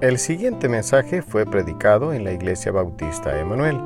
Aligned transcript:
El 0.00 0.18
siguiente 0.18 0.66
mensaje 0.66 1.20
fue 1.20 1.44
predicado 1.44 2.14
en 2.14 2.24
la 2.24 2.32
Iglesia 2.32 2.72
Bautista 2.72 3.38
Emanuel. 3.38 3.78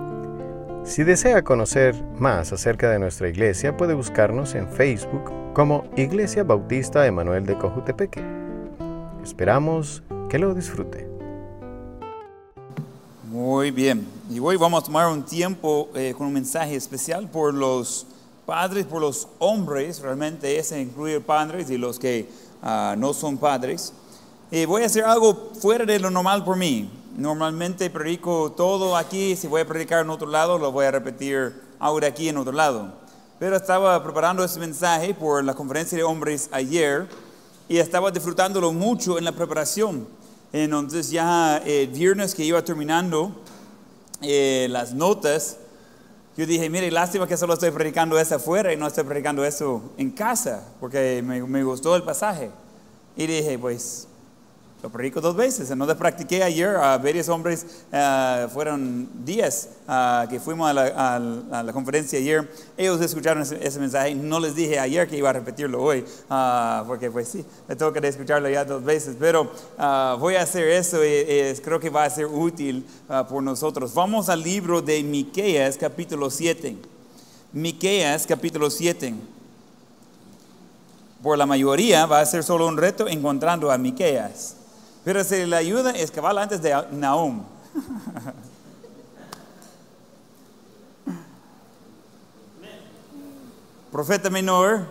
Si 0.84 1.02
desea 1.02 1.42
conocer 1.42 2.00
más 2.20 2.52
acerca 2.52 2.88
de 2.88 3.00
nuestra 3.00 3.28
iglesia, 3.28 3.76
puede 3.76 3.94
buscarnos 3.94 4.54
en 4.54 4.68
Facebook 4.68 5.32
como 5.54 5.82
Iglesia 5.96 6.44
Bautista 6.44 7.04
Emanuel 7.04 7.46
de 7.46 7.58
Cojutepeque. 7.58 8.22
Esperamos 9.24 10.04
que 10.30 10.38
lo 10.38 10.54
disfrute. 10.54 11.08
Muy 13.28 13.72
bien. 13.72 14.06
Y 14.30 14.38
hoy 14.38 14.56
vamos 14.56 14.84
a 14.84 14.86
tomar 14.86 15.08
un 15.08 15.24
tiempo 15.24 15.88
eh, 15.96 16.14
con 16.16 16.28
un 16.28 16.34
mensaje 16.34 16.76
especial 16.76 17.28
por 17.28 17.52
los 17.52 18.06
padres, 18.46 18.86
por 18.86 19.00
los 19.00 19.26
hombres, 19.40 19.98
realmente 19.98 20.60
ese 20.60 20.80
incluye 20.80 21.18
padres 21.20 21.70
y 21.70 21.76
los 21.76 21.98
que 21.98 22.28
ah, 22.62 22.94
no 22.96 23.12
son 23.12 23.36
padres. 23.36 23.92
Eh, 24.50 24.66
voy 24.66 24.82
a 24.82 24.86
hacer 24.86 25.04
algo 25.04 25.52
fuera 25.58 25.84
de 25.84 25.98
lo 25.98 26.10
normal 26.10 26.44
por 26.44 26.56
mí. 26.56 26.90
Normalmente 27.16 27.88
predico 27.90 28.52
todo 28.52 28.96
aquí, 28.96 29.36
si 29.36 29.46
voy 29.46 29.62
a 29.62 29.66
predicar 29.66 30.04
en 30.04 30.10
otro 30.10 30.28
lado, 30.28 30.58
lo 30.58 30.70
voy 30.70 30.86
a 30.86 30.90
repetir 30.90 31.54
ahora 31.78 32.08
aquí 32.08 32.28
en 32.28 32.36
otro 32.36 32.52
lado. 32.52 32.92
Pero 33.38 33.56
estaba 33.56 34.02
preparando 34.02 34.44
ese 34.44 34.60
mensaje 34.60 35.14
por 35.14 35.42
la 35.44 35.54
conferencia 35.54 35.96
de 35.96 36.04
hombres 36.04 36.48
ayer 36.52 37.08
y 37.68 37.78
estaba 37.78 38.10
disfrutándolo 38.10 38.72
mucho 38.72 39.18
en 39.18 39.24
la 39.24 39.32
preparación. 39.32 40.06
Entonces 40.52 41.10
ya 41.10 41.58
el 41.58 41.70
eh, 41.70 41.86
viernes 41.86 42.34
que 42.34 42.44
iba 42.44 42.62
terminando 42.62 43.32
eh, 44.20 44.68
las 44.70 44.92
notas, 44.92 45.56
yo 46.36 46.46
dije, 46.46 46.68
mire, 46.68 46.90
lástima 46.90 47.26
que 47.26 47.36
solo 47.36 47.54
estoy 47.54 47.70
predicando 47.70 48.18
eso 48.18 48.36
afuera 48.36 48.72
y 48.72 48.76
no 48.76 48.86
estoy 48.86 49.04
predicando 49.04 49.44
eso 49.44 49.82
en 49.96 50.10
casa, 50.10 50.64
porque 50.80 51.22
me, 51.24 51.42
me 51.42 51.64
gustó 51.64 51.96
el 51.96 52.02
pasaje. 52.02 52.50
Y 53.16 53.26
dije, 53.26 53.58
pues 53.58 54.08
lo 54.84 54.90
predico 54.90 55.22
dos 55.22 55.34
veces. 55.34 55.74
No 55.74 55.86
te 55.86 55.94
practiqué 55.94 56.42
ayer 56.42 56.76
a 56.76 56.98
varios 56.98 57.30
hombres, 57.30 57.64
uh, 57.90 58.50
fueron 58.50 59.08
días 59.24 59.70
uh, 59.88 60.28
que 60.28 60.38
fuimos 60.38 60.68
a 60.68 60.74
la, 60.74 61.16
a, 61.50 61.62
la, 61.62 61.72
conferencia 61.72 62.18
ayer. 62.18 62.46
Ellos 62.76 63.00
escucharon 63.00 63.42
ese, 63.42 63.80
mensaje. 63.80 64.14
No 64.14 64.38
les 64.38 64.54
dije 64.54 64.78
ayer 64.78 65.08
que 65.08 65.16
iba 65.16 65.30
a 65.30 65.32
repetirlo 65.32 65.82
hoy, 65.82 66.04
uh, 66.28 66.86
porque 66.86 67.10
pues 67.10 67.28
sí, 67.28 67.46
me 67.66 67.76
que 67.76 68.06
escucharlo 68.06 68.46
ya 68.50 68.66
dos 68.66 68.84
veces. 68.84 69.16
Pero 69.18 69.50
voy 70.18 70.34
a 70.34 70.42
hacer 70.42 70.68
eso 70.68 71.02
y, 71.02 71.58
creo 71.64 71.80
que 71.80 71.88
va 71.88 72.04
a 72.04 72.10
ser 72.10 72.26
útil 72.26 72.84
por 73.30 73.42
nosotros. 73.42 73.94
Vamos 73.94 74.28
al 74.28 74.42
libro 74.42 74.82
de 74.82 75.02
Miqueas, 75.02 75.78
capítulo 75.78 76.28
7. 76.28 76.76
Miqueas, 77.54 78.26
capítulo 78.26 78.68
7 78.68 79.14
por 81.22 81.38
la 81.38 81.46
mayoría 81.46 82.04
va 82.04 82.20
a 82.20 82.26
ser 82.26 82.44
solo 82.44 82.66
un 82.68 82.76
reto 82.76 83.08
encontrando 83.08 83.70
a 83.70 83.78
Miqueas. 83.78 84.56
Pero 85.04 85.22
si 85.22 85.44
le 85.44 85.56
ayuda 85.56 85.90
es 85.90 86.10
que 86.10 86.20
antes 86.20 86.62
de 86.62 86.74
Nahum. 86.92 87.42
Profeta 93.92 94.30
menor, 94.30 94.86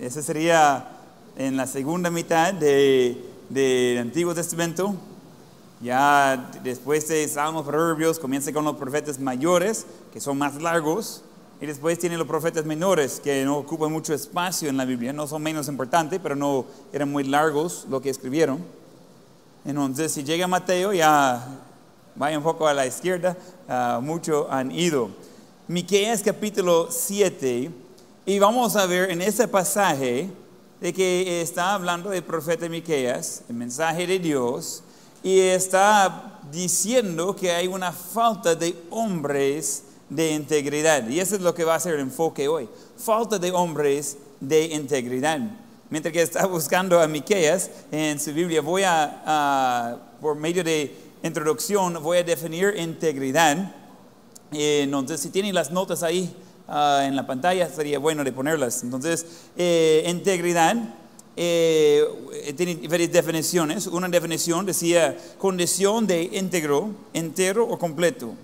ese 0.00 0.22
sería 0.22 0.88
en 1.36 1.56
la 1.56 1.66
segunda 1.66 2.08
mitad 2.10 2.54
del 2.54 3.24
de 3.48 3.98
Antiguo 4.00 4.34
Testamento. 4.34 4.94
Ya 5.80 6.50
después 6.62 7.08
de 7.08 7.26
Salmos, 7.28 7.66
Proverbios, 7.66 8.18
comienza 8.18 8.52
con 8.52 8.64
los 8.64 8.76
profetas 8.76 9.18
mayores, 9.18 9.86
que 10.12 10.20
son 10.20 10.38
más 10.38 10.60
largos. 10.62 11.22
Y 11.60 11.66
después 11.66 11.98
tiene 11.98 12.16
los 12.16 12.28
profetas 12.28 12.64
menores, 12.64 13.20
que 13.20 13.44
no 13.44 13.58
ocupan 13.58 13.90
mucho 13.90 14.14
espacio 14.14 14.68
en 14.68 14.76
la 14.76 14.84
Biblia. 14.84 15.12
No 15.12 15.26
son 15.26 15.42
menos 15.42 15.66
importantes, 15.66 16.20
pero 16.22 16.36
no 16.36 16.64
eran 16.92 17.10
muy 17.10 17.24
largos 17.24 17.86
lo 17.90 18.00
que 18.00 18.10
escribieron. 18.10 18.77
Entonces, 19.64 20.12
si 20.12 20.24
llega 20.24 20.46
Mateo, 20.46 20.92
ya 20.92 21.46
vaya 22.14 22.38
un 22.38 22.44
poco 22.44 22.66
a 22.66 22.74
la 22.74 22.86
izquierda, 22.86 23.36
uh, 23.68 24.00
muchos 24.00 24.46
han 24.50 24.70
ido. 24.70 25.10
Miqueas 25.66 26.22
capítulo 26.22 26.88
7, 26.90 27.70
y 28.26 28.38
vamos 28.38 28.76
a 28.76 28.86
ver 28.86 29.10
en 29.10 29.22
ese 29.22 29.46
pasaje 29.48 30.30
de 30.80 30.92
que 30.92 31.42
está 31.42 31.74
hablando 31.74 32.10
del 32.10 32.22
profeta 32.22 32.68
Miqueas, 32.68 33.42
el 33.48 33.56
mensaje 33.56 34.06
de 34.06 34.18
Dios, 34.18 34.82
y 35.22 35.40
está 35.40 36.40
diciendo 36.50 37.34
que 37.34 37.52
hay 37.52 37.66
una 37.66 37.92
falta 37.92 38.54
de 38.54 38.74
hombres 38.90 39.84
de 40.08 40.32
integridad. 40.32 41.06
Y 41.08 41.20
eso 41.20 41.34
es 41.34 41.42
lo 41.42 41.54
que 41.54 41.64
va 41.64 41.74
a 41.74 41.80
ser 41.80 41.94
el 41.94 42.00
enfoque 42.00 42.48
hoy. 42.48 42.68
Falta 42.96 43.38
de 43.38 43.52
hombres 43.52 44.16
de 44.40 44.66
integridad. 44.66 45.40
Mientras 45.90 46.12
que 46.12 46.20
está 46.20 46.44
buscando 46.46 47.00
a 47.00 47.08
Miqueas 47.08 47.70
en 47.90 48.20
su 48.20 48.34
Biblia, 48.34 48.60
voy 48.60 48.82
a, 48.84 49.96
por 50.20 50.36
medio 50.36 50.62
de 50.62 50.94
introducción, 51.22 52.02
voy 52.02 52.18
a 52.18 52.22
definir 52.22 52.74
integridad. 52.76 53.74
entonces, 54.52 55.20
si 55.20 55.30
tienen 55.30 55.54
las 55.54 55.70
notas 55.70 56.02
ahí 56.02 56.30
ah, 56.68 57.04
en 57.06 57.16
la 57.16 57.26
pantalla, 57.26 57.70
sería 57.70 57.98
bueno 57.98 58.22
de 58.22 58.32
ponerlas. 58.32 58.82
Entonces, 58.82 59.24
eh, 59.56 60.04
integridad 60.06 60.76
eh, 61.36 62.04
tiene 62.54 62.86
varias 62.86 63.10
definiciones. 63.10 63.86
Una 63.86 64.08
definición 64.08 64.66
decía 64.66 65.16
condición 65.38 66.06
de 66.06 66.22
íntegro, 66.24 66.90
entero 67.14 67.66
o 67.66 67.78
completo. 67.78 68.34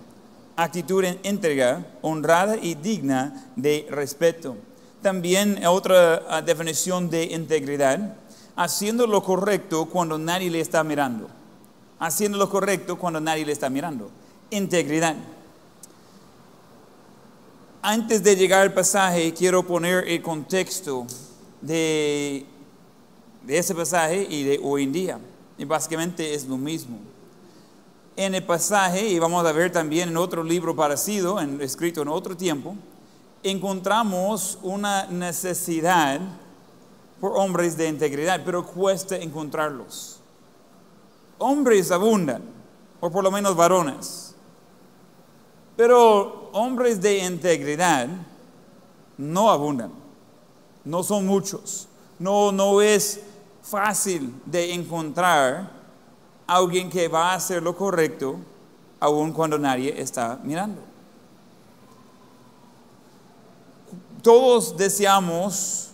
Actitud 0.57 1.05
íntegra, 1.25 1.85
honrada 2.01 2.57
y 2.57 2.75
digna 2.75 3.51
de 3.55 3.87
respeto. 3.91 4.57
También 5.05 5.63
otra 5.67 6.23
ah, 6.31 6.41
definición 6.41 7.11
de 7.11 7.25
integridad, 7.25 8.17
haciendo 8.57 9.07
lo 9.07 9.23
correcto 9.23 9.85
cuando 9.85 10.17
nadie 10.17 10.49
le 10.49 10.61
está 10.61 10.83
mirando. 10.83 11.29
Haciendo 11.99 12.39
lo 12.39 12.49
correcto 12.49 12.97
cuando 12.97 13.21
nadie 13.21 13.45
le 13.45 13.53
está 13.53 13.69
mirando. 13.69 14.11
Integridad. 14.49 15.15
Antes 17.83 18.23
de 18.23 18.35
llegar 18.35 18.63
al 18.63 18.73
pasaje, 18.73 19.35
quiero 19.35 19.63
poner 19.63 20.09
el 20.09 20.23
contexto 20.23 21.07
de, 21.61 22.47
ese 23.47 23.75
pasaje 23.75 24.27
y 24.31 24.43
de 24.45 24.59
hoy 24.63 24.85
en 24.85 24.93
día. 24.93 25.19
Y 25.59 25.67
básicamente 25.67 26.33
es 26.33 26.47
lo 26.47 26.57
mismo. 26.57 26.97
En 28.17 28.35
el 28.35 28.43
pasaje, 28.43 29.07
y 29.07 29.19
vamos 29.19 29.45
a 29.45 29.53
ver 29.53 29.71
también 29.71 30.09
en 30.09 30.17
otro 30.17 30.43
libro 30.43 30.75
parecido, 30.75 31.39
escrito 31.61 32.01
en 32.01 32.09
otro 32.09 32.35
tiempo, 32.35 32.75
encontramos 33.45 34.59
una 34.63 35.07
necesidad 35.07 36.19
por 37.21 37.37
hombres 37.37 37.77
de 37.77 37.89
integridad, 37.89 38.41
pero 38.45 38.67
cuesta 38.67 39.17
encontrarlos. 39.17 40.19
Hombres 41.39 41.91
abundan, 41.91 42.43
o 43.01 43.11
por 43.11 43.23
lo 43.23 43.31
menos 43.31 43.55
varones, 43.55 44.35
pero 45.77 46.51
hombres 46.53 47.01
de 47.01 47.19
integridad 47.19 48.09
no 49.19 49.51
abundan, 49.51 49.93
no 50.85 51.03
son 51.03 51.27
muchos, 51.27 51.87
no, 52.19 52.51
no 52.51 52.81
es 52.81 53.21
fácil 53.63 54.35
de 54.47 54.73
encontrar 54.73 55.71
alguien 56.47 56.89
que 56.89 57.09
va 57.09 57.33
a 57.33 57.35
hacer 57.35 57.63
lo 57.63 57.77
correcto 57.77 58.39
aun 59.01 59.33
cuando 59.33 59.59
nadie 59.59 60.01
está 60.01 60.39
mirando. 60.43 60.94
Todos 64.25 64.75
deseamos 64.75 65.91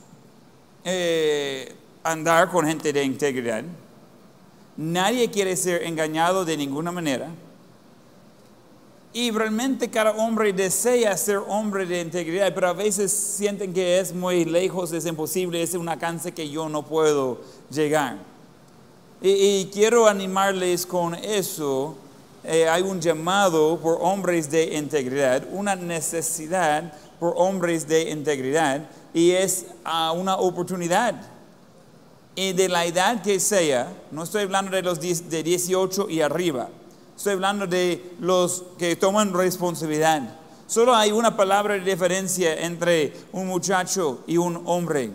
eh, 0.85 1.75
andar 2.05 2.49
con 2.49 2.65
gente 2.65 2.93
de 2.93 3.03
integridad. 3.03 3.65
Nadie 4.77 5.29
quiere 5.33 5.57
ser 5.57 5.83
engañado 5.83 6.45
de 6.45 6.57
ninguna 6.57 6.93
manera. 6.93 7.29
Y 9.13 9.33
realmente 9.33 9.91
cada 9.91 10.13
hombre 10.13 10.53
desea 10.53 11.17
ser 11.17 11.39
hombre 11.39 11.85
de 11.87 12.03
integridad, 12.03 12.55
pero 12.55 12.69
a 12.69 12.73
veces 12.73 13.11
sienten 13.11 13.73
que 13.73 13.99
es 13.99 14.15
muy 14.15 14.45
lejos, 14.45 14.93
es 14.93 15.07
imposible, 15.07 15.61
es 15.61 15.75
una 15.75 15.95
alcance 15.95 16.31
que 16.31 16.49
yo 16.49 16.69
no 16.69 16.85
puedo 16.85 17.41
llegar. 17.69 18.19
Y, 19.21 19.65
quiero 19.73 20.07
animarles 20.07 20.87
con 20.87 21.17
eso. 21.17 21.97
Eh, 22.45 22.69
hay 22.69 22.83
un 22.83 23.01
llamado 23.01 23.77
por 23.81 23.99
hombres 24.01 24.49
de 24.49 24.77
integridad, 24.77 25.49
una 25.51 25.75
necesidad 25.75 26.95
por 27.21 27.35
hombres 27.37 27.87
de 27.87 28.11
integridad 28.11 28.89
y 29.13 29.33
es 29.33 29.67
uh, 29.85 30.13
una 30.15 30.37
oportunidad. 30.37 31.15
Y 32.35 32.55
de 32.55 32.69
la 32.69 32.87
edad 32.87 33.23
que 33.23 33.39
sea, 33.39 33.93
no 34.11 34.23
estoy 34.23 34.45
hablando 34.45 34.71
de 34.71 34.83
los 34.83 34.99
de 34.99 35.43
18 35.43 36.09
y 36.09 36.23
arriba, 36.23 36.71
estoy 37.15 37.35
hablando 37.35 37.67
de 37.67 38.15
los 38.19 38.65
que 38.79 38.97
toman 38.97 39.35
responsabilidad. 39.35 40.23
Solo 40.67 40.95
hay 40.95 41.13
una 41.13 41.37
palabra 41.37 41.75
de 41.75 41.81
diferencia 41.81 42.55
entre 42.61 43.13
un 43.33 43.49
muchacho 43.49 44.23
y 44.27 44.39
un 44.39 44.63
hombre. 44.65 45.11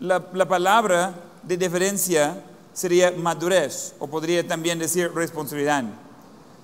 La, 0.00 0.26
la 0.32 0.48
palabra 0.48 1.14
de 1.42 1.56
diferencia 1.56 2.42
sería 2.72 3.12
madurez, 3.12 3.94
o 4.00 4.08
podría 4.08 4.44
también 4.44 4.78
decir 4.78 5.12
responsabilidad. 5.14 5.84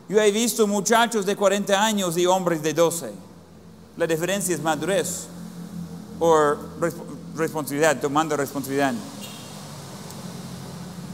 Yo 0.08 0.20
he 0.20 0.32
visto 0.32 0.66
muchachos 0.66 1.24
de 1.24 1.36
40 1.36 1.84
años 1.84 2.16
y 2.16 2.26
hombres 2.26 2.62
de 2.62 2.74
12 2.74 3.29
la 3.96 4.06
diferencia 4.06 4.54
es 4.54 4.62
madurez 4.62 5.26
o 6.18 6.54
responsabilidad, 7.36 8.00
tomando 8.00 8.36
responsabilidad. 8.36 8.94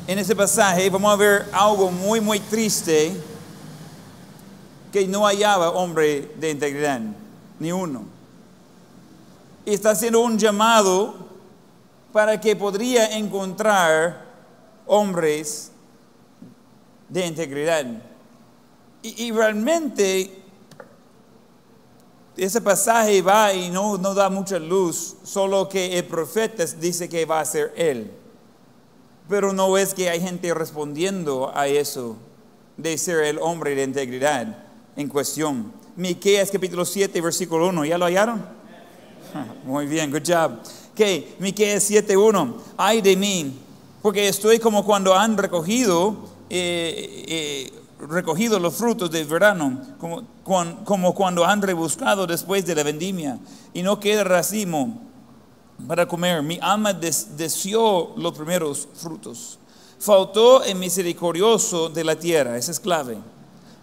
en 0.08 0.19
ese 0.19 0.37
pasaje 0.37 0.88
vamos 0.88 1.12
a 1.12 1.17
ver 1.17 1.49
algo 1.52 1.90
muy, 1.90 2.20
muy 2.20 2.38
triste, 2.38 3.17
que 4.93 5.06
no 5.06 5.26
hallaba 5.26 5.70
hombre 5.70 6.32
de 6.38 6.50
integridad, 6.50 7.00
ni 7.58 7.73
uno. 7.73 8.05
Y 9.64 9.75
está 9.75 9.90
haciendo 9.90 10.20
un 10.20 10.38
llamado 10.38 11.14
para 12.12 12.40
que 12.40 12.55
podría 12.55 13.17
encontrar 13.17 14.25
hombres 14.87 15.72
de 17.08 17.26
integridad. 17.26 17.84
Y 19.02 19.31
realmente 19.32 20.45
ese 22.37 22.61
pasaje 22.61 23.23
va 23.23 23.53
y 23.53 23.71
no, 23.71 23.97
no 23.97 24.15
da 24.15 24.29
mucha 24.29 24.59
luz, 24.59 25.17
solo 25.25 25.69
que 25.69 25.99
el 25.99 26.05
profeta 26.05 26.65
dice 26.79 27.09
que 27.09 27.25
va 27.25 27.41
a 27.41 27.44
ser 27.44 27.73
él. 27.77 28.11
Pero 29.29 29.53
no 29.53 29.77
es 29.79 29.94
que 29.94 30.09
hay 30.09 30.21
gente 30.21 30.53
respondiendo 30.55 31.50
a 31.55 31.67
eso 31.67 32.17
de 32.77 32.97
ser 32.99 33.25
el 33.25 33.38
hombre 33.38 33.75
de 33.75 33.83
integridad 33.85 34.65
en 34.97 35.09
cuestión. 35.09 35.73
Miqueas 35.97 36.50
capítulo 36.50 36.85
7, 36.85 37.21
versículo 37.21 37.69
1, 37.69 37.87
¿ya 37.87 37.99
lo 37.99 38.05
hallaron? 38.05 38.44
Muy 39.65 39.87
bien, 39.87 40.11
good 40.11 40.23
job. 40.27 40.61
Ok, 40.93 41.41
Miqueas 41.41 41.82
7, 41.82 42.17
1, 42.17 42.56
ay 42.77 43.00
de 43.00 43.17
mí, 43.17 43.59
porque 44.03 44.29
estoy 44.29 44.59
como 44.59 44.85
cuando 44.85 45.15
han 45.15 45.37
recogido 45.37 46.17
eh, 46.49 47.25
eh, 47.27 47.73
recogido 47.98 48.58
los 48.58 48.75
frutos 48.75 49.10
del 49.10 49.26
verano, 49.26 49.81
como, 49.98 51.14
cuando 51.14 51.44
han 51.44 51.62
rebuscado 51.62 52.26
después 52.26 52.66
de 52.66 52.75
la 52.75 52.82
vendimia, 52.82 53.38
y 53.72 53.82
no 53.82 53.98
queda 53.98 54.25
racimo 54.25 55.00
para 55.87 56.06
comer. 56.06 56.43
Mi 56.43 56.58
alma 56.60 56.93
deseó 56.93 58.14
los 58.16 58.37
primeros 58.37 58.88
frutos. 58.94 59.58
Faltó 59.98 60.62
el 60.62 60.76
misericordioso 60.76 61.88
de 61.88 62.04
la 62.04 62.16
tierra, 62.16 62.56
esa 62.56 62.70
es 62.70 62.81
clave. 62.81 63.16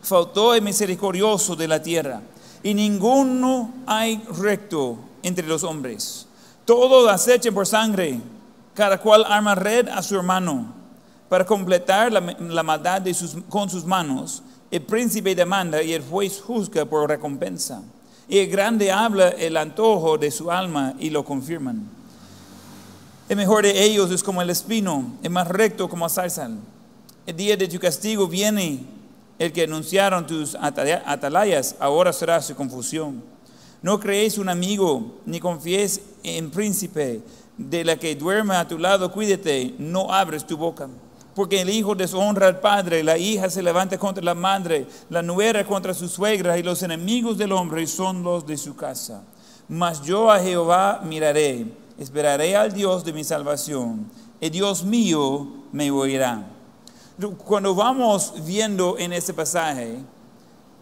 Faltó 0.02 0.54
el 0.54 0.62
misericordioso 0.62 1.56
de 1.56 1.68
la 1.68 1.82
tierra. 1.82 2.22
Y 2.62 2.74
ninguno 2.74 3.74
hay 3.86 4.24
recto 4.40 4.98
entre 5.24 5.48
los 5.48 5.64
hombres. 5.64 6.28
Todos 6.66 7.10
acechan 7.12 7.54
por 7.54 7.66
sangre, 7.66 8.22
cada 8.74 9.00
cual 9.00 9.26
arma 9.28 9.56
red 9.56 9.90
a 9.90 10.02
su 10.02 10.16
hermano 10.16 10.83
para 11.34 11.48
completar 11.48 12.12
la, 12.12 12.62
maldad 12.62 13.02
de 13.02 13.12
sus, 13.12 13.38
con 13.50 13.68
sus 13.68 13.86
manos. 13.86 14.44
El 14.70 14.84
príncipe 14.84 15.34
demanda 15.34 15.82
y 15.82 15.92
el 15.92 16.04
juez 16.04 16.40
juzga 16.40 16.86
por 16.86 17.10
recompensa. 17.10 17.82
Y 18.30 18.38
el 18.38 18.52
grande 18.52 18.92
habla 18.92 19.30
el 19.30 19.58
antojo 19.58 20.20
de 20.20 20.30
su 20.30 20.52
alma 20.52 20.94
y 21.00 21.10
lo 21.10 21.26
confirman. 21.26 21.90
El 23.28 23.38
mejor 23.38 23.64
de 23.64 23.84
ellos 23.84 24.12
es 24.12 24.22
como 24.22 24.44
el 24.44 24.52
espino, 24.52 25.12
el 25.24 25.32
más 25.32 25.48
recto 25.48 25.90
como 25.90 26.08
zarzal. 26.08 26.56
El 27.26 27.36
día 27.36 27.58
de 27.58 27.68
tu 27.68 27.80
castigo 27.80 28.28
viene 28.28 28.86
el 29.40 29.52
que 29.52 29.64
anunciaron 29.64 30.28
tus 30.28 30.54
atalayas, 30.54 31.76
ahora 31.80 32.14
será 32.14 32.44
su 32.44 32.54
confusión. 32.54 33.24
No 33.82 34.00
creéis 34.00 34.38
un 34.38 34.50
amigo, 34.50 35.20
ni 35.26 35.40
confíes 35.40 36.00
en 36.22 36.52
príncipe, 36.52 37.24
de 37.58 37.84
la 37.84 37.96
que 37.98 38.16
duerme 38.16 38.56
a 38.56 38.68
tu 38.68 38.78
lado, 38.78 39.12
cuídate, 39.12 39.74
no 39.80 40.14
abres 40.14 40.46
tu 40.46 40.58
boca. 40.58 40.88
Porque 41.36 41.62
el 41.62 41.70
hijo 41.70 41.96
deshonra 41.96 42.48
al 42.48 42.60
padre, 42.60 43.04
la 43.04 43.18
hija 43.18 43.50
se 43.50 43.64
levanta 43.64 43.98
contra 43.98 44.24
la 44.24 44.36
madre, 44.36 44.88
la 45.10 45.22
nuera 45.22 45.66
contra 45.66 45.94
su 45.94 46.08
suegra, 46.08 46.58
y 46.58 46.64
los 46.64 46.84
enemigos 46.84 47.38
del 47.38 47.52
hombre 47.52 47.88
son 47.88 48.22
los 48.22 48.46
de 48.46 48.56
su 48.56 48.76
casa. 48.76 49.24
Mas 49.68 50.02
yo 50.04 50.30
a 50.30 50.40
Jehová 50.40 51.02
miraré, 51.04 51.66
esperaré 51.98 52.56
al 52.56 52.72
Dios 52.72 53.04
de 53.04 53.14
mi 53.14 53.24
salvación, 53.24 54.10
el 54.40 54.52
Dios 54.52 54.84
mío 54.84 55.48
me 55.72 55.90
oirá. 55.90 56.48
Cuando 57.46 57.74
vamos 57.74 58.34
viendo 58.46 58.98
en 59.00 59.14
este 59.14 59.34
pasaje, 59.34 59.98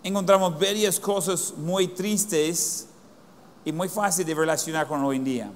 encontramos 0.04 0.60
varias 0.60 1.00
cosas 1.00 1.54
muy 1.58 1.88
tristes 1.88 2.88
y 3.64 3.72
muy 3.72 3.88
fáciles 3.88 4.28
de 4.28 4.34
relacionar 4.34 4.88
con 4.88 5.04
hoy 5.04 5.18
en 5.18 5.24
día 5.24 5.52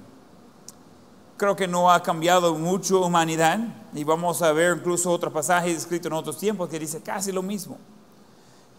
creo 1.36 1.54
que 1.54 1.68
no 1.68 1.90
ha 1.90 2.02
cambiado 2.02 2.54
mucho 2.54 3.02
humanidad 3.02 3.58
y 3.94 4.04
vamos 4.04 4.42
a 4.42 4.52
ver 4.52 4.76
incluso 4.78 5.10
otros 5.10 5.32
pasajes 5.32 5.76
escritos 5.76 6.06
en 6.06 6.12
otros 6.14 6.38
tiempos 6.38 6.68
que 6.68 6.78
dice 6.78 7.00
casi 7.00 7.32
lo 7.32 7.42
mismo. 7.42 7.78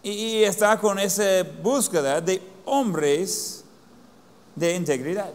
Y 0.02 0.42
está 0.42 0.78
con 0.78 0.98
esa 0.98 1.42
búsqueda 1.62 2.20
de 2.20 2.40
hombres 2.64 3.64
de 4.54 4.74
integridad. 4.74 5.30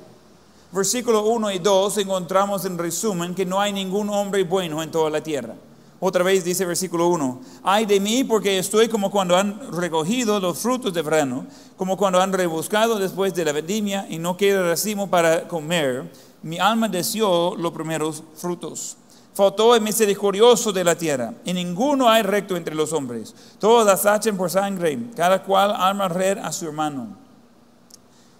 Versículo 0.71 1.25
1 1.25 1.51
y 1.51 1.59
2 1.59 1.97
encontramos 1.99 2.65
en 2.65 2.77
resumen 2.77 3.35
que 3.35 3.45
no 3.45 3.61
hay 3.61 3.71
ningún 3.71 4.09
hombre 4.09 4.43
bueno 4.43 4.81
en 4.81 4.91
toda 4.91 5.09
la 5.09 5.21
tierra. 5.21 5.55
Otra 5.99 6.23
vez 6.23 6.43
dice 6.43 6.65
versículo 6.65 7.07
1, 7.07 7.41
ay 7.63 7.85
de 7.85 7.97
mí 8.01 8.25
porque 8.25 8.57
estoy 8.57 8.89
como 8.89 9.09
cuando 9.09 9.37
han 9.37 9.71
recogido 9.71 10.37
los 10.41 10.59
frutos 10.59 10.93
de 10.93 11.01
verano, 11.01 11.45
como 11.77 11.95
cuando 11.95 12.19
han 12.19 12.33
rebuscado 12.33 12.99
después 12.99 13.33
de 13.33 13.45
la 13.45 13.53
vendimia 13.53 14.05
y 14.09 14.17
no 14.17 14.35
queda 14.35 14.67
racimo 14.67 15.09
para 15.09 15.47
comer 15.47 16.11
mi 16.43 16.59
alma 16.59 16.87
deseó 16.87 17.55
los 17.55 17.71
primeros 17.71 18.23
frutos. 18.35 18.97
Faltó 19.33 19.73
el 19.73 19.81
misericordioso 19.81 20.71
de 20.71 20.83
la 20.83 20.95
tierra, 20.95 21.33
y 21.43 21.53
ninguno 21.53 22.07
hay 22.07 22.21
recto 22.21 22.55
entre 22.55 22.75
los 22.75 22.93
hombres. 22.93 23.33
Todos 23.57 23.87
asachen 23.87 24.37
por 24.37 24.51
sangre, 24.51 25.09
cada 25.15 25.41
cual 25.41 25.73
arma 25.75 26.07
red 26.07 26.37
a 26.37 26.51
su 26.51 26.67
hermano. 26.67 27.17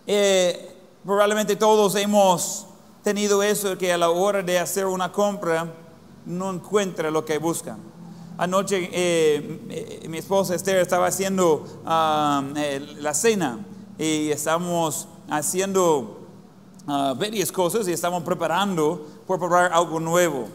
Eh, 0.06 0.76
probablemente 1.04 1.56
todos 1.56 1.96
hemos 1.96 2.68
tenido 3.04 3.42
eso, 3.42 3.76
que 3.78 3.92
a 3.92 3.98
la 3.98 4.12
hora 4.12 4.44
de 4.44 4.60
hacer 4.60 4.86
una 4.86 5.12
compra 5.12 5.74
no 6.26 6.52
encuentra 6.52 7.10
lo 7.10 7.26
que 7.26 7.40
buscan. 7.40 7.80
Anoche 8.38 8.90
eh, 8.92 9.60
eh, 9.70 10.08
mi 10.10 10.18
esposa 10.18 10.56
Esther 10.56 10.78
estaba 10.78 11.08
haciendo 11.08 11.66
ah, 11.86 12.44
la 13.00 13.14
cena 13.14 13.66
y 13.98 14.30
estamos 14.32 15.08
haciendo 15.30 16.23
varias 16.86 17.52
cosas 17.52 17.88
y 17.88 17.92
estamos 17.92 18.24
preparando 18.24 19.06
por 19.26 19.40
probar 19.40 19.72
algo 19.72 20.00
nuevo. 20.00 20.48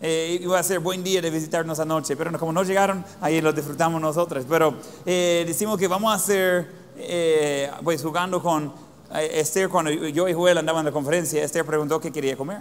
Eh, 0.00 0.38
iba 0.42 0.58
a 0.58 0.62
ser 0.62 0.78
buen 0.80 1.02
día 1.02 1.22
de 1.22 1.30
visitarnos 1.30 1.80
anoche, 1.80 2.16
pero 2.16 2.38
como 2.38 2.52
no 2.52 2.62
llegaron, 2.62 3.04
ahí 3.20 3.40
lo 3.40 3.52
disfrutamos 3.52 4.00
nosotros. 4.00 4.44
Pero 4.48 4.74
eh, 5.06 5.44
decimos 5.46 5.78
que 5.78 5.88
vamos 5.88 6.12
a 6.12 6.16
hacer, 6.16 6.70
eh, 6.96 7.70
pues 7.82 8.02
jugando 8.02 8.42
con 8.42 8.72
eh, 9.14 9.40
Esther, 9.40 9.68
cuando 9.68 9.90
yo 9.90 10.28
y 10.28 10.34
Joel 10.34 10.58
andaban 10.58 10.80
en 10.80 10.86
la 10.86 10.92
conferencia, 10.92 11.42
Esther 11.42 11.64
preguntó 11.64 12.00
qué 12.00 12.12
quería 12.12 12.36
comer. 12.36 12.60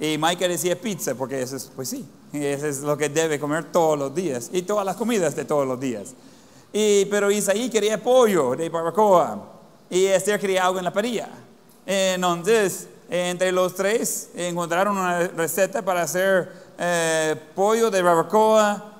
Y 0.00 0.18
Mike 0.18 0.48
decía 0.48 0.78
pizza, 0.78 1.14
porque 1.14 1.40
eso 1.40 1.56
es, 1.56 1.70
pues 1.74 1.88
sí, 1.88 2.04
eso 2.32 2.66
es 2.66 2.80
lo 2.80 2.98
que 2.98 3.08
debe 3.08 3.38
comer 3.40 3.64
todos 3.72 3.98
los 3.98 4.14
días 4.14 4.50
y 4.52 4.62
todas 4.62 4.84
las 4.84 4.96
comidas 4.96 5.34
de 5.36 5.44
todos 5.44 5.66
los 5.66 5.80
días. 5.80 6.14
Y, 6.72 7.06
pero 7.06 7.30
Isaí 7.30 7.70
quería 7.70 8.02
pollo 8.02 8.54
de 8.56 8.68
barbacoa 8.68 9.52
y 9.88 10.04
Esther 10.04 10.38
quería 10.38 10.66
algo 10.66 10.78
en 10.78 10.84
la 10.84 10.92
parilla. 10.92 11.30
Entonces, 11.86 12.88
entre 13.08 13.52
los 13.52 13.74
tres 13.74 14.30
encontraron 14.34 14.98
una 14.98 15.28
receta 15.28 15.82
para 15.82 16.02
hacer 16.02 16.50
eh, 16.78 17.36
pollo 17.54 17.90
de 17.90 18.02
barbacoa, 18.02 18.92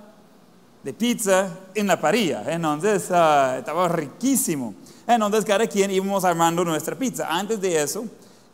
de 0.83 0.93
pizza 0.93 1.49
en 1.75 1.89
la 1.89 2.01
parilla. 2.01 2.45
Entonces, 2.47 3.11
ah, 3.11 3.57
estaba 3.59 3.89
riquísimo. 3.89 4.75
Entonces, 5.07 5.45
cada 5.45 5.67
quien 5.67 5.91
íbamos 5.91 6.25
armando 6.25 6.65
nuestra 6.65 6.97
pizza. 6.97 7.27
Antes 7.29 7.61
de 7.61 7.83
eso, 7.83 8.05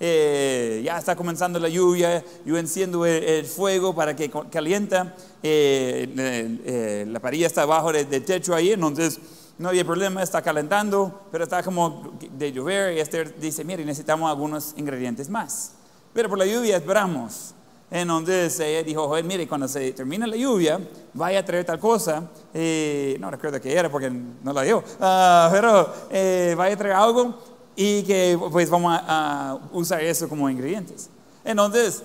eh, 0.00 0.80
ya 0.84 0.98
está 0.98 1.14
comenzando 1.14 1.58
la 1.58 1.68
lluvia, 1.68 2.24
yo 2.44 2.56
enciendo 2.56 3.04
el, 3.04 3.44
fuego 3.44 3.94
para 3.94 4.16
que 4.16 4.30
calienta, 4.50 5.14
eh, 5.42 7.04
la 7.06 7.20
parilla 7.20 7.46
está 7.46 7.62
abajo 7.62 7.92
del 7.92 8.24
techo 8.24 8.54
ahí, 8.54 8.72
entonces 8.72 9.20
no 9.58 9.68
había 9.68 9.84
problema, 9.84 10.22
está 10.22 10.42
calentando, 10.42 11.26
pero 11.30 11.44
está 11.44 11.62
como 11.62 12.12
de 12.20 12.52
llover 12.52 12.96
y 12.96 13.00
Esther 13.00 13.38
dice, 13.38 13.64
mire, 13.64 13.84
necesitamos 13.84 14.28
algunos 14.28 14.74
ingredientes 14.76 15.28
más. 15.28 15.72
Pero 16.12 16.28
por 16.28 16.38
la 16.38 16.46
lluvia 16.46 16.76
esperamos. 16.76 17.54
Entonces 17.90 18.58
ella 18.60 18.82
dijo, 18.82 19.14
mire, 19.22 19.46
cuando 19.46 19.68
se 19.68 19.92
termine 19.92 20.26
la 20.26 20.36
lluvia, 20.36 20.80
vaya 21.12 21.40
a 21.40 21.44
traer 21.44 21.64
tal 21.66 21.78
cosa. 21.78 22.24
Eh, 22.54 23.16
no 23.20 23.30
recuerdo 23.30 23.60
qué 23.60 23.74
era 23.74 23.90
porque 23.90 24.10
no 24.10 24.52
la 24.52 24.62
dio, 24.62 24.82
ah, 25.00 25.50
pero 25.52 25.92
eh, 26.10 26.54
vaya 26.56 26.74
a 26.74 26.78
traer 26.78 26.94
algo 26.94 27.34
y 27.76 28.02
que 28.02 28.38
pues 28.50 28.70
vamos 28.70 28.98
a, 29.06 29.58
usar 29.72 30.00
eso 30.02 30.26
como 30.26 30.48
ingredientes. 30.48 31.10
Entonces, 31.44 32.02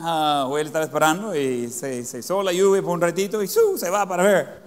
uh, 0.00 0.48
Joel 0.48 0.66
estaba 0.66 0.84
esperando 0.84 1.36
y 1.36 1.68
se, 1.70 2.04
se 2.04 2.18
hizo 2.18 2.42
la 2.42 2.52
lluvia 2.52 2.82
por 2.82 2.92
un 2.92 3.00
ratito 3.00 3.42
y 3.42 3.48
se 3.48 3.90
va 3.90 4.06
para 4.06 4.22
ver. 4.24 4.65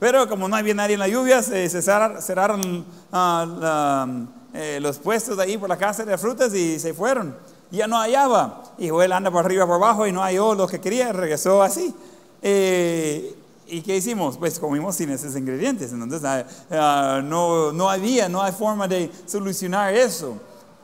Pero 0.00 0.26
como 0.28 0.48
no 0.48 0.56
había 0.56 0.72
nadie 0.72 0.94
en 0.94 1.00
la 1.00 1.08
lluvia, 1.08 1.42
se, 1.42 1.68
cerraron 1.68 2.86
ah, 3.12 4.06
eh, 4.54 4.78
los 4.80 4.98
puestos 4.98 5.36
de 5.36 5.42
ahí 5.42 5.58
por 5.58 5.68
la 5.68 5.76
casa 5.76 6.06
de 6.06 6.16
frutas 6.16 6.54
y 6.54 6.80
se 6.80 6.94
fueron. 6.94 7.36
Ya 7.70 7.86
no 7.86 7.98
hallaba. 7.98 8.62
Y 8.78 8.88
Joel 8.88 9.12
anda 9.12 9.30
por 9.30 9.44
arriba, 9.44 9.66
por 9.66 9.76
abajo 9.76 10.06
y 10.06 10.12
no 10.12 10.22
halló 10.22 10.54
lo 10.54 10.66
que 10.66 10.80
quería, 10.80 11.12
regresó 11.12 11.62
así. 11.62 11.94
Eh, 12.40 13.36
¿Y 13.66 13.82
qué 13.82 13.98
hicimos? 13.98 14.38
Pues 14.38 14.58
comimos 14.58 14.96
sin 14.96 15.10
esos 15.10 15.36
ingredientes. 15.36 15.92
Entonces 15.92 16.22
ah, 16.70 17.20
no, 17.22 17.70
no 17.70 17.90
había, 17.90 18.28
no 18.30 18.42
hay 18.42 18.52
forma 18.52 18.88
de 18.88 19.10
solucionar 19.26 19.94
eso. 19.94 20.38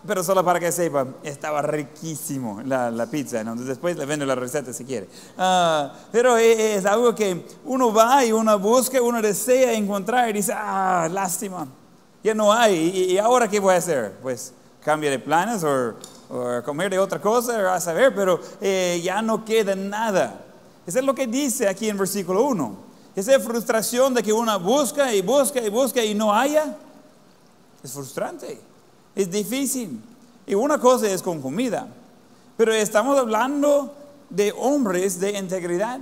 Pero 0.06 0.22
solo 0.22 0.44
para 0.44 0.60
que 0.60 0.70
sepa, 0.70 1.06
estaba 1.22 1.62
riquísimo 1.62 2.62
la, 2.64 2.90
la 2.90 3.06
pizza, 3.06 3.42
¿no? 3.42 3.52
Entonces 3.52 3.68
después 3.68 3.96
le 3.96 4.06
vendo 4.06 4.24
la 4.24 4.34
receta 4.34 4.72
si 4.72 4.84
quiere. 4.84 5.08
Ah, 5.36 5.92
pero 6.12 6.38
e, 6.38 6.76
es, 6.76 6.86
algo 6.86 7.14
que 7.14 7.46
uno 7.64 7.92
va 7.92 8.24
y 8.24 8.32
uno 8.32 8.58
busca, 8.58 9.00
uno 9.02 9.20
desea 9.20 9.72
encontrar 9.72 10.30
y 10.30 10.34
dice, 10.34 10.52
ah, 10.54 11.08
lástima, 11.10 11.66
ya 12.22 12.34
no 12.34 12.52
hay. 12.52 12.74
¿Y, 13.10 13.18
ahora 13.18 13.48
qué 13.48 13.58
voy 13.58 13.74
a 13.74 13.78
hacer? 13.78 14.12
Pues 14.22 14.52
cambia 14.84 15.10
de 15.10 15.18
planes 15.18 15.64
o, 15.64 15.94
comer 16.64 16.90
de 16.90 16.98
otra 16.98 17.20
cosa, 17.20 17.74
a 17.74 17.80
saber, 17.80 18.14
pero 18.14 18.40
eh, 18.60 19.00
ya 19.02 19.22
no 19.22 19.44
queda 19.44 19.74
nada. 19.74 20.40
Eso 20.86 20.98
es 20.98 21.04
lo 21.04 21.14
que 21.14 21.26
dice 21.26 21.68
aquí 21.68 21.88
en 21.88 21.98
versículo 21.98 22.44
1. 22.44 22.86
Esa 23.16 23.40
frustración 23.40 24.12
de 24.12 24.22
que 24.22 24.32
uno 24.32 24.58
busca 24.60 25.12
y 25.12 25.22
busca 25.22 25.60
y 25.60 25.70
busca 25.70 26.04
y 26.04 26.14
no 26.14 26.32
haya, 26.32 26.76
es 27.82 27.92
frustrante, 27.92 28.60
es 29.16 29.30
difícil. 29.30 30.00
Y 30.46 30.54
una 30.54 30.78
cosa 30.78 31.10
es 31.10 31.22
con 31.22 31.42
comida, 31.42 31.88
pero 32.56 32.72
estamos 32.72 33.18
hablando 33.18 33.92
de 34.30 34.52
hombres 34.56 35.18
de 35.18 35.36
integridad, 35.36 35.98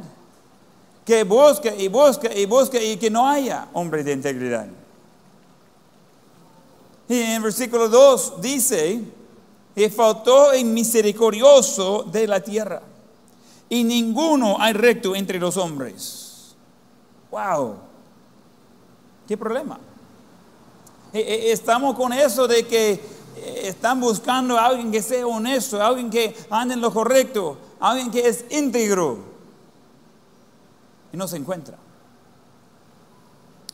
que 1.06 1.24
busca 1.24 1.74
y 1.74 1.88
busca 1.88 2.34
y 2.34 2.44
busca 2.44 2.82
y 2.82 2.96
que 2.96 3.10
no 3.10 3.26
haya 3.26 3.68
hombres 3.72 4.04
de 4.04 4.12
integridad. 4.12 4.66
Y 7.08 7.20
en 7.20 7.42
versículo 7.42 7.88
2 7.88 8.40
dice, 8.40 9.00
y 9.76 9.88
faltó 9.88 10.52
el 10.52 10.64
misericordioso 10.66 12.02
de 12.04 12.26
la 12.26 12.40
tierra, 12.40 12.82
y 13.68 13.82
ninguno 13.84 14.56
hay 14.60 14.72
recto 14.74 15.14
entre 15.14 15.38
los 15.38 15.56
hombres. 15.56 16.54
Wow, 17.30 17.76
qué 19.26 19.36
problema. 19.36 19.78
E, 21.14 21.20
e, 21.20 21.52
estamos 21.52 21.94
con 21.94 22.12
eso 22.12 22.48
de 22.48 22.66
que 22.66 22.90
eh, 23.36 23.60
están 23.64 24.00
buscando 24.00 24.58
a 24.58 24.66
alguien 24.66 24.90
que 24.90 25.00
sea 25.00 25.24
honesto, 25.24 25.80
alguien 25.80 26.10
que 26.10 26.34
ande 26.50 26.74
en 26.74 26.80
lo 26.80 26.92
correcto, 26.92 27.56
alguien 27.78 28.10
que 28.10 28.26
es 28.26 28.44
íntegro. 28.50 29.18
Y 31.12 31.16
no 31.16 31.28
se 31.28 31.36
encuentra. 31.36 31.78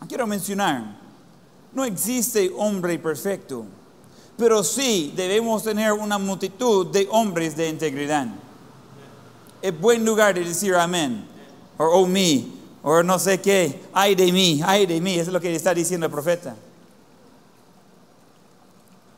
Quiero 0.07 0.27
mencionar, 0.27 0.99
no 1.73 1.85
existe 1.87 2.53
hombre 2.59 2.99
perfecto, 2.99 3.65
pero 4.37 4.63
sí 4.63 5.13
debemos 5.17 5.63
tener 5.63 5.93
una 5.93 6.19
multitud 6.19 6.89
de 6.89 7.09
hombres 7.11 7.57
de 7.57 7.71
integridad. 7.71 8.27
Es 9.63 9.79
buen 9.81 10.05
lugar 10.05 10.35
de 10.35 10.45
decir 10.45 10.75
amén 10.75 11.27
o 11.79 11.85
oh 11.85 12.07
me 12.07 12.45
o 12.83 13.03
no 13.03 13.19
sé 13.19 13.41
qué, 13.41 13.81
ay 13.95 14.15
de 14.15 14.31
mí, 14.31 14.61
ay 14.65 14.85
de 14.85 15.01
mí, 15.01 15.15
es 15.15 15.29
lo 15.29 15.41
que 15.41 15.55
está 15.55 15.73
diciendo 15.73 16.07
el 16.07 16.13
profeta. 16.13 16.57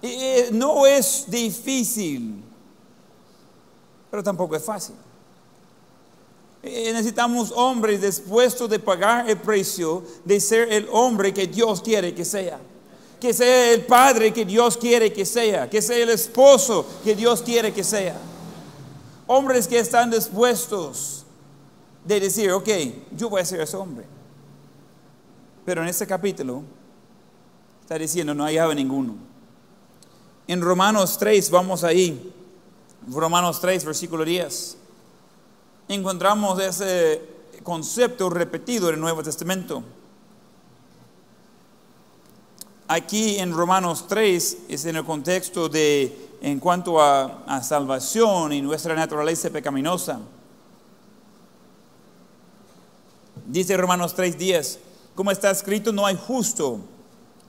Y 0.03 0.09
no 0.53 0.87
es 0.87 1.25
difícil, 1.29 2.43
pero 4.11 4.23
tampoco 4.23 4.57
es 4.57 4.63
fácil. 4.63 4.95
necesitamos 6.63 7.53
hombres 7.57 8.01
dispuestos 8.01 8.69
de 8.69 8.79
pagar 8.79 9.29
el 9.29 9.39
precio 9.39 10.05
de 10.25 10.39
ser 10.39 10.73
el 10.73 10.89
hombre 10.93 11.33
que 11.33 11.47
Dios 11.47 11.81
quiere 11.81 12.15
que 12.15 12.25
sea. 12.25 12.61
Que 13.21 13.33
sea 13.33 13.73
el 13.73 13.87
padre 13.87 14.33
que 14.33 14.45
Dios 14.45 14.77
quiere 14.77 15.13
que 15.13 15.25
sea. 15.25 15.71
Que 15.71 15.81
sea 15.81 15.97
el 15.97 16.11
esposo 16.11 16.87
que 17.03 17.15
Dios 17.15 17.43
quiere 17.43 17.73
que 17.73 17.83
sea. 17.83 18.19
Hombres 19.27 19.67
que 19.67 19.79
están 19.79 20.11
dispuestos 20.11 21.25
de 22.05 22.21
decir, 22.21 22.51
ok, 22.51 22.69
yo 23.17 23.31
voy 23.31 23.41
a 23.41 23.45
ser 23.45 23.61
ese 23.61 23.77
hombre. 23.77 24.05
Pero 25.65 25.83
en 25.83 25.89
este 25.89 26.07
capítulo 26.07 26.63
está 27.81 27.97
diciendo, 27.97 28.35
no 28.35 28.45
hallaba 28.45 28.75
ninguno. 28.75 29.32
En 30.49 30.61
Romanos 30.61 31.19
3, 31.19 31.51
vamos 31.51 31.85
ahí, 31.85 32.33
Romanos 33.09 33.61
3, 33.61 33.85
versículo 33.85 34.25
10, 34.25 34.77
encontramos 35.89 36.61
ese 36.61 37.23
concepto 37.63 38.29
repetido 38.29 38.89
en 38.89 38.97
el 38.97 39.01
Nuevo 39.01 39.23
Testamento. 39.23 39.83
Aquí 42.89 43.39
en 43.39 43.53
Romanos 43.53 44.07
3 44.09 44.59
es 44.69 44.85
en 44.85 44.97
el 44.97 45.05
contexto 45.05 45.69
de, 45.69 46.37
en 46.43 46.59
cuanto 46.59 47.01
a, 47.01 47.45
a 47.47 47.63
salvación 47.63 48.53
y 48.53 48.61
nuestra 48.61 48.95
naturaleza 48.95 49.49
pecaminosa. 49.49 50.21
Dice 53.47 53.77
Romanos 53.77 54.17
3:10, 54.17 54.79
como 55.15 55.31
está 55.31 55.51
escrito, 55.51 55.93
no 55.93 56.05
hay 56.05 56.17
justo, 56.17 56.81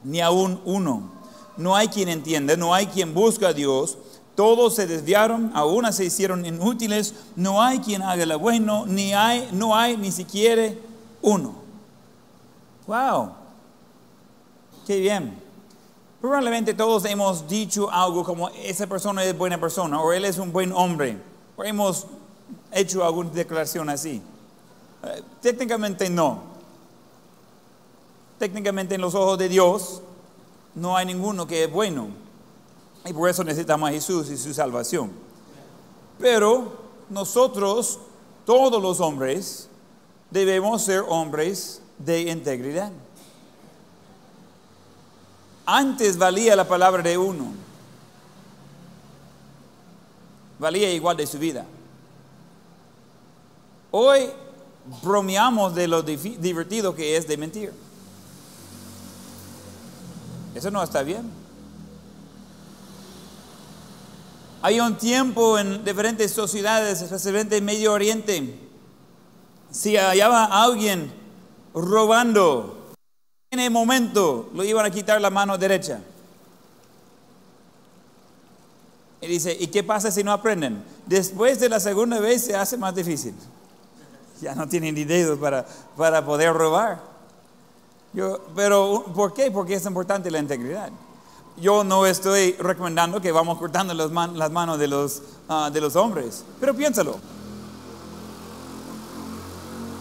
ni 0.03 0.21
aún 0.21 0.61
uno. 0.65 1.22
No 1.57 1.75
hay 1.75 1.87
quien 1.87 2.09
entienda, 2.09 2.55
no 2.55 2.73
hay 2.73 2.87
quien 2.87 3.13
busca 3.13 3.49
a 3.49 3.53
Dios. 3.53 3.97
Todos 4.35 4.75
se 4.75 4.87
desviaron, 4.87 5.51
aún 5.53 5.91
se 5.93 6.05
hicieron 6.05 6.45
inútiles. 6.45 7.13
No 7.35 7.61
hay 7.61 7.79
quien 7.79 8.01
haga 8.01 8.25
lo 8.25 8.39
bueno, 8.39 8.85
ni 8.87 9.13
hay, 9.13 9.49
no 9.51 9.75
hay 9.75 9.97
ni 9.97 10.11
siquiera 10.11 10.73
uno. 11.21 11.53
Wow, 12.87 13.31
qué 14.85 14.99
bien. 14.99 15.43
Probablemente 16.19 16.73
todos 16.73 17.05
hemos 17.05 17.47
dicho 17.47 17.91
algo 17.91 18.23
como 18.23 18.49
esa 18.49 18.87
persona 18.87 19.23
es 19.23 19.37
buena 19.37 19.59
persona 19.59 20.01
o 20.01 20.13
él 20.13 20.25
es 20.25 20.37
un 20.37 20.51
buen 20.51 20.71
hombre. 20.71 21.17
O 21.57 21.63
hemos 21.63 22.07
hecho 22.71 23.03
alguna 23.03 23.29
declaración 23.29 23.89
así. 23.89 24.21
Eh, 25.03 25.21
técnicamente 25.41 26.09
no. 26.09 26.43
Técnicamente 28.39 28.95
en 28.95 29.01
los 29.01 29.15
ojos 29.15 29.37
de 29.37 29.49
Dios 29.49 30.01
no 30.75 30.97
hay 30.97 31.05
ninguno 31.05 31.47
que 31.47 31.65
es 31.65 31.71
bueno. 31.71 32.09
Y 33.05 33.13
por 33.13 33.29
eso 33.29 33.43
necesitamos 33.43 33.89
a 33.89 33.93
Jesús 33.93 34.29
y 34.29 34.37
su 34.37 34.53
salvación. 34.53 35.11
Pero 36.19 36.73
nosotros, 37.09 37.99
todos 38.45 38.81
los 38.81 38.99
hombres, 38.99 39.67
debemos 40.31 40.83
ser 40.83 41.03
hombres 41.07 41.81
de 41.97 42.21
integridad. 42.21 42.91
Antes 45.65 46.17
valía 46.17 46.55
la 46.55 46.67
palabra 46.67 47.01
de 47.01 47.17
uno. 47.17 47.51
Valía 50.59 50.91
igual 50.93 51.17
de 51.17 51.27
su 51.27 51.37
vida. 51.37 51.65
Hoy 53.91 54.29
bromeamos 55.01 55.75
de 55.75 55.87
lo 55.87 56.01
divertido 56.01 56.95
que 56.95 57.15
es 57.15 57.27
de 57.27 57.37
mentir. 57.37 57.73
Eso 60.63 60.71
no 60.71 60.81
está 60.81 61.03
bien. 61.03 61.29
Hay 64.61 64.79
un 64.79 64.97
tiempo 64.97 65.59
en 65.59 65.83
diferentes 65.83 66.31
sociedades, 66.31 67.01
especialmente 67.01 67.57
en 67.57 67.65
Medio 67.65 67.91
Oriente, 67.91 68.57
si 69.69 69.97
hallaba 69.97 70.45
a 70.45 70.63
alguien 70.63 71.11
robando, 71.73 72.93
en 73.51 73.59
el 73.59 73.71
momento 73.71 74.51
lo 74.53 74.63
iban 74.63 74.85
a 74.85 74.89
quitar 74.89 75.19
la 75.19 75.29
mano 75.29 75.57
derecha. 75.57 75.99
Y 79.19 79.27
dice, 79.27 79.57
¿y 79.59 79.67
qué 79.67 79.83
pasa 79.83 80.11
si 80.11 80.23
no 80.23 80.31
aprenden? 80.31 80.81
Después 81.05 81.59
de 81.59 81.67
la 81.67 81.81
segunda 81.81 82.21
vez 82.21 82.45
se 82.45 82.55
hace 82.55 82.77
más 82.77 82.95
difícil 82.95 83.35
ya 84.41 84.55
no 84.55 84.65
tienen 84.69 84.95
ni 84.95 85.03
dedos 85.03 85.37
para, 85.39 85.65
para 85.97 86.23
poder 86.23 86.53
robar. 86.53 87.12
Yo, 88.13 88.39
pero, 88.55 89.05
¿por 89.15 89.33
qué? 89.33 89.49
Porque 89.49 89.75
es 89.75 89.85
importante 89.85 90.29
la 90.29 90.39
integridad. 90.39 90.89
Yo 91.57 91.83
no 91.83 92.05
estoy 92.05 92.53
recomendando 92.53 93.21
que 93.21 93.31
vamos 93.31 93.57
cortando 93.57 93.93
las, 93.93 94.11
manos 94.11 94.79
de 94.79 94.87
los, 94.87 95.21
ah, 95.49 95.69
de 95.71 95.81
los 95.81 95.95
hombres, 95.95 96.43
pero 96.59 96.73
piénsalo. 96.73 97.17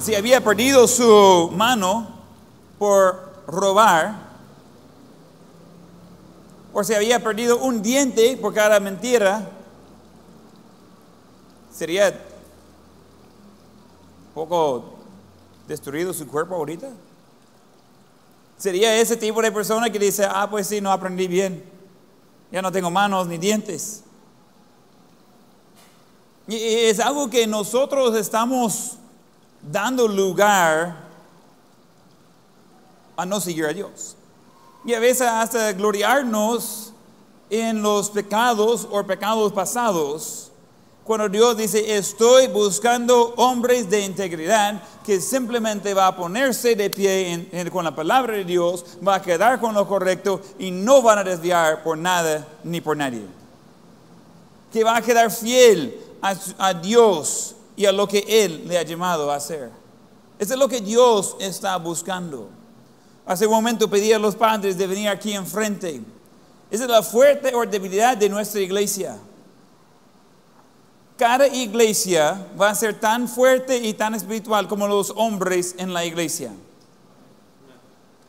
Si 0.01 0.15
había 0.15 0.43
perdido 0.43 0.89
su 0.89 1.51
mano 1.55 2.09
por 2.79 3.43
robar, 3.47 4.33
o 6.73 6.83
si 6.83 6.95
había 6.95 7.23
perdido 7.23 7.59
un 7.59 7.83
diente 7.83 8.37
por 8.37 8.55
cada 8.55 8.81
mentira, 8.81 9.49
sería 11.73 12.19
poco 14.35 14.85
destruido 15.69 16.13
su 16.13 16.27
cuerpo 16.27 16.55
ahorita? 16.55 16.89
¿Sería 18.63 18.97
ese 18.97 19.17
tipo 19.17 19.43
de 19.43 19.51
persona 19.51 19.91
que 19.91 19.99
dice, 19.99 20.25
ah, 20.25 20.49
pues 20.49 20.69
sí, 20.69 20.81
no 20.81 20.93
aprendí 20.93 21.27
bien, 21.27 21.65
ya 22.53 22.63
no 22.63 22.71
tengo 22.71 22.93
manos 22.93 23.27
ni 23.27 23.37
dientes? 23.37 24.05
Y 26.47 26.55
es 26.55 27.01
algo 27.01 27.29
que 27.29 27.45
nosotros 27.49 28.15
estamos 28.15 28.99
dando 29.69 30.07
lugar 30.07 30.97
a 33.17 33.27
no 33.27 33.41
seguir 33.41 33.67
a 33.67 33.73
Dios. 33.73 34.15
Y 34.85 34.95
a 34.95 35.01
veces 35.01 35.27
hasta 35.27 35.73
gloriarnos 35.73 36.93
en 37.51 37.83
los 37.83 38.11
pecados 38.11 38.87
o 38.93 39.05
pecados 39.05 39.53
pasados 39.53 40.52
cuando 41.05 41.29
Dios 41.29 41.57
dice, 41.57 41.97
estoy 41.97 42.47
buscando 42.47 43.35
hombres 43.37 43.91
de 43.91 44.03
integridad 44.03 44.81
que 45.05 45.21
simplemente 45.21 45.95
va 45.95 46.07
a 46.07 46.17
ponerse 46.17 46.77
de 46.77 46.91
pie 46.91 47.49
con 47.73 47.85
la 47.85 47.95
palabra 47.95 48.35
de 48.35 48.45
Dios, 48.45 48.85
va 49.07 49.17
a 49.17 49.23
quedar 49.23 49.59
con 49.59 49.75
lo 49.75 49.87
correcto 49.89 50.41
y 50.61 50.71
no 50.71 51.03
van 51.03 51.19
a 51.19 51.25
desviar 51.25 51.83
por 51.83 51.99
nada 51.99 52.47
ni 52.63 52.81
por 52.81 52.97
nadie. 52.97 53.27
que 54.73 54.85
va 54.85 54.97
a 54.97 55.03
quedar 55.03 55.31
fiel 55.31 56.01
a, 56.23 56.35
a 56.59 56.73
Dios 56.73 57.57
y 57.77 57.85
a 57.85 57.93
lo 57.93 58.07
que 58.07 58.25
Él 58.27 58.65
le 58.67 58.79
ha 58.79 58.83
llamado 58.83 59.31
a 59.31 59.37
hacer. 59.37 59.71
Eso 60.39 60.55
es 60.55 60.59
lo 60.59 60.69
que 60.69 60.81
Dios 60.81 61.37
está 61.41 61.77
buscando. 61.77 62.49
Hace 63.27 63.47
un 63.47 63.53
momento 63.53 63.91
pedí 63.91 64.13
a 64.13 64.19
los 64.19 64.35
padres 64.35 64.79
de 64.79 64.87
venir 64.87 65.09
aquí 65.09 65.33
enfrente. 65.33 66.01
Esa 66.71 66.85
es 66.85 66.91
la 66.91 67.03
fuerte 67.03 67.55
o 67.55 67.67
debilidad 67.67 68.17
de 68.17 68.29
nuestra 68.29 68.61
iglesia. 68.61 69.19
Cada 71.23 71.47
iglesia 71.47 72.49
va 72.61 72.71
a 72.71 72.75
ser 72.75 72.99
tan 72.99 73.29
fuerte 73.29 73.77
y 73.77 73.95
tan 73.95 74.13
espiritual 74.13 74.67
como 74.67 74.89
los 74.89 75.13
hombres 75.15 75.77
en 75.79 75.95
la 75.95 76.05
iglesia. 76.05 76.51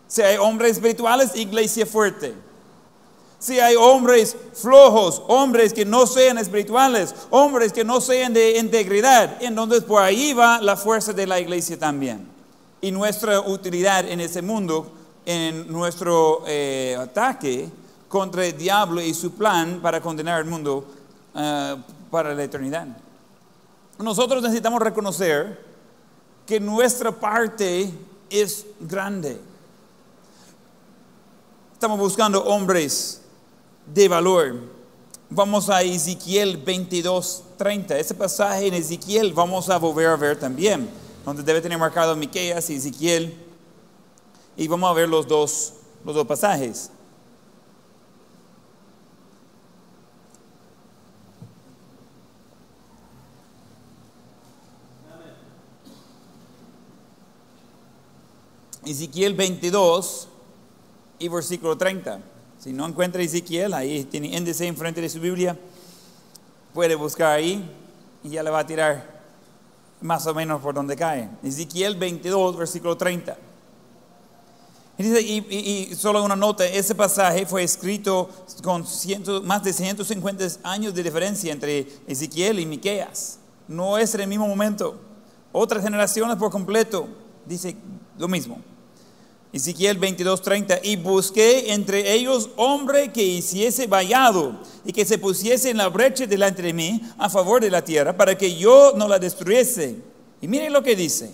Si 0.07 0.21
hay 0.21 0.37
hombres 0.37 0.73
espirituales, 0.73 1.35
iglesia 1.35 1.87
fuerte. 1.87 2.35
Si 3.39 3.59
hay 3.59 3.75
hombres 3.75 4.37
flojos, 4.53 5.23
hombres 5.27 5.73
que 5.73 5.85
no 5.85 6.05
sean 6.05 6.37
espirituales, 6.37 7.15
hombres 7.31 7.73
que 7.73 7.83
no 7.83 7.99
sean 7.99 8.31
de 8.31 8.59
integridad, 8.59 9.41
entonces 9.41 9.83
por 9.83 10.03
ahí 10.03 10.33
va 10.33 10.61
la 10.61 10.77
fuerza 10.77 11.13
de 11.13 11.25
la 11.25 11.39
iglesia 11.39 11.79
también. 11.79 12.27
Y 12.79 12.91
nuestra 12.91 13.39
utilidad 13.39 14.07
en 14.07 14.19
ese 14.19 14.43
mundo, 14.43 14.91
en 15.25 15.67
nuestro 15.67 16.43
eh, 16.45 16.95
ataque 16.99 17.71
contra 18.07 18.45
el 18.45 18.55
diablo 18.55 19.01
y 19.01 19.15
su 19.15 19.31
plan 19.31 19.79
para 19.81 19.99
condenar 19.99 20.43
el 20.43 20.45
mundo 20.47 20.85
eh, 21.35 21.75
para 22.13 22.35
la 22.35 22.43
eternidad. 22.43 22.85
Nosotros 23.97 24.43
necesitamos 24.43 24.79
reconocer 24.79 25.59
que 26.45 26.59
nuestra 26.59 27.11
parte 27.11 27.91
es 28.29 28.67
grande. 28.79 29.41
Estamos 31.73 31.97
buscando 31.97 32.43
hombres 32.43 33.19
de 33.91 34.07
valor. 34.07 34.59
Vamos 35.27 35.71
a 35.71 35.81
Ezequiel 35.81 36.57
22, 36.57 37.45
30. 37.57 37.97
Ese 37.97 38.13
pasaje 38.13 38.67
en 38.67 38.75
Ezequiel 38.75 39.33
vamos 39.33 39.71
a 39.71 39.79
volver 39.79 40.05
a 40.05 40.15
ver 40.15 40.39
también, 40.39 40.87
donde 41.25 41.41
debe 41.41 41.61
tener 41.61 41.79
marcado 41.79 42.15
Miqueas 42.15 42.69
y 42.69 42.75
Ezequiel. 42.75 43.35
Y 44.55 44.67
vamos 44.67 44.87
a 44.87 44.93
ver 44.93 45.09
los 45.09 45.27
dos, 45.27 45.73
los 46.05 46.13
dos 46.13 46.27
pasajes. 46.27 46.91
Ezequiel 58.85 59.33
22 59.33 60.27
y 61.19 61.27
versículo 61.27 61.77
30. 61.77 62.19
Si 62.59 62.71
no 62.73 62.85
encuentra 62.87 63.21
Ezequiel, 63.21 63.73
ahí 63.73 64.03
tiene 64.05 64.35
índice 64.35 64.65
enfrente 64.67 65.01
de 65.01 65.09
su 65.09 65.19
Biblia, 65.19 65.57
puede 66.73 66.95
buscar 66.95 67.31
ahí 67.33 67.69
y 68.23 68.29
ya 68.29 68.43
le 68.43 68.49
va 68.49 68.59
a 68.59 68.65
tirar 68.65 69.21
más 70.01 70.25
o 70.27 70.33
menos 70.33 70.61
por 70.61 70.73
donde 70.73 70.95
cae. 70.95 71.29
Ezequiel 71.43 71.95
22, 71.95 72.57
versículo 72.57 72.97
30. 72.97 73.37
Y, 74.97 75.03
dice, 75.03 75.21
y- 75.21 75.95
solo 75.95 76.23
una 76.23 76.35
nota, 76.35 76.65
ese 76.65 76.93
pasaje 76.93 77.45
fue 77.45 77.63
escrito 77.63 78.29
con 78.63 78.85
ciento- 78.85 79.41
más 79.41 79.63
de 79.63 79.73
150 79.73 80.45
años 80.63 80.93
de 80.93 81.01
diferencia 81.03 81.51
entre 81.51 81.87
Ezequiel 82.07 82.59
y 82.59 82.65
Miqueas. 82.65 83.39
No 83.67 83.97
es 83.97 84.13
en 84.13 84.21
el 84.21 84.27
mismo 84.27 84.47
momento. 84.47 84.95
Otras 85.51 85.83
generaciones 85.83 86.35
por 86.37 86.51
completo 86.51 87.07
dice 87.45 87.75
lo 88.17 88.27
mismo. 88.27 88.59
Ezequiel 89.53 89.99
22:30, 89.99 90.79
y 90.81 90.95
busqué 90.95 91.73
entre 91.73 92.11
ellos 92.11 92.49
hombre 92.55 93.13
que 93.13 93.23
hiciese 93.23 93.85
vallado 93.85 94.59
y 94.83 94.91
que 94.91 95.05
se 95.05 95.19
pusiese 95.19 95.69
en 95.69 95.77
la 95.77 95.89
brecha 95.89 96.25
delante 96.25 96.63
de 96.63 96.73
mí 96.73 96.99
a 97.19 97.29
favor 97.29 97.61
de 97.61 97.69
la 97.69 97.85
tierra 97.85 98.17
para 98.17 98.35
que 98.35 98.55
yo 98.55 98.93
no 98.97 99.07
la 99.07 99.19
destruyese. 99.19 100.01
Y 100.41 100.47
miren 100.47 100.73
lo 100.73 100.81
que 100.81 100.95
dice, 100.95 101.31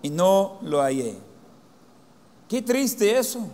y 0.00 0.08
no 0.08 0.58
lo 0.62 0.80
hallé. 0.80 1.16
Qué 2.48 2.62
triste 2.62 3.18
eso. 3.18 3.46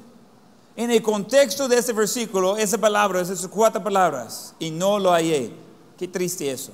En 0.76 0.92
el 0.92 1.02
contexto 1.02 1.66
de 1.66 1.78
ese 1.78 1.92
versículo, 1.92 2.56
esa 2.56 2.78
palabra, 2.78 3.20
esas 3.20 3.46
cuatro 3.48 3.82
palabras, 3.82 4.54
y 4.60 4.70
no 4.70 5.00
lo 5.00 5.10
hallé. 5.10 5.50
Qué 5.98 6.06
triste 6.06 6.48
eso. 6.48 6.70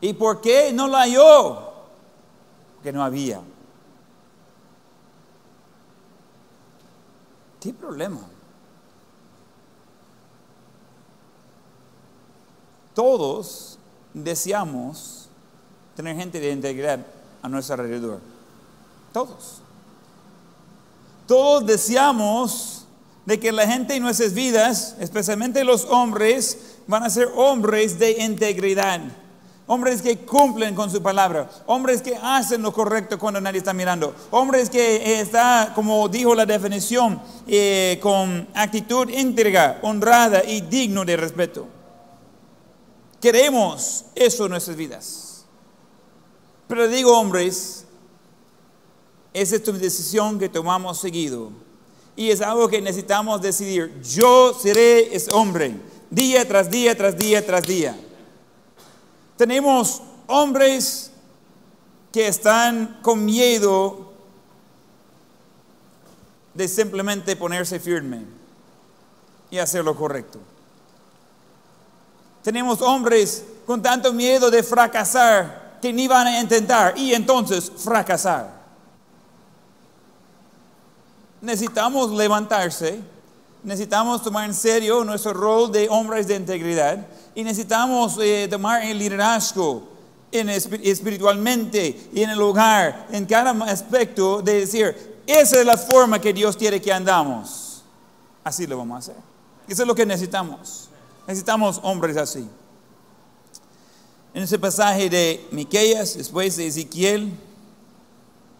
¿Y 0.00 0.14
por 0.14 0.40
qué 0.40 0.72
no 0.72 0.88
lo 0.88 0.96
halló? 0.96 1.72
Porque 2.76 2.90
no 2.90 3.02
había. 3.02 3.42
¿Qué 7.64 7.72
problema? 7.72 8.20
Todos 12.92 13.78
deseamos 14.12 15.30
tener 15.96 16.14
gente 16.14 16.40
de 16.40 16.50
integridad 16.50 17.06
a 17.40 17.48
nuestro 17.48 17.76
alrededor. 17.76 18.20
Todos. 19.14 19.62
Todos 21.26 21.64
deseamos 21.64 22.84
de 23.24 23.40
que 23.40 23.50
la 23.50 23.66
gente 23.66 23.96
en 23.96 24.02
nuestras 24.02 24.34
vidas, 24.34 24.96
especialmente 25.00 25.64
los 25.64 25.86
hombres, 25.86 26.76
van 26.86 27.02
a 27.04 27.08
ser 27.08 27.30
hombres 27.34 27.98
de 27.98 28.22
integridad. 28.24 29.00
Hombres 29.66 30.02
que 30.02 30.18
cumplen 30.18 30.74
con 30.74 30.90
su 30.90 31.02
palabra. 31.02 31.48
Hombres 31.66 32.02
que 32.02 32.16
hacen 32.16 32.60
lo 32.60 32.72
correcto 32.72 33.18
cuando 33.18 33.40
nadie 33.40 33.58
está 33.58 33.72
mirando. 33.72 34.14
Hombres 34.30 34.68
que 34.68 34.96
eh, 34.96 35.20
está, 35.20 35.72
como 35.74 36.06
dijo 36.08 36.34
la 36.34 36.44
definición, 36.44 37.20
eh, 37.46 37.98
con 38.02 38.46
actitud 38.54 39.08
íntegra, 39.08 39.78
honrada 39.82 40.44
y 40.44 40.60
digno 40.60 41.04
de 41.04 41.16
respeto. 41.16 41.66
Queremos 43.22 44.04
eso 44.14 44.44
en 44.44 44.50
nuestras 44.50 44.76
vidas. 44.76 45.46
Pero 46.68 46.86
digo, 46.86 47.18
hombres, 47.18 47.86
esa 49.32 49.56
es 49.56 49.62
tu 49.62 49.72
decisión 49.72 50.38
que 50.38 50.50
tomamos 50.50 51.00
seguido. 51.00 51.50
Y 52.16 52.30
es 52.30 52.42
algo 52.42 52.68
que 52.68 52.82
necesitamos 52.82 53.40
decidir. 53.40 53.98
Yo 54.02 54.52
seré 54.52 55.14
ese 55.16 55.32
hombre, 55.32 55.74
día 56.10 56.46
tras 56.46 56.70
día, 56.70 56.94
tras 56.94 57.16
día, 57.16 57.44
tras 57.44 57.62
día. 57.62 57.96
Tenemos 59.36 60.02
hombres 60.26 61.10
que 62.12 62.28
están 62.28 62.98
con 63.02 63.24
miedo 63.24 64.12
de 66.54 66.68
simplemente 66.68 67.34
ponerse 67.34 67.80
firme 67.80 68.24
y 69.50 69.58
hacer 69.58 69.84
lo 69.84 69.96
correcto. 69.96 70.38
Tenemos 72.42 72.80
hombres 72.82 73.44
con 73.66 73.82
tanto 73.82 74.12
miedo 74.12 74.50
de 74.50 74.62
fracasar 74.62 75.78
que 75.80 75.92
ni 75.92 76.06
van 76.06 76.26
a 76.26 76.40
intentar 76.40 76.96
y 76.96 77.12
entonces 77.14 77.70
fracasar. 77.76 78.62
Necesitamos 81.40 82.10
levantarse, 82.12 83.00
necesitamos 83.64 84.22
tomar 84.22 84.44
en 84.48 84.54
serio 84.54 85.04
nuestro 85.04 85.32
rol 85.32 85.72
de 85.72 85.88
hombres 85.88 86.26
de 86.28 86.36
integridad 86.36 87.06
y 87.34 87.42
necesitamos 87.42 88.16
eh, 88.20 88.46
tomar 88.48 88.82
el 88.84 88.98
liderazgo 88.98 89.88
en 90.30 90.48
espi- 90.48 90.80
espiritualmente 90.84 92.08
y 92.12 92.22
en 92.22 92.30
el 92.30 92.40
hogar, 92.42 93.06
en 93.10 93.24
cada 93.26 93.50
aspecto 93.64 94.42
de 94.42 94.60
decir, 94.60 95.14
esa 95.26 95.58
es 95.60 95.66
la 95.66 95.76
forma 95.76 96.20
que 96.20 96.32
Dios 96.32 96.56
quiere 96.56 96.80
que 96.80 96.92
andamos. 96.92 97.82
Así 98.42 98.66
lo 98.66 98.76
vamos 98.76 98.96
a 98.96 98.98
hacer. 98.98 99.16
Eso 99.66 99.82
es 99.82 99.88
lo 99.88 99.94
que 99.94 100.04
necesitamos. 100.04 100.90
Necesitamos 101.26 101.80
hombres 101.82 102.16
así. 102.18 102.46
En 104.34 104.42
ese 104.42 104.58
pasaje 104.58 105.08
de 105.08 105.46
Miqueas, 105.52 106.16
después 106.18 106.56
de 106.56 106.66
Ezequiel, 106.66 107.32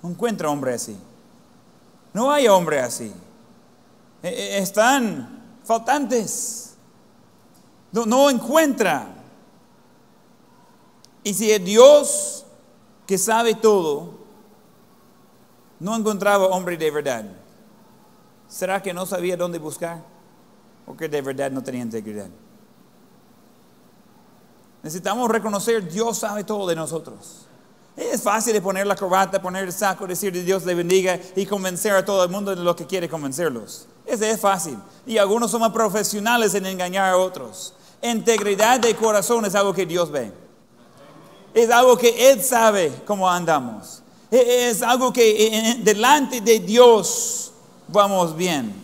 encuentra 0.03 0.49
hombre 0.49 0.73
así. 0.75 0.97
No 2.15 2.31
hay 2.31 2.47
hombre 2.49 2.81
así. 2.81 3.13
E- 4.25 4.29
e- 4.29 4.59
Están 4.59 5.59
faltantes. 5.65 6.75
No, 7.93 8.07
no 8.07 8.31
encuentra. 8.31 9.07
Y 11.23 11.35
si 11.35 11.57
Dios 11.59 12.45
que 13.07 13.19
sabe 13.19 13.55
todo 13.55 14.15
no 15.79 15.95
encontraba 15.95 16.47
hombre 16.47 16.79
de 16.79 16.91
verdad, 16.91 17.25
¿será 18.49 18.83
que 18.83 18.95
no 18.95 19.05
sabía 19.05 19.37
dónde 19.37 19.59
buscar? 19.59 20.03
¿O 20.87 20.97
que 20.97 21.09
de 21.09 21.21
verdad 21.21 21.51
no 21.51 21.63
tenía 21.63 21.83
integridad? 21.83 22.29
Necesitamos 24.83 25.31
reconocer 25.31 25.87
Dios 25.87 26.19
sabe 26.19 26.45
todo 26.45 26.67
de 26.67 26.77
nosotros. 26.77 27.47
Es 27.97 28.23
fácil 28.23 28.53
de 28.53 28.61
poner 28.61 28.87
la 28.87 28.97
corbata, 28.97 29.41
poner 29.41 29.65
el 29.65 29.73
saco, 29.73 30.07
decir 30.07 30.33
Dios 30.45 30.65
le 30.65 30.75
bendiga 30.75 31.19
y 31.37 31.47
convencer 31.47 31.93
a 31.95 32.05
todo 32.05 32.25
el 32.25 32.31
mundo 32.31 32.55
de 32.55 32.63
lo 32.63 32.75
que 32.75 32.87
quiere 32.87 33.09
convencerlos. 33.09 33.87
Ese 34.05 34.31
es 34.33 34.41
fácil. 34.41 34.77
Y 35.07 35.17
algunos 35.19 35.51
somos 35.53 35.71
profesionales 35.73 36.55
en 36.55 36.67
engañar 36.67 37.11
a 37.13 37.17
otros. 37.17 37.73
Integridad 38.03 38.81
de 38.81 38.95
corazón 38.97 39.45
es 39.45 39.55
algo 39.55 39.73
que 39.73 39.87
Dios 39.87 40.11
ve. 40.11 40.33
Es 41.55 41.71
algo 41.71 41.97
que 41.97 42.33
Él 42.33 42.43
sabe 42.43 42.93
cómo 43.07 43.31
andamos. 43.31 44.03
E- 44.31 44.69
Es 44.71 44.83
algo 44.83 45.13
que 45.13 45.47
eh, 45.47 45.77
delante 45.81 46.41
de 46.41 46.59
Dios 46.59 47.53
vamos 47.87 48.37
bien. 48.37 48.75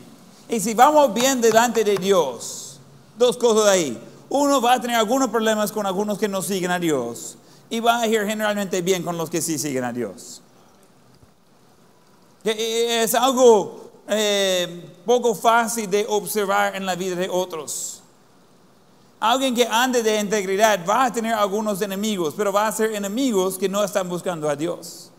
Y 0.48 0.60
si 0.60 0.72
vamos 0.74 1.12
bien 1.12 1.40
delante 1.40 1.82
de 1.82 1.96
Dios, 1.96 2.78
dos 3.18 3.36
cosas 3.36 3.66
ahí. 3.68 4.00
uno 4.28 4.60
va 4.62 4.74
a 4.74 4.80
tener 4.80 4.96
algunos 4.96 5.28
problemas 5.30 5.72
con 5.72 5.84
algunos 5.84 6.16
que 6.16 6.28
no 6.28 6.40
siguen 6.42 6.70
a 6.70 6.78
Dios 6.78 7.36
y 7.70 7.80
va 7.80 8.00
a 8.00 8.06
ir 8.06 8.26
generalmente 8.26 8.82
bien 8.82 9.02
con 9.02 9.16
los 9.16 9.30
que 9.30 9.40
sí 9.40 9.58
siguen 9.58 9.84
a 9.84 9.92
Dios. 9.92 10.42
Que, 12.42 12.50
eh, 12.50 13.02
Es 13.04 13.14
algo 13.14 13.92
eh, 14.08 14.84
poco 15.06 15.34
fácil 15.34 15.88
de 15.88 16.04
observar 16.08 16.74
en 16.74 16.84
la 16.84 16.96
vida 16.96 17.14
de 17.14 17.28
otros. 17.28 18.02
Alguien 19.20 19.54
que 19.54 19.66
ande 19.66 20.02
de 20.02 20.18
integridad 20.18 20.84
va 20.84 21.04
a 21.04 21.12
tener 21.12 21.34
algunos 21.34 21.80
enemigos, 21.82 22.34
pero 22.36 22.52
va 22.52 22.66
a 22.66 22.72
ser 22.72 22.94
enemigos 22.94 23.56
que 23.56 23.68
no 23.68 23.84
están 23.84 24.08
buscando 24.08 24.48
a 24.48 24.56
Dios. 24.56 25.10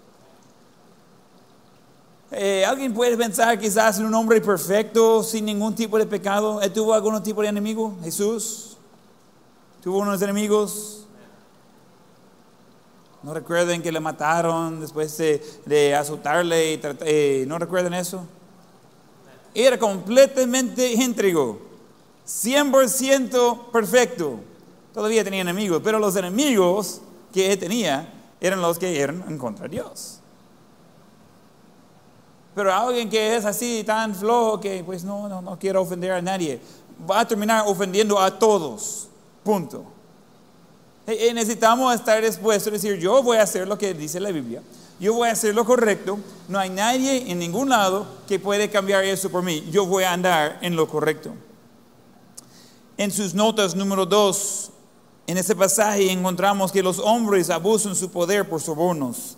Eh, 2.32 2.66
Alguien 2.66 2.94
puede 2.94 3.16
pensar 3.16 3.60
quizás 3.60 4.00
en 4.00 4.06
un 4.06 4.16
hombre 4.16 4.42
perfecto, 4.42 5.22
sin 5.24 5.46
ningún 5.46 5.76
tipo 5.76 5.98
de 5.98 6.06
pecado. 6.06 6.62
¿Él 6.62 6.74
tuvo 6.74 6.94
algún 6.94 7.22
tipo 7.22 7.42
de 7.42 7.50
enemigo? 7.50 7.96
Jesús. 8.04 8.78
¿Tuvo 9.84 10.00
unos 10.00 10.22
enemigos? 10.22 11.01
¿No 13.24 13.34
recuerden 13.34 13.84
que 13.84 13.92
le 13.92 14.00
mataron 14.00 14.80
después 14.82 15.16
de, 15.18 15.44
de 15.66 15.94
azotarle? 15.94 16.74
Y 16.74 16.80
eh, 17.02 17.46
¿No 17.48 17.60
recuerdan 17.60 17.94
eso? 17.94 18.26
Era 19.54 19.78
completamente 19.78 20.94
íntegro, 20.94 21.60
100% 22.26 23.72
perfecto. 23.72 24.40
Todavía 24.94 25.24
tenía 25.24 25.42
enemigos, 25.42 25.82
pero 25.84 26.00
los 26.00 26.16
enemigos 26.16 27.02
que 27.32 27.56
tenía 27.58 28.12
eran 28.40 28.62
los 28.62 28.80
que 28.80 29.00
eran 29.00 29.24
en 29.28 29.38
contra 29.38 29.68
de 29.68 29.76
Dios. 29.76 30.20
Pero 32.56 32.74
alguien 32.74 33.10
que 33.10 33.36
es 33.36 33.46
así, 33.46 33.84
tan 33.86 34.16
flojo, 34.16 34.60
que 34.60 34.84
pues 34.84 35.04
no, 35.04 35.30
no, 35.30 35.42
no 35.42 35.60
quiero 35.60 35.82
ofender 35.82 36.12
a 36.12 36.22
nadie, 36.22 36.60
va 37.10 37.22
a 37.22 37.28
terminar 37.28 37.64
ofendiendo 37.68 38.20
a 38.20 38.38
todos. 38.38 39.08
Punto. 39.44 39.86
Y- 41.08 41.28
y 41.30 41.34
necesitamos 41.34 41.94
estar 41.96 42.24
dispuestos 42.24 42.68
a 42.68 42.72
decir, 42.72 42.98
yo 42.98 43.22
voy 43.24 43.38
a 43.38 43.44
hacer 43.44 43.68
lo 43.68 43.78
que 43.78 43.94
dice 43.94 44.20
la 44.20 44.32
Biblia, 44.32 44.62
yo 45.00 45.14
voy 45.14 45.30
a 45.30 45.32
hacer 45.32 45.54
lo 45.56 45.66
correcto, 45.66 46.20
no 46.48 46.60
hay 46.60 46.70
nadie 46.70 47.30
en 47.32 47.40
ningún 47.40 47.70
lado 47.70 48.06
que 48.28 48.40
puede 48.40 48.70
cambiar 48.70 49.04
eso 49.04 49.30
por 49.30 49.42
mí, 49.44 49.68
yo 49.72 49.86
voy 49.86 50.04
a 50.04 50.14
andar 50.14 50.60
en 50.62 50.76
lo 50.76 50.88
correcto. 50.88 51.34
En 52.98 53.10
sus 53.10 53.34
notas 53.34 53.76
número 53.76 54.06
2, 54.06 54.70
en 55.28 55.38
ese 55.38 55.56
pasaje 55.56 56.12
encontramos 56.12 56.72
que 56.72 56.84
los 56.84 57.00
hombres 57.00 57.50
abusan 57.50 57.96
su 57.96 58.12
poder 58.12 58.48
por 58.48 58.62
sobornos. 58.62 59.38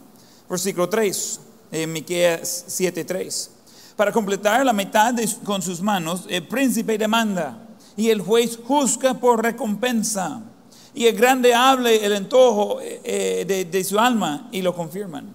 Versículo 0.49 0.89
3, 0.89 1.39
en 1.71 1.93
Miqueas 1.93 2.65
7:3. 2.67 3.49
Para 3.95 4.11
completar 4.11 4.65
la 4.65 4.73
mitad 4.73 5.13
de- 5.13 5.29
con 5.45 5.61
sus 5.61 5.81
manos, 5.81 6.25
el 6.27 6.45
príncipe 6.47 6.97
demanda 6.97 7.57
y 7.95 8.09
el 8.09 8.19
juez 8.21 8.59
juzga 8.67 9.13
por 9.13 9.41
recompensa. 9.41 10.41
Y 10.95 11.07
el 11.07 11.15
grande 11.17 11.53
hable 11.53 12.05
el 12.05 12.13
antojo 12.13 12.79
eh, 12.79 13.01
eh, 13.03 13.65
de, 13.69 13.83
su 13.83 13.99
alma 13.99 14.47
y 14.51 14.61
lo 14.61 14.75
confirman. 14.75 15.27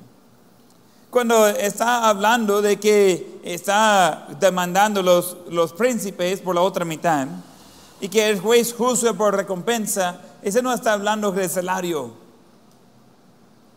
Cuando 1.10 1.48
está 1.48 2.08
hablando 2.08 2.62
de 2.62 2.78
que 2.78 3.40
está 3.42 4.28
demandando 4.38 5.02
los, 5.02 5.72
príncipes 5.72 6.40
por 6.40 6.54
la 6.54 6.60
otra 6.60 6.84
mitad 6.84 7.26
y 8.00 8.08
que 8.08 8.28
el 8.28 8.38
juez 8.38 8.72
juzga 8.72 9.14
por 9.14 9.34
recompensa, 9.34 10.20
ese 10.42 10.62
no 10.62 10.72
está 10.72 10.92
hablando 10.92 11.32
de 11.32 11.48
salario, 11.48 12.12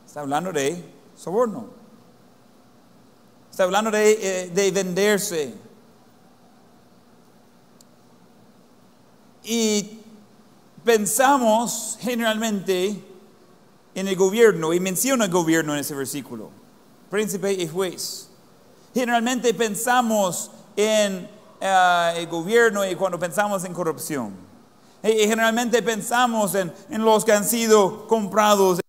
está 0.05 0.19
hablando 0.19 0.51
de 0.51 0.83
soborno, 1.15 1.67
está 3.49 3.63
hablando 3.63 3.89
de, 3.89 4.11
eh, 4.21 4.49
de 4.49 4.71
venderse. 4.71 5.55
Y 9.43 10.00
pensamos 10.83 11.97
generalmente 11.99 13.01
en 13.93 14.07
el 14.07 14.15
gobierno, 14.15 14.73
y 14.73 14.79
menciona 14.79 15.25
el 15.25 15.31
gobierno 15.31 15.73
en 15.73 15.79
ese 15.79 15.93
versículo, 15.95 16.49
príncipe 17.09 17.51
y 17.51 17.67
juez. 17.67 18.29
Generalmente 18.93 19.53
pensamos 19.53 20.51
en 20.75 21.29
eh, 21.59 22.13
el 22.17 22.27
gobierno 22.27 22.85
y 22.85 22.95
cuando 22.95 23.19
pensamos 23.19 23.63
en 23.63 23.73
corrupción. 23.73 24.51
Generalmente 25.03 25.81
pensamos 25.81 26.53
en, 26.53 26.71
en 26.89 27.03
los 27.03 27.25
que 27.25 27.33
han 27.33 27.43
sido 27.43 28.07
comprados 28.07 28.79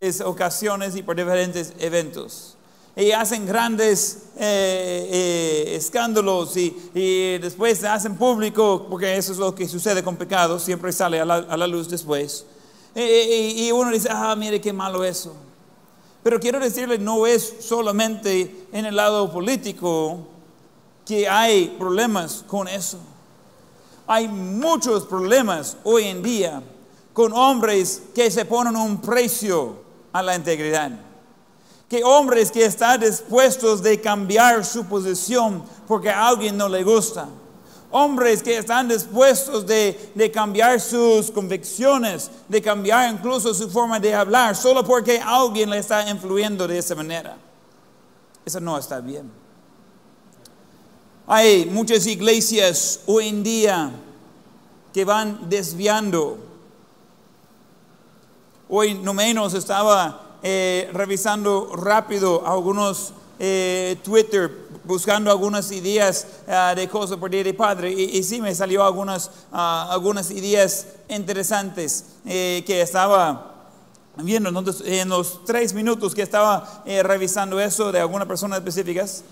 en 0.00 0.22
ocasiones 0.22 0.94
y 0.94 1.02
por 1.02 1.16
diferentes 1.16 1.74
eventos. 1.80 2.55
Y 2.96 3.12
hacen 3.12 3.44
grandes 3.44 4.30
eh, 4.38 5.08
eh, 5.12 5.76
escándalos 5.76 6.56
y, 6.56 7.38
después 7.38 7.84
hacen 7.84 8.16
público, 8.16 8.86
porque 8.88 9.16
eso 9.16 9.32
es 9.32 9.38
lo 9.38 9.54
que 9.54 9.68
sucede 9.68 10.02
con 10.02 10.16
pecados, 10.16 10.62
siempre 10.62 10.90
sale 10.92 11.20
a 11.20 11.24
la, 11.24 11.66
luz 11.66 11.90
después. 11.90 12.46
Y- 12.94 13.66
y 13.66 13.72
uno 13.72 13.90
dice, 13.90 14.08
ah, 14.10 14.34
mire 14.34 14.60
qué 14.60 14.72
malo 14.72 15.04
eso. 15.04 15.36
Pero 16.22 16.40
quiero 16.40 16.58
decirle, 16.58 16.98
no 16.98 17.24
es 17.24 17.54
solamente 17.60 18.66
en 18.72 18.84
el 18.84 18.96
lado 18.96 19.30
político 19.30 20.26
que 21.04 21.28
hay 21.28 21.76
problemas 21.78 22.42
con 22.48 22.66
eso. 22.66 22.98
Hay 24.08 24.26
muchos 24.26 25.04
problemas 25.06 25.76
hoy 25.84 26.04
en 26.04 26.22
día 26.22 26.62
con 27.12 27.32
hombres 27.32 28.02
que 28.12 28.30
se 28.30 28.44
ponen 28.44 28.74
un 28.74 29.00
precio 29.00 29.76
a 30.12 30.22
la 30.22 30.34
integridad. 30.34 30.90
Que 31.88 32.02
hombres 32.02 32.50
que 32.50 32.64
están 32.64 33.00
dispuestos 33.00 33.82
de 33.82 34.00
cambiar 34.00 34.64
su 34.64 34.84
posición 34.86 35.62
porque 35.86 36.10
a 36.10 36.28
alguien 36.28 36.56
no 36.56 36.68
le 36.68 36.82
gusta. 36.82 37.28
Hombres 37.90 38.42
que 38.42 38.58
están 38.58 38.88
dispuestos 38.88 39.64
de, 39.64 40.10
de 40.14 40.30
cambiar 40.30 40.80
sus 40.80 41.30
convicciones, 41.30 42.30
de 42.48 42.60
cambiar 42.60 43.12
incluso 43.12 43.54
su 43.54 43.70
forma 43.70 44.00
de 44.00 44.12
hablar, 44.12 44.56
solo 44.56 44.84
porque 44.84 45.20
alguien 45.20 45.70
le 45.70 45.78
está 45.78 46.08
influyendo 46.10 46.66
de 46.66 46.78
esa 46.78 46.94
manera. 46.96 47.36
Eso 48.44 48.60
no 48.60 48.76
está 48.76 49.00
bien. 49.00 49.30
Hay 51.28 51.66
muchas 51.66 52.06
iglesias 52.06 53.00
hoy 53.06 53.28
en 53.28 53.42
día 53.42 53.90
que 54.92 55.04
van 55.04 55.48
desviando. 55.48 56.38
Hoy 58.68 58.94
no 58.94 59.12
menos 59.12 59.54
estaba 59.54 60.25
eh, 60.48 60.88
revisando 60.92 61.74
rápido 61.74 62.46
algunos 62.46 63.12
eh, 63.40 63.96
Twitter, 64.04 64.48
buscando 64.84 65.28
algunas 65.28 65.72
ideas 65.72 66.24
ah, 66.46 66.72
de 66.76 66.88
cosas 66.88 67.16
por 67.16 67.30
Día 67.30 67.42
de 67.42 67.52
Padre. 67.52 67.90
Y, 67.90 68.16
y 68.16 68.22
sí 68.22 68.40
me 68.40 68.54
salió 68.54 68.84
algunas, 68.84 69.28
ah, 69.50 69.88
algunas 69.90 70.30
ideas 70.30 70.86
interesantes 71.08 72.04
eh, 72.24 72.62
que 72.64 72.80
estaba 72.80 73.54
viendo. 74.18 74.48
Entonces, 74.50 74.86
en 74.86 75.08
los 75.08 75.44
tres 75.44 75.74
minutos 75.74 76.14
que 76.14 76.22
estaba 76.22 76.84
eh, 76.86 77.02
revisando 77.02 77.58
eso 77.58 77.90
de 77.90 77.98
algunas 77.98 78.28
personas 78.28 78.58
específicas, 78.58 79.24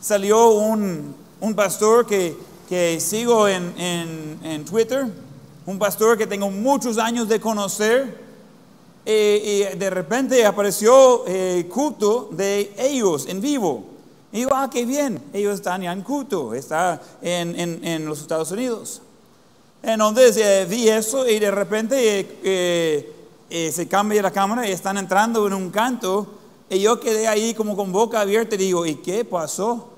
salió 0.00 0.52
un, 0.52 1.14
un 1.38 1.54
pastor 1.54 2.06
que, 2.06 2.34
que 2.66 2.98
sigo 2.98 3.46
en, 3.46 3.74
en, 3.78 4.40
en 4.42 4.64
Twitter, 4.64 5.06
un 5.66 5.78
pastor 5.78 6.16
que 6.16 6.26
tengo 6.26 6.50
muchos 6.50 6.96
años 6.96 7.28
de 7.28 7.38
conocer, 7.38 8.21
eh, 9.04 9.72
y 9.74 9.78
de 9.78 9.90
repente 9.90 10.44
apareció 10.46 11.26
el 11.26 11.66
culto 11.68 12.28
de 12.32 12.72
ellos 12.78 13.26
en 13.26 13.40
vivo. 13.40 13.84
Y 14.32 14.38
digo, 14.38 14.52
ah, 14.54 14.70
qué 14.72 14.86
bien, 14.86 15.22
ellos 15.32 15.54
están 15.54 15.82
ya 15.82 15.92
en 15.92 16.02
culto, 16.02 16.54
está 16.54 17.00
en, 17.20 17.58
en, 17.58 17.84
en 17.84 18.06
los 18.06 18.20
Estados 18.20 18.50
Unidos. 18.50 19.02
Entonces 19.82 20.36
eh, 20.36 20.64
vi 20.68 20.88
eso 20.88 21.28
y 21.28 21.38
de 21.40 21.50
repente 21.50 22.20
eh, 22.20 22.38
eh, 22.44 23.12
eh, 23.50 23.72
se 23.72 23.88
cambia 23.88 24.22
la 24.22 24.30
cámara 24.30 24.66
y 24.66 24.70
están 24.70 24.96
entrando 24.96 25.44
en 25.46 25.52
un 25.52 25.70
canto 25.70 26.26
y 26.70 26.80
yo 26.80 27.00
quedé 27.00 27.26
ahí 27.26 27.52
como 27.52 27.76
con 27.76 27.90
boca 27.90 28.20
abierta 28.20 28.54
y 28.54 28.58
digo, 28.58 28.86
¿y 28.86 28.94
qué 28.96 29.24
pasó? 29.24 29.88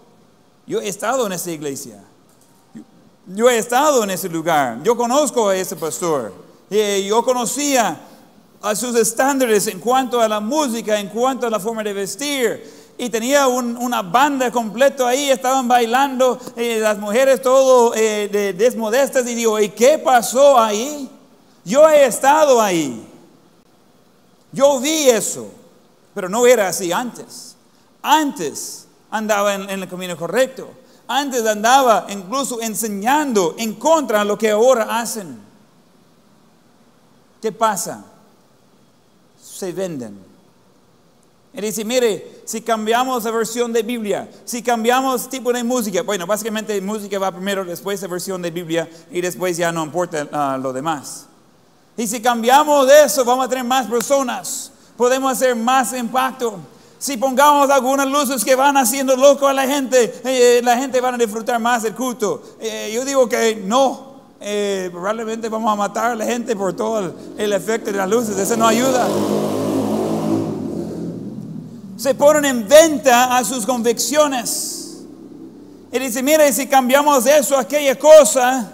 Yo 0.66 0.80
he 0.80 0.88
estado 0.88 1.26
en 1.26 1.32
esa 1.32 1.50
iglesia. 1.50 2.02
Yo 3.26 3.48
he 3.50 3.58
estado 3.58 4.02
en 4.02 4.10
ese 4.10 4.28
lugar. 4.28 4.82
Yo 4.82 4.96
conozco 4.96 5.48
a 5.48 5.56
ese 5.56 5.76
pastor. 5.76 6.32
Yo 6.70 7.22
conocía 7.22 8.00
a 8.64 8.74
sus 8.74 8.96
estándares 8.96 9.66
en 9.66 9.78
cuanto 9.78 10.20
a 10.20 10.28
la 10.28 10.40
música, 10.40 10.98
en 10.98 11.08
cuanto 11.08 11.46
a 11.46 11.50
la 11.50 11.60
forma 11.60 11.82
de 11.82 11.92
vestir. 11.92 12.84
Y 12.96 13.10
tenía 13.10 13.48
un- 13.48 13.76
una 13.76 14.02
banda 14.02 14.50
completa 14.50 15.08
ahí, 15.08 15.28
estaban 15.30 15.66
bailando, 15.66 16.38
eh, 16.56 16.78
las 16.80 16.96
mujeres 16.98 17.42
todo 17.42 17.92
eh, 17.94 18.28
de- 18.30 18.52
desmodestas. 18.52 19.26
Y 19.26 19.34
digo, 19.34 19.58
¿y 19.60 19.68
qué 19.70 19.98
pasó 19.98 20.58
ahí? 20.58 21.10
Yo 21.64 21.88
he 21.88 22.06
estado 22.06 22.60
ahí. 22.60 23.04
Yo 24.52 24.78
vi 24.80 25.08
eso, 25.08 25.48
pero 26.14 26.28
no 26.28 26.46
era 26.46 26.68
así 26.68 26.92
antes. 26.92 27.56
Antes 28.00 28.86
andaba 29.10 29.54
en 29.54 29.68
el 29.70 29.88
camino 29.88 30.16
correcto. 30.16 30.70
Antes 31.08 31.44
andaba 31.46 32.06
incluso 32.08 32.60
enseñando 32.62 33.56
en 33.58 33.74
contra 33.74 34.20
de 34.20 34.24
lo 34.26 34.38
que 34.38 34.50
ahora 34.52 35.00
hacen. 35.00 35.38
¿Qué 37.42 37.50
pasa? 37.52 38.04
Se 39.54 39.72
venden. 39.72 40.18
Y 41.52 41.60
dice, 41.60 41.84
mire, 41.84 42.40
si 42.44 42.60
cambiamos 42.62 43.22
la 43.22 43.30
versión 43.30 43.72
de 43.72 43.84
Biblia, 43.84 44.28
si 44.44 44.60
cambiamos 44.60 45.30
tipo 45.30 45.52
de 45.52 45.62
música, 45.62 46.02
bueno, 46.02 46.26
básicamente 46.26 46.80
música 46.80 47.16
va 47.20 47.30
primero, 47.30 47.64
después 47.64 48.02
la 48.02 48.08
versión 48.08 48.42
de 48.42 48.50
Biblia 48.50 48.88
y 49.12 49.20
después 49.20 49.56
ya 49.56 49.70
no 49.70 49.84
importa 49.84 50.28
ah, 50.32 50.58
lo 50.60 50.72
demás. 50.72 51.26
Y 51.96 52.08
si 52.08 52.20
cambiamos 52.20 52.88
de 52.88 53.04
eso, 53.04 53.24
vamos 53.24 53.46
a 53.46 53.48
tener 53.48 53.62
más 53.62 53.86
personas, 53.86 54.72
podemos 54.96 55.30
hacer 55.30 55.54
más 55.54 55.92
impacto. 55.92 56.58
Si 56.98 57.16
pongamos 57.16 57.70
algunas 57.70 58.08
luces 58.08 58.44
que 58.44 58.56
van 58.56 58.76
haciendo 58.76 59.14
loco 59.14 59.46
a 59.46 59.52
la 59.52 59.68
gente, 59.68 60.12
eh, 60.24 60.60
la 60.64 60.76
gente 60.76 61.00
va 61.00 61.10
a 61.14 61.18
disfrutar 61.18 61.60
más 61.60 61.84
el 61.84 61.94
culto. 61.94 62.42
Eh, 62.58 62.90
yo 62.92 63.04
digo 63.04 63.28
que 63.28 63.54
no, 63.54 64.13
eh, 64.40 64.88
probablemente 64.92 65.48
vamos 65.48 65.72
a 65.72 65.76
matar 65.76 66.12
a 66.12 66.14
la 66.14 66.24
gente 66.24 66.54
por 66.54 66.74
todo 66.74 67.14
el, 67.38 67.52
efecto 67.52 67.90
de 67.90 67.96
las 67.96 68.08
luces, 68.08 68.36
eso 68.36 68.56
no 68.56 68.66
ayuda. 68.66 69.08
Se 71.96 72.14
ponen 72.14 72.44
en 72.44 72.68
venta 72.68 73.36
a 73.36 73.44
sus 73.44 73.64
convicciones. 73.64 75.04
Y 75.92 75.98
dice, 75.98 76.22
mira, 76.22 76.50
si 76.52 76.66
cambiamos 76.66 77.24
eso, 77.24 77.56
aquella 77.56 77.96
cosa, 77.96 78.72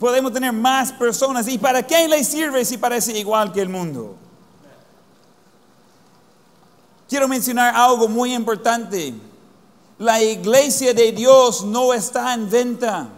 podemos 0.00 0.32
tener 0.32 0.52
más 0.52 0.92
personas. 0.92 1.46
¿Y 1.46 1.58
para 1.58 1.86
qué 1.86 2.08
le 2.08 2.24
sirve 2.24 2.64
si 2.64 2.78
parece 2.78 3.16
igual 3.18 3.52
que 3.52 3.60
el 3.60 3.68
mundo? 3.68 4.16
Quiero 7.08 7.28
mencionar 7.28 7.74
algo 7.74 8.08
muy 8.08 8.34
importante. 8.34 9.14
La 9.98 10.22
iglesia 10.22 10.92
de 10.94 11.12
Dios 11.12 11.64
no 11.64 11.92
está 11.92 12.34
en 12.34 12.48
venta. 12.48 13.08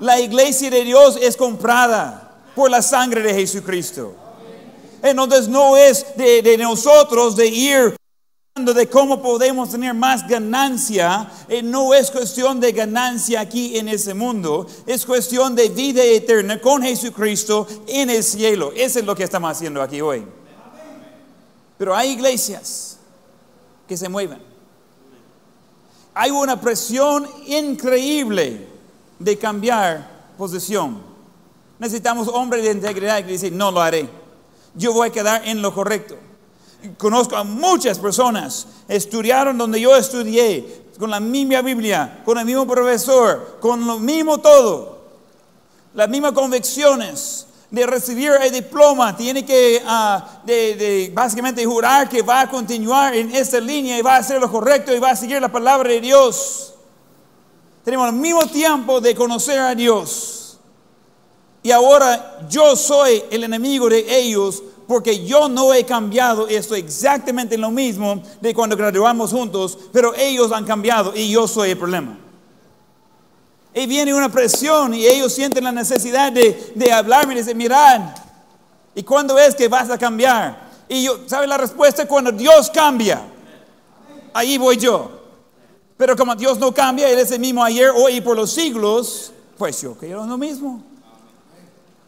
La 0.00 0.20
iglesia 0.20 0.70
de 0.70 0.84
Dios 0.84 1.18
es 1.20 1.36
comprada 1.36 2.42
por 2.54 2.70
la 2.70 2.82
sangre 2.82 3.22
de 3.22 3.34
Jesucristo. 3.34 4.14
Entonces 5.02 5.48
no 5.48 5.76
es 5.76 6.06
de, 6.16 6.56
nosotros 6.58 7.36
de 7.36 7.46
ir 7.46 7.96
de 8.54 8.88
cómo 8.88 9.22
podemos 9.22 9.70
tener 9.70 9.94
más 9.94 10.26
ganancia, 10.26 11.30
eh, 11.48 11.62
no 11.62 11.94
es 11.94 12.10
cuestión 12.10 12.58
de 12.58 12.72
ganancia 12.72 13.40
aquí 13.40 13.78
en 13.78 13.88
ese 13.88 14.14
mundo, 14.14 14.66
es 14.84 15.06
cuestión 15.06 15.54
de 15.54 15.68
vida 15.68 16.02
eterna 16.02 16.60
con 16.60 16.82
Jesucristo 16.82 17.68
en 17.86 18.10
el 18.10 18.24
cielo. 18.24 18.72
Eso 18.74 18.98
es 18.98 19.04
lo 19.04 19.14
que 19.14 19.22
estamos 19.22 19.52
haciendo 19.52 19.80
aquí 19.80 20.00
hoy. 20.00 20.24
Pero 21.76 21.94
hay 21.94 22.10
iglesias 22.10 22.98
que 23.86 23.96
se 23.96 24.08
mueven. 24.08 24.42
Hay 26.14 26.32
una 26.32 26.60
presión 26.60 27.28
increíble 27.46 28.77
de 29.18 29.38
cambiar 29.38 30.08
posición. 30.36 31.02
Necesitamos 31.78 32.28
hombres 32.28 32.64
de 32.64 32.72
integridad 32.72 33.18
que 33.24 33.32
dicen, 33.32 33.56
no 33.56 33.70
lo 33.70 33.80
haré. 33.80 34.08
Yo 34.74 34.92
voy 34.92 35.08
a 35.08 35.12
quedar 35.12 35.46
en 35.46 35.62
lo 35.62 35.72
correcto. 35.74 36.16
Conozco 36.96 37.36
a 37.36 37.44
muchas 37.44 37.98
personas, 37.98 38.66
estudiaron 38.86 39.58
donde 39.58 39.80
yo 39.80 39.96
estudié, 39.96 40.86
con 40.98 41.10
la 41.10 41.20
misma 41.20 41.62
Biblia, 41.62 42.22
con 42.24 42.38
el 42.38 42.44
mismo 42.44 42.66
profesor, 42.66 43.58
con 43.60 43.86
lo 43.86 43.98
mismo 43.98 44.38
todo, 44.38 44.98
las 45.94 46.08
mismas 46.08 46.32
convicciones 46.32 47.46
de 47.70 47.86
recibir 47.86 48.32
el 48.40 48.52
diploma, 48.52 49.16
tiene 49.16 49.44
que 49.44 49.82
ah, 49.84 50.40
de, 50.44 51.10
básicamente 51.12 51.64
jurar 51.64 52.08
que 52.08 52.22
va 52.22 52.42
a 52.42 52.50
continuar 52.50 53.14
en 53.14 53.34
esta 53.34 53.60
línea 53.60 53.98
y 53.98 54.02
va 54.02 54.16
a 54.16 54.18
hacer 54.18 54.40
lo 54.40 54.50
correcto 54.50 54.94
y 54.94 54.98
va 54.98 55.10
a 55.10 55.16
seguir 55.16 55.40
la 55.40 55.50
palabra 55.50 55.88
de 55.88 56.00
Dios. 56.00 56.74
Tenemos 57.88 58.08
el 58.10 58.16
mismo 58.16 58.44
tiempo 58.44 59.00
de 59.00 59.14
conocer 59.14 59.58
a 59.60 59.74
Dios. 59.74 60.58
Y 61.62 61.70
ahora 61.70 62.38
yo 62.46 62.76
soy 62.76 63.24
el 63.30 63.44
enemigo 63.44 63.88
de 63.88 64.04
ellos 64.14 64.62
porque 64.86 65.24
yo 65.24 65.48
no 65.48 65.72
he 65.72 65.86
cambiado, 65.86 66.46
estoy 66.48 66.80
exactamente 66.80 67.56
lo 67.56 67.70
mismo 67.70 68.22
de 68.42 68.52
cuando 68.52 68.76
graduamos 68.76 69.30
juntos, 69.30 69.78
pero 69.90 70.14
ellos 70.14 70.52
han 70.52 70.66
cambiado 70.66 71.16
y 71.16 71.30
yo 71.30 71.48
soy 71.48 71.70
el 71.70 71.78
problema. 71.78 72.18
Y 73.72 73.86
viene 73.86 74.12
una 74.12 74.30
presión 74.30 74.92
y 74.92 75.06
ellos 75.06 75.32
sienten 75.32 75.64
la 75.64 75.72
necesidad 75.72 76.30
de, 76.30 76.72
de 76.74 76.92
hablarme 76.92 77.32
y 77.32 77.36
decir, 77.38 77.56
mirad, 77.56 78.02
¿y 78.94 79.02
cuándo 79.02 79.38
es 79.38 79.54
que 79.54 79.66
vas 79.66 79.88
a 79.88 79.96
cambiar? 79.96 80.68
Y 80.90 81.04
yo, 81.04 81.20
¿sabe 81.26 81.46
la 81.46 81.56
respuesta? 81.56 82.06
Cuando 82.06 82.32
Dios 82.32 82.68
cambia, 82.68 83.22
ahí 84.34 84.58
voy 84.58 84.76
yo. 84.76 85.17
Pero 85.98 86.16
como 86.16 86.34
Dios 86.34 86.58
no 86.58 86.72
cambia, 86.72 87.10
Él 87.10 87.18
es 87.18 87.30
el 87.30 87.40
mismo 87.40 87.62
ayer, 87.62 87.90
hoy 87.90 88.14
y 88.14 88.20
por 88.22 88.36
los 88.36 88.50
siglos, 88.50 89.32
pues 89.58 89.82
yo 89.82 89.94
quiero 89.94 90.24
lo 90.24 90.38
mismo. 90.38 90.82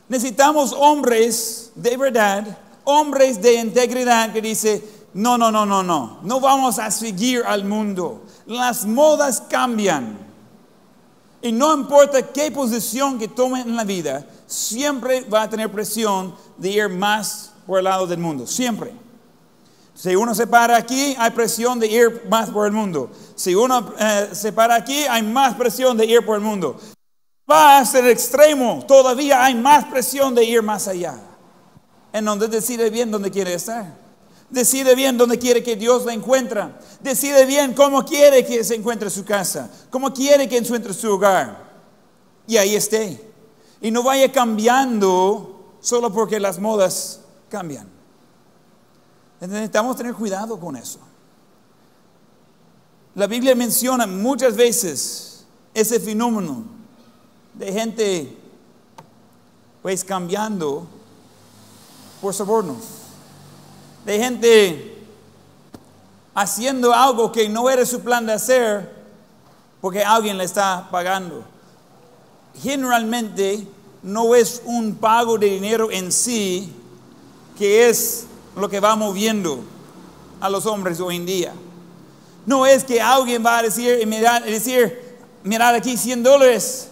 Necesitamos 0.08 0.72
hombres 0.72 1.72
de 1.74 1.96
verdad 1.98 2.58
hombres 2.84 3.40
de 3.40 3.54
integridad 3.54 4.32
que 4.32 4.42
dice, 4.42 4.82
no, 5.14 5.36
no, 5.38 5.50
no, 5.50 5.66
no, 5.66 5.82
no, 5.82 6.18
no 6.22 6.40
vamos 6.40 6.78
a 6.78 6.90
seguir 6.90 7.42
al 7.46 7.64
mundo. 7.64 8.24
Las 8.46 8.84
modas 8.84 9.42
cambian. 9.48 10.18
Y 11.42 11.52
no 11.52 11.74
importa 11.74 12.22
qué 12.22 12.50
posición 12.50 13.18
que 13.18 13.28
tomen 13.28 13.68
en 13.68 13.76
la 13.76 13.84
vida, 13.84 14.26
siempre 14.46 15.22
va 15.22 15.42
a 15.42 15.50
tener 15.50 15.70
presión 15.72 16.34
de 16.58 16.70
ir 16.70 16.88
más 16.88 17.52
por 17.66 17.78
el 17.78 17.84
lado 17.84 18.06
del 18.06 18.18
mundo. 18.18 18.46
Siempre. 18.46 18.92
Si 20.00 20.16
uno 20.16 20.34
se 20.34 20.46
para 20.46 20.78
aquí, 20.78 21.14
hay 21.18 21.30
presión 21.32 21.78
de 21.78 21.86
ir 21.86 22.24
más 22.30 22.48
por 22.48 22.64
el 22.64 22.72
mundo. 22.72 23.10
Si 23.34 23.54
uno 23.54 23.92
eh, 23.98 24.30
se 24.32 24.50
para 24.50 24.76
aquí, 24.76 25.02
hay 25.02 25.22
más 25.22 25.56
presión 25.56 25.94
de 25.98 26.06
ir 26.06 26.24
por 26.24 26.36
el 26.36 26.40
mundo. 26.40 26.80
Va 27.50 27.76
a 27.76 27.84
ser 27.84 28.06
extremo, 28.06 28.82
todavía 28.88 29.44
hay 29.44 29.54
más 29.54 29.84
presión 29.84 30.34
de 30.34 30.42
ir 30.44 30.62
más 30.62 30.88
allá 30.88 31.20
en 32.14 32.24
donde 32.24 32.48
decide 32.48 32.88
bien 32.88 33.10
dónde 33.10 33.30
quiere 33.30 33.52
estar. 33.52 33.94
Decide 34.48 34.94
bien 34.94 35.18
dónde 35.18 35.38
quiere 35.38 35.62
que 35.62 35.76
Dios 35.76 36.06
la 36.06 36.14
encuentre. 36.14 36.62
Decide 37.00 37.44
bien 37.44 37.74
cómo 37.74 38.02
quiere 38.02 38.46
que 38.46 38.64
se 38.64 38.76
encuentre 38.76 39.10
su 39.10 39.26
casa. 39.26 39.70
Cómo 39.90 40.14
quiere 40.14 40.48
que 40.48 40.56
encuentre 40.56 40.94
su 40.94 41.12
hogar. 41.12 41.62
Y 42.46 42.56
ahí 42.56 42.74
esté. 42.74 43.22
Y 43.82 43.90
no 43.90 44.02
vaya 44.02 44.32
cambiando 44.32 45.76
solo 45.80 46.10
porque 46.10 46.40
las 46.40 46.58
modas 46.58 47.20
cambian. 47.50 47.99
Necesitamos 49.40 49.96
tener 49.96 50.14
cuidado 50.14 50.58
con 50.60 50.76
eso. 50.76 50.98
La 53.14 53.26
Biblia 53.26 53.54
menciona 53.54 54.06
muchas 54.06 54.54
veces 54.54 55.44
ese 55.72 55.98
fenómeno 55.98 56.64
de 57.54 57.72
gente 57.72 58.36
pues 59.82 60.04
cambiando 60.04 60.86
por 62.20 62.34
soborno. 62.34 62.76
De 64.04 64.18
gente 64.18 65.04
haciendo 66.34 66.92
algo 66.92 67.32
que 67.32 67.48
no 67.48 67.68
era 67.68 67.84
su 67.84 68.00
plan 68.00 68.26
de 68.26 68.34
hacer 68.34 69.00
porque 69.80 70.04
alguien 70.04 70.36
le 70.36 70.44
está 70.44 70.88
pagando. 70.90 71.42
Generalmente 72.62 73.66
no 74.02 74.34
es 74.34 74.62
un 74.64 74.94
pago 74.94 75.38
de 75.38 75.46
dinero 75.46 75.90
en 75.90 76.12
sí 76.12 76.72
que 77.58 77.88
es 77.88 78.26
lo 78.56 78.68
que 78.68 78.80
va 78.80 78.96
moviendo 78.96 79.60
a 80.40 80.48
los 80.48 80.66
hombres 80.66 81.00
hoy 81.00 81.16
en 81.16 81.26
día. 81.26 81.52
No 82.46 82.66
es 82.66 82.84
que 82.84 83.00
alguien 83.00 83.44
va 83.44 83.58
a 83.58 83.62
decir, 83.62 84.06
mirar, 84.06 84.44
decir, 84.44 85.18
mirar 85.44 85.74
aquí 85.74 85.96
100 85.96 86.22
dólares, 86.22 86.88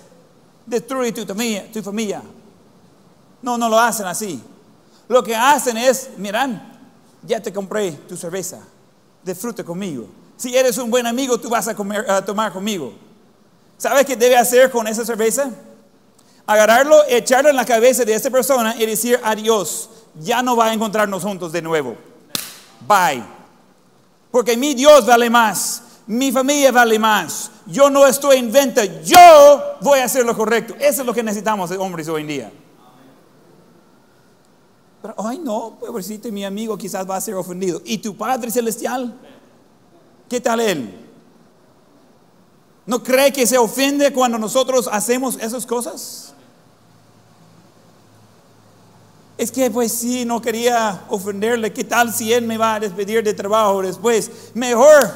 destruye 0.66 1.12
tu 1.12 1.24
familia, 1.26 1.70
tu 1.72 1.82
familia. 1.82 2.22
No, 3.42 3.56
no 3.56 3.68
lo 3.68 3.78
hacen 3.78 4.06
así. 4.06 4.42
Lo 5.08 5.22
que 5.22 5.34
hacen 5.34 5.76
es, 5.76 6.10
miran, 6.18 6.78
ya 7.22 7.40
te 7.40 7.52
compré 7.52 7.92
tu 7.92 8.16
cerveza, 8.16 8.58
disfruta 9.22 9.64
conmigo. 9.64 10.06
Si 10.36 10.56
eres 10.56 10.78
un 10.78 10.90
buen 10.90 11.06
amigo, 11.06 11.38
tú 11.40 11.48
vas 11.48 11.66
a, 11.66 12.24
tomar 12.24 12.52
conmigo. 12.52 12.92
¿Sabes 13.76 14.04
qué 14.06 14.16
debe 14.16 14.36
hacer 14.36 14.70
con 14.70 14.86
esa 14.86 15.04
cerveza? 15.04 15.50
Agarrarlo, 16.46 17.04
echarlo 17.08 17.50
en 17.50 17.56
la 17.56 17.64
cabeza 17.64 18.04
de 18.04 18.14
esa 18.14 18.30
persona 18.30 18.74
y 18.78 18.86
decir 18.86 19.18
adiós. 19.22 19.90
Ya 20.20 20.42
no 20.42 20.57
va 20.57 20.66
a 20.66 20.72
encontrarnos 20.72 21.22
juntos 21.22 21.52
de 21.52 21.62
nuevo. 21.62 21.96
Bye. 22.87 23.22
Porque 24.31 24.57
mi 24.57 24.74
Dios 24.74 25.07
vale 25.07 25.31
más. 25.31 25.83
Mi 26.07 26.33
familia 26.33 26.72
vale 26.72 26.98
más. 26.98 27.50
Yo 27.66 27.90
no 27.90 28.07
estoy 28.07 28.38
en 28.38 28.50
venta. 28.50 28.85
Yo 29.02 29.76
voy 29.81 29.98
a 30.00 30.04
hacer 30.04 30.24
lo 30.24 30.37
correcto. 30.37 30.74
Eso 30.78 31.02
es 31.02 31.07
lo 31.07 31.14
que 31.14 31.22
necesitamos 31.22 31.70
hombres 31.72 32.09
hoy 32.09 32.22
en 32.22 32.28
día. 32.28 32.52
Pero, 35.02 35.14
ay 35.18 35.38
no, 35.38 35.76
pobrecito, 35.78 36.31
mi 36.33 36.44
amigo 36.44 36.76
quizás 36.76 37.09
va 37.09 37.16
a 37.16 37.20
ser 37.20 37.35
ofendido. 37.35 37.81
¿Y 37.85 37.98
tu 37.98 38.16
Padre 38.16 38.50
Celestial? 38.50 39.14
¿Qué 40.28 40.40
tal 40.40 40.61
Él? 40.61 41.07
¿No 42.87 43.02
cree 43.02 43.33
que 43.33 43.46
se 43.46 43.59
ofende 43.59 44.12
cuando 44.12 44.38
nosotros 44.38 44.88
hacemos 44.90 45.37
esas 45.37 45.66
cosas? 45.66 46.27
Es 49.38 49.53
que 49.53 49.70
pues 49.70 49.92
sí, 49.92 50.24
no 50.24 50.42
quería 50.42 51.05
ofenderle. 51.09 51.72
¿Qué 51.72 51.85
tal 51.85 52.12
si 52.12 52.33
Él 52.33 52.44
me 52.44 52.59
va 52.59 52.74
a 52.74 52.81
despedir 52.81 53.22
de 53.22 53.33
trabajo 53.33 53.81
después? 53.81 54.31
Mejor. 54.53 55.09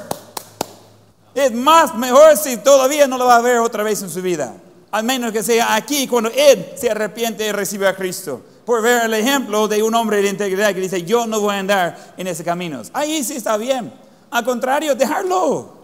Es 1.35 1.53
más, 1.53 1.97
mejor 1.97 2.37
si 2.37 2.57
todavía 2.59 3.09
no 3.09 3.19
lo 3.19 3.27
va 3.27 3.37
a 3.37 3.41
ver 3.41 3.59
otra 3.59 3.83
vez 3.83 4.01
en 4.01 4.09
su 4.09 4.23
vida. 4.23 4.55
Al 4.93 5.03
menos 5.03 5.33
que 5.33 5.43
sea 5.43 5.75
aquí 5.75 6.07
cuando 6.07 6.31
Él 6.31 6.69
se 6.77 6.89
arrepiente 6.89 7.45
y 7.45 7.51
recibe 7.51 7.89
a 7.89 7.97
Cristo 7.97 8.43
por 8.65 8.81
ver 8.81 9.07
el 9.07 9.15
ejemplo 9.15 9.67
de 9.67 9.83
un 9.83 9.93
hombre 9.95 10.23
de 10.23 10.29
integridad 10.29 10.73
que 10.73 10.81
dice, 10.81 11.03
yo 11.03 11.27
no 11.27 11.41
voy 11.41 11.57
a 11.57 11.59
andar 11.59 12.15
en 12.17 12.29
ese 12.29 12.45
camino. 12.45 12.81
Ahí 12.93 13.25
sí 13.25 13.35
está 13.35 13.57
bien. 13.57 13.93
Al 14.31 14.45
contrario, 14.45 14.95
dejarlo. 14.95 15.75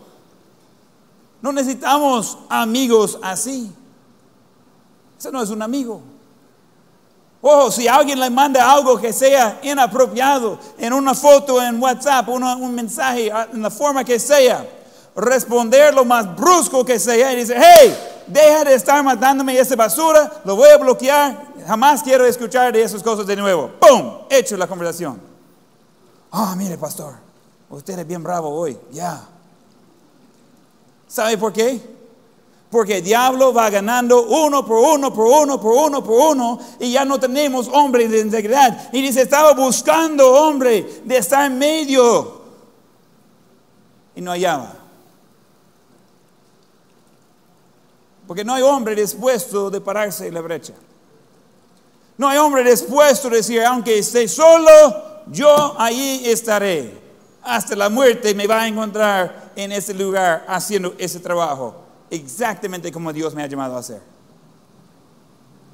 No 1.42 1.52
necesitamos 1.52 2.38
amigos 2.48 3.18
así. 3.20 3.72
Ese 5.18 5.32
no 5.32 5.42
es 5.42 5.50
un 5.50 5.62
amigo. 5.62 6.02
Ojo, 7.40 7.70
si 7.70 7.86
alguien 7.86 8.18
le 8.18 8.30
manda 8.30 8.70
algo 8.70 8.98
que 8.98 9.12
sea 9.12 9.60
inapropiado, 9.62 10.58
en 10.76 10.92
una 10.92 11.14
foto, 11.14 11.62
en 11.62 11.80
WhatsApp, 11.80 12.28
un 12.28 12.74
mensaje, 12.74 13.30
ah, 13.32 13.46
en 13.52 13.62
la 13.62 13.70
forma 13.70 14.02
que 14.02 14.18
sea, 14.18 14.66
responder 15.14 15.94
lo 15.94 16.04
más 16.04 16.34
brusco 16.36 16.84
que 16.84 16.98
sea 16.98 17.32
y 17.32 17.36
dice, 17.36 17.54
hey, 17.56 17.96
deja 18.26 18.64
de 18.64 18.74
estar 18.74 19.02
mandándome 19.04 19.56
esa 19.58 19.76
basura, 19.76 20.40
lo 20.44 20.56
voy 20.56 20.68
a 20.68 20.78
bloquear, 20.78 21.54
jamás 21.66 22.02
quiero 22.02 22.24
escuchar 22.24 22.72
de 22.72 22.82
esas 22.82 23.02
cosas 23.02 23.26
de 23.26 23.36
nuevo. 23.36 23.70
¡Pum! 23.80 24.18
Hecho 24.28 24.56
la 24.56 24.66
conversación. 24.66 25.20
Ah, 26.32 26.54
mire, 26.56 26.76
pastor, 26.76 27.14
usted 27.70 27.98
es 28.00 28.06
bien 28.06 28.22
bravo 28.22 28.50
hoy, 28.50 28.76
ya. 28.90 29.22
¿Sabe 31.06 31.38
por 31.38 31.52
qué? 31.52 31.97
Porque 32.70 32.98
el 32.98 33.04
diablo 33.04 33.52
va 33.52 33.70
ganando 33.70 34.24
uno 34.24 34.64
por 34.64 34.78
uno, 34.78 35.12
por 35.12 35.26
uno, 35.26 35.58
por 35.58 35.72
uno, 35.72 36.04
por 36.04 36.32
uno, 36.32 36.58
y 36.78 36.92
ya 36.92 37.04
no 37.04 37.18
tenemos 37.18 37.68
hombre 37.68 38.06
de 38.08 38.20
integridad. 38.20 38.90
Y 38.92 39.00
dice, 39.00 39.22
estaba 39.22 39.54
buscando 39.54 40.30
hombre 40.32 41.00
de 41.04 41.16
estar 41.16 41.50
en 41.50 41.58
medio, 41.58 42.42
y 44.14 44.20
no 44.20 44.32
hallaba. 44.32 44.74
Porque 48.26 48.44
no 48.44 48.52
hay 48.52 48.62
hombre 48.62 48.94
dispuesto 48.94 49.70
de 49.70 49.80
pararse 49.80 50.26
en 50.26 50.34
la 50.34 50.42
brecha. 50.42 50.74
No 52.18 52.28
hay 52.28 52.36
hombre 52.36 52.68
dispuesto 52.68 53.28
a 53.28 53.30
decir, 53.30 53.62
aunque 53.62 53.98
esté 53.98 54.28
solo, 54.28 54.68
yo 55.28 55.74
ahí 55.78 56.22
estaré. 56.26 57.00
Hasta 57.42 57.74
la 57.76 57.88
muerte 57.88 58.34
me 58.34 58.46
va 58.46 58.62
a 58.62 58.68
encontrar 58.68 59.52
en 59.56 59.72
ese 59.72 59.94
lugar 59.94 60.44
haciendo 60.48 60.94
ese 60.98 61.20
trabajo. 61.20 61.87
Exactamente 62.10 62.90
como 62.90 63.12
Dios 63.12 63.34
me 63.34 63.42
ha 63.42 63.46
llamado 63.46 63.76
a 63.76 63.80
hacer. 63.80 64.00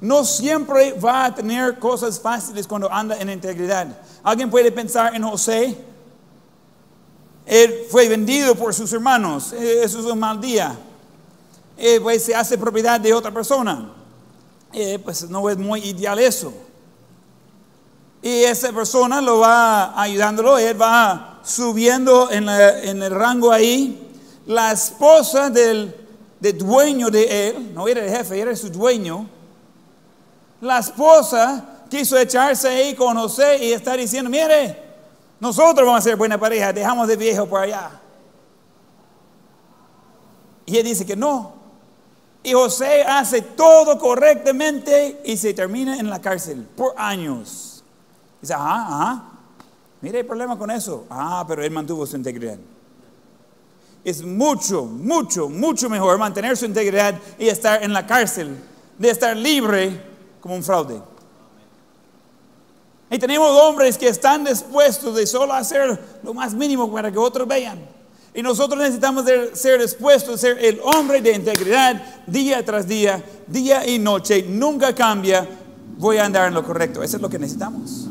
No 0.01 0.25
siempre 0.25 0.93
va 0.93 1.25
a 1.25 1.35
tener 1.35 1.79
cosas 1.79 2.19
fáciles 2.19 2.67
cuando 2.67 2.91
anda 2.91 3.17
en 3.17 3.29
integridad. 3.29 3.87
Alguien 4.23 4.49
puede 4.49 4.71
pensar 4.71 5.15
en 5.15 5.23
José. 5.23 5.77
Él 7.45 7.85
fue 7.89 8.09
vendido 8.09 8.55
por 8.55 8.73
sus 8.73 8.91
hermanos. 8.91 9.53
Eh, 9.53 9.81
Eso 9.83 9.99
es 9.99 10.05
un 10.05 10.19
mal 10.19 10.41
día. 10.41 10.77
Eh, 11.77 11.99
pues 12.01 12.23
se 12.23 12.35
hace 12.35 12.57
propiedad 12.57 12.99
de 12.99 13.13
otra 13.13 13.31
persona. 13.31 13.93
Eh, 14.73 14.99
pues 15.03 15.29
no 15.29 15.49
es 15.49 15.57
muy 15.57 15.79
ideal 15.81 16.19
eso. 16.19 16.53
Y 18.21 18.43
esa 18.43 18.73
persona 18.73 19.21
lo 19.21 19.39
va 19.39 19.99
ayudándolo, 20.01 20.57
él 20.57 20.81
va 20.81 21.39
subiendo 21.43 22.31
en 22.31 22.49
el 22.49 23.11
rango 23.11 23.51
ahí. 23.51 24.01
La 24.47 24.71
esposa 24.71 25.49
del, 25.49 26.04
del 26.39 26.57
dueño 26.57 27.09
de 27.09 27.49
él, 27.49 27.73
no 27.73 27.87
era 27.87 28.03
el 28.03 28.09
jefe, 28.09 28.39
era 28.39 28.55
su 28.55 28.69
dueño. 28.69 29.27
La 30.61 30.79
esposa 30.79 31.83
quiso 31.89 32.17
echarse 32.17 32.67
ahí 32.67 32.95
con 32.95 33.15
José 33.17 33.63
y 33.63 33.73
está 33.73 33.95
diciendo, 33.95 34.29
mire, 34.29 34.83
nosotros 35.39 35.85
vamos 35.85 35.99
a 35.99 36.01
ser 36.01 36.15
buena 36.15 36.39
pareja, 36.39 36.73
dejamos 36.73 37.07
de 37.07 37.15
viejo 37.15 37.45
por 37.45 37.61
allá. 37.61 38.01
Y 40.65 40.77
él 40.77 40.83
dice 40.83 41.05
que 41.05 41.15
no. 41.15 41.53
Y 42.43 42.53
José 42.53 43.03
hace 43.03 43.41
todo 43.41 43.97
correctamente 43.97 45.21
y 45.25 45.37
se 45.37 45.53
termina 45.53 45.97
en 45.97 46.09
la 46.09 46.21
cárcel 46.21 46.67
por 46.75 46.93
años. 46.97 47.83
Dice, 48.41 48.53
ajá, 48.53 48.85
ajá. 48.87 49.23
Mire 50.01 50.19
el 50.19 50.25
problema 50.25 50.57
con 50.57 50.69
eso. 50.69 51.05
Ah, 51.09 51.43
pero 51.47 51.63
él 51.63 51.71
mantuvo 51.71 52.05
su 52.05 52.15
integridad. 52.15 52.57
Es 54.05 54.23
mucho, 54.23 54.85
mucho, 54.85 55.49
mucho 55.49 55.89
mejor 55.89 56.17
mantener 56.19 56.55
su 56.55 56.65
integridad 56.65 57.15
y 57.39 57.47
estar 57.47 57.83
en 57.83 57.91
la 57.91 58.05
cárcel 58.05 58.55
de 58.97 59.09
estar 59.09 59.35
libre 59.35 59.99
como 60.39 60.55
un 60.55 60.63
fraude. 60.63 61.01
Y 63.09 63.17
tenemos 63.17 63.49
hombres 63.49 63.97
que 63.97 64.07
están 64.07 64.45
dispuestos 64.45 65.15
de 65.15 65.25
solo 65.25 65.53
hacer 65.53 65.99
lo 66.21 66.35
más 66.35 66.53
mínimo 66.53 66.91
para 66.91 67.11
que 67.11 67.17
otros 67.17 67.47
vean. 67.47 67.79
Y 68.33 68.43
nosotros 68.43 68.79
necesitamos 68.79 69.25
ser 69.53 69.81
dispuestos 69.81 70.35
a 70.35 70.37
ser 70.37 70.63
el 70.63 70.79
hombre 70.83 71.21
de 71.21 71.31
integridad 71.31 71.99
día 72.27 72.63
tras 72.63 72.87
día, 72.87 73.23
día 73.47 73.87
y 73.87 73.97
noche. 73.97 74.45
Nunca 74.47 74.93
cambia. 74.93 75.47
Voy 75.97 76.17
a 76.17 76.25
andar 76.25 76.47
en 76.47 76.53
lo 76.53 76.63
correcto. 76.63 77.01
Eso 77.01 77.15
es 77.15 77.21
lo 77.21 77.29
que 77.29 77.39
necesitamos. 77.39 78.07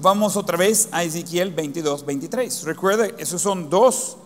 Vamos 0.00 0.36
otra 0.36 0.56
vez 0.56 0.88
a 0.92 1.02
Ezequiel 1.02 1.52
22, 1.52 2.06
23. 2.06 2.62
Recuerda, 2.62 3.06
esos 3.18 3.42
son 3.42 3.68
dos 3.68 4.16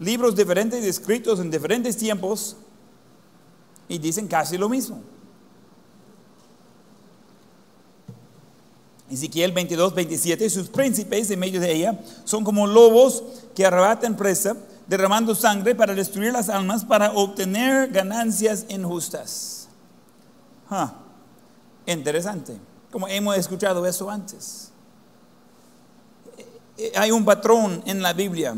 libros 0.00 0.34
diferentes 0.34 0.82
escritos 0.82 1.38
en 1.38 1.50
diferentes 1.50 1.98
tiempos 1.98 2.56
y 3.88 3.98
dicen 3.98 4.26
casi 4.26 4.56
lo 4.56 4.70
mismo. 4.70 5.02
Ezequiel 9.10 9.52
22, 9.52 9.94
27, 9.94 10.48
sus 10.48 10.68
príncipes 10.68 11.30
en 11.30 11.38
medio 11.38 11.60
de 11.60 11.72
ella 11.72 12.00
son 12.24 12.42
como 12.42 12.66
lobos 12.66 13.22
que 13.54 13.66
arrebatan 13.66 14.16
presa, 14.16 14.56
derramando 14.86 15.34
sangre 15.34 15.74
para 15.74 15.94
destruir 15.94 16.32
las 16.32 16.48
almas, 16.48 16.86
para 16.86 17.12
obtener 17.12 17.90
ganancias 17.90 18.64
injustas. 18.70 19.68
Ah, 20.70 20.94
interesante, 21.84 22.58
como 22.90 23.08
hemos 23.08 23.36
escuchado 23.36 23.84
eso 23.86 24.08
antes. 24.08 24.72
Eh, 26.78 26.92
Hay 26.94 27.10
un 27.10 27.24
patrón 27.24 27.82
en 27.86 28.00
la 28.00 28.12
Biblia 28.12 28.54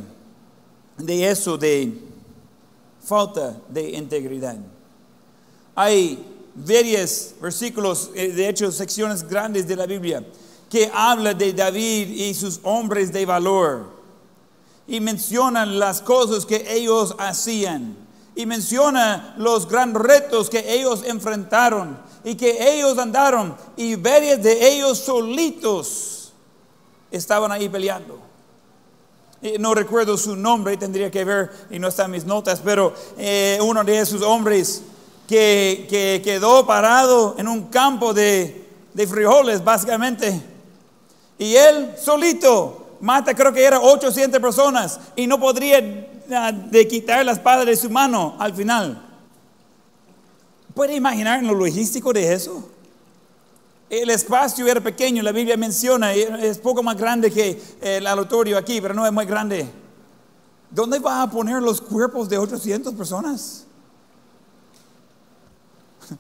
de 0.99 1.31
eso, 1.31 1.57
de 1.57 1.99
falta 3.03 3.57
de 3.69 3.91
integridad. 3.91 4.59
Hay 5.75 6.23
varios 6.55 7.35
versículos, 7.41 8.11
eh, 8.15 8.29
de 8.29 8.49
hecho 8.49 8.71
secciones 8.71 9.27
grandes 9.27 9.67
de 9.67 9.75
la 9.75 9.87
Biblia, 9.87 10.23
que 10.69 10.91
habla 10.93 11.33
de 11.33 11.55
David 11.55 12.09
y 12.11 12.35
sus 12.35 12.61
hombres 12.63 13.11
de 13.11 13.25
valor. 13.25 13.99
Y 14.87 15.01
mencionan 15.01 15.79
las 15.79 16.03
cosas 16.03 16.45
que 16.45 16.65
ellos 16.69 17.15
hacían. 17.19 17.97
Y 18.35 18.45
menciona 18.45 19.35
los 19.39 19.69
grandes 19.69 20.03
retos 20.03 20.51
que 20.51 20.73
ellos 20.73 21.03
enfrentaron. 21.07 21.99
Y 22.25 22.35
que 22.35 22.75
ellos 22.75 22.99
andaron. 22.99 23.57
Y 23.77 23.95
varios 23.95 24.43
de 24.43 24.69
ellos 24.69 24.99
solitos 24.99 26.10
estaban 27.11 27.53
ahí 27.53 27.69
peleando. 27.69 28.19
No 29.59 29.75
recuerdo 29.75 30.19
su 30.19 30.37
nombre, 30.37 30.77
tendría 30.77 31.11
que 31.11 31.25
ver, 31.25 31.51
y 31.71 31.79
no 31.79 31.89
está 31.89 32.05
en 32.05 32.11
mis 32.11 32.25
notas, 32.27 32.61
pero 32.63 32.93
eh, 33.17 33.59
uno 33.63 33.83
de 33.83 33.99
esos 33.99 34.21
hombres 34.21 34.83
que, 35.27 35.87
que 35.89 36.21
quedó 36.23 36.67
parado 36.67 37.35
en 37.39 37.49
un 37.49 37.69
campo 37.69 38.13
de, 38.13 38.69
de 38.93 39.07
frijoles, 39.07 39.65
básicamente. 39.65 40.43
Y 41.39 41.55
él 41.55 41.95
solito 41.99 42.97
mata, 43.01 43.35
creo 43.35 43.53
que 43.53 43.65
era 43.65 43.81
800 43.81 44.41
personas, 44.41 45.01
y 45.17 45.27
no 45.27 45.41
podría 45.41 46.07
ah, 46.33 46.53
de 46.53 46.87
quitar 46.87 47.25
la 47.25 47.33
espada 47.33 47.65
de 47.65 47.77
su 47.77 47.89
mano 47.89 48.37
al 48.39 48.55
final. 48.55 49.03
¿Puede 50.75 50.95
imaginar 50.95 51.43
lo 51.43 51.55
logístico 51.55 52.13
de 52.13 52.33
eso? 52.33 52.69
El 53.91 54.09
espacio 54.11 54.69
era 54.69 54.81
pequeño, 54.81 55.21
la 55.21 55.33
Biblia 55.33 55.57
menciona, 55.57 56.15
es 56.15 56.59
poco 56.59 56.81
más 56.81 56.97
grande 56.97 57.29
que 57.29 57.61
el 57.81 58.07
auditorio 58.07 58.57
aquí, 58.57 58.81
pero 58.81 58.95
no 58.95 59.05
es 59.05 59.13
muy 59.13 59.27
grande. 59.27 59.69
¿Dónde 60.71 61.01
va 61.01 61.23
a 61.23 61.29
poner 61.29 61.61
los 61.61 61.81
cuerpos 61.81 62.29
de 62.29 62.39
800 62.39 62.95
personas? 62.95 63.65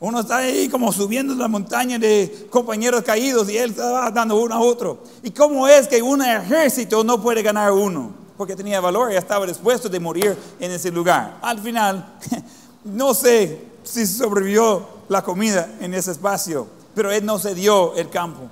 Uno 0.00 0.20
está 0.20 0.36
ahí 0.36 0.68
como 0.68 0.92
subiendo 0.92 1.34
la 1.34 1.48
montaña 1.48 1.98
de 1.98 2.48
compañeros 2.50 3.02
caídos 3.02 3.48
y 3.48 3.56
él 3.56 3.70
estaba 3.70 4.10
dando 4.10 4.38
uno 4.38 4.54
a 4.54 4.60
otro. 4.60 5.04
¿Y 5.22 5.30
cómo 5.30 5.66
es 5.66 5.88
que 5.88 6.02
un 6.02 6.20
ejército 6.20 7.02
no 7.02 7.22
puede 7.22 7.40
ganar 7.42 7.72
uno? 7.72 8.12
Porque 8.36 8.54
tenía 8.54 8.82
valor 8.82 9.10
y 9.10 9.16
estaba 9.16 9.46
dispuesto 9.46 9.88
de 9.88 9.98
morir 9.98 10.36
en 10.60 10.70
ese 10.70 10.90
lugar. 10.90 11.38
Al 11.40 11.58
final, 11.60 12.18
no 12.84 13.14
sé 13.14 13.73
si 13.84 14.06
sobrevivió 14.06 14.86
la 15.08 15.22
comida 15.22 15.68
en 15.80 15.94
ese 15.94 16.10
espacio, 16.10 16.66
pero 16.94 17.12
él 17.12 17.24
no 17.24 17.38
se 17.38 17.54
dio 17.54 17.94
el 17.94 18.08
campo. 18.10 18.42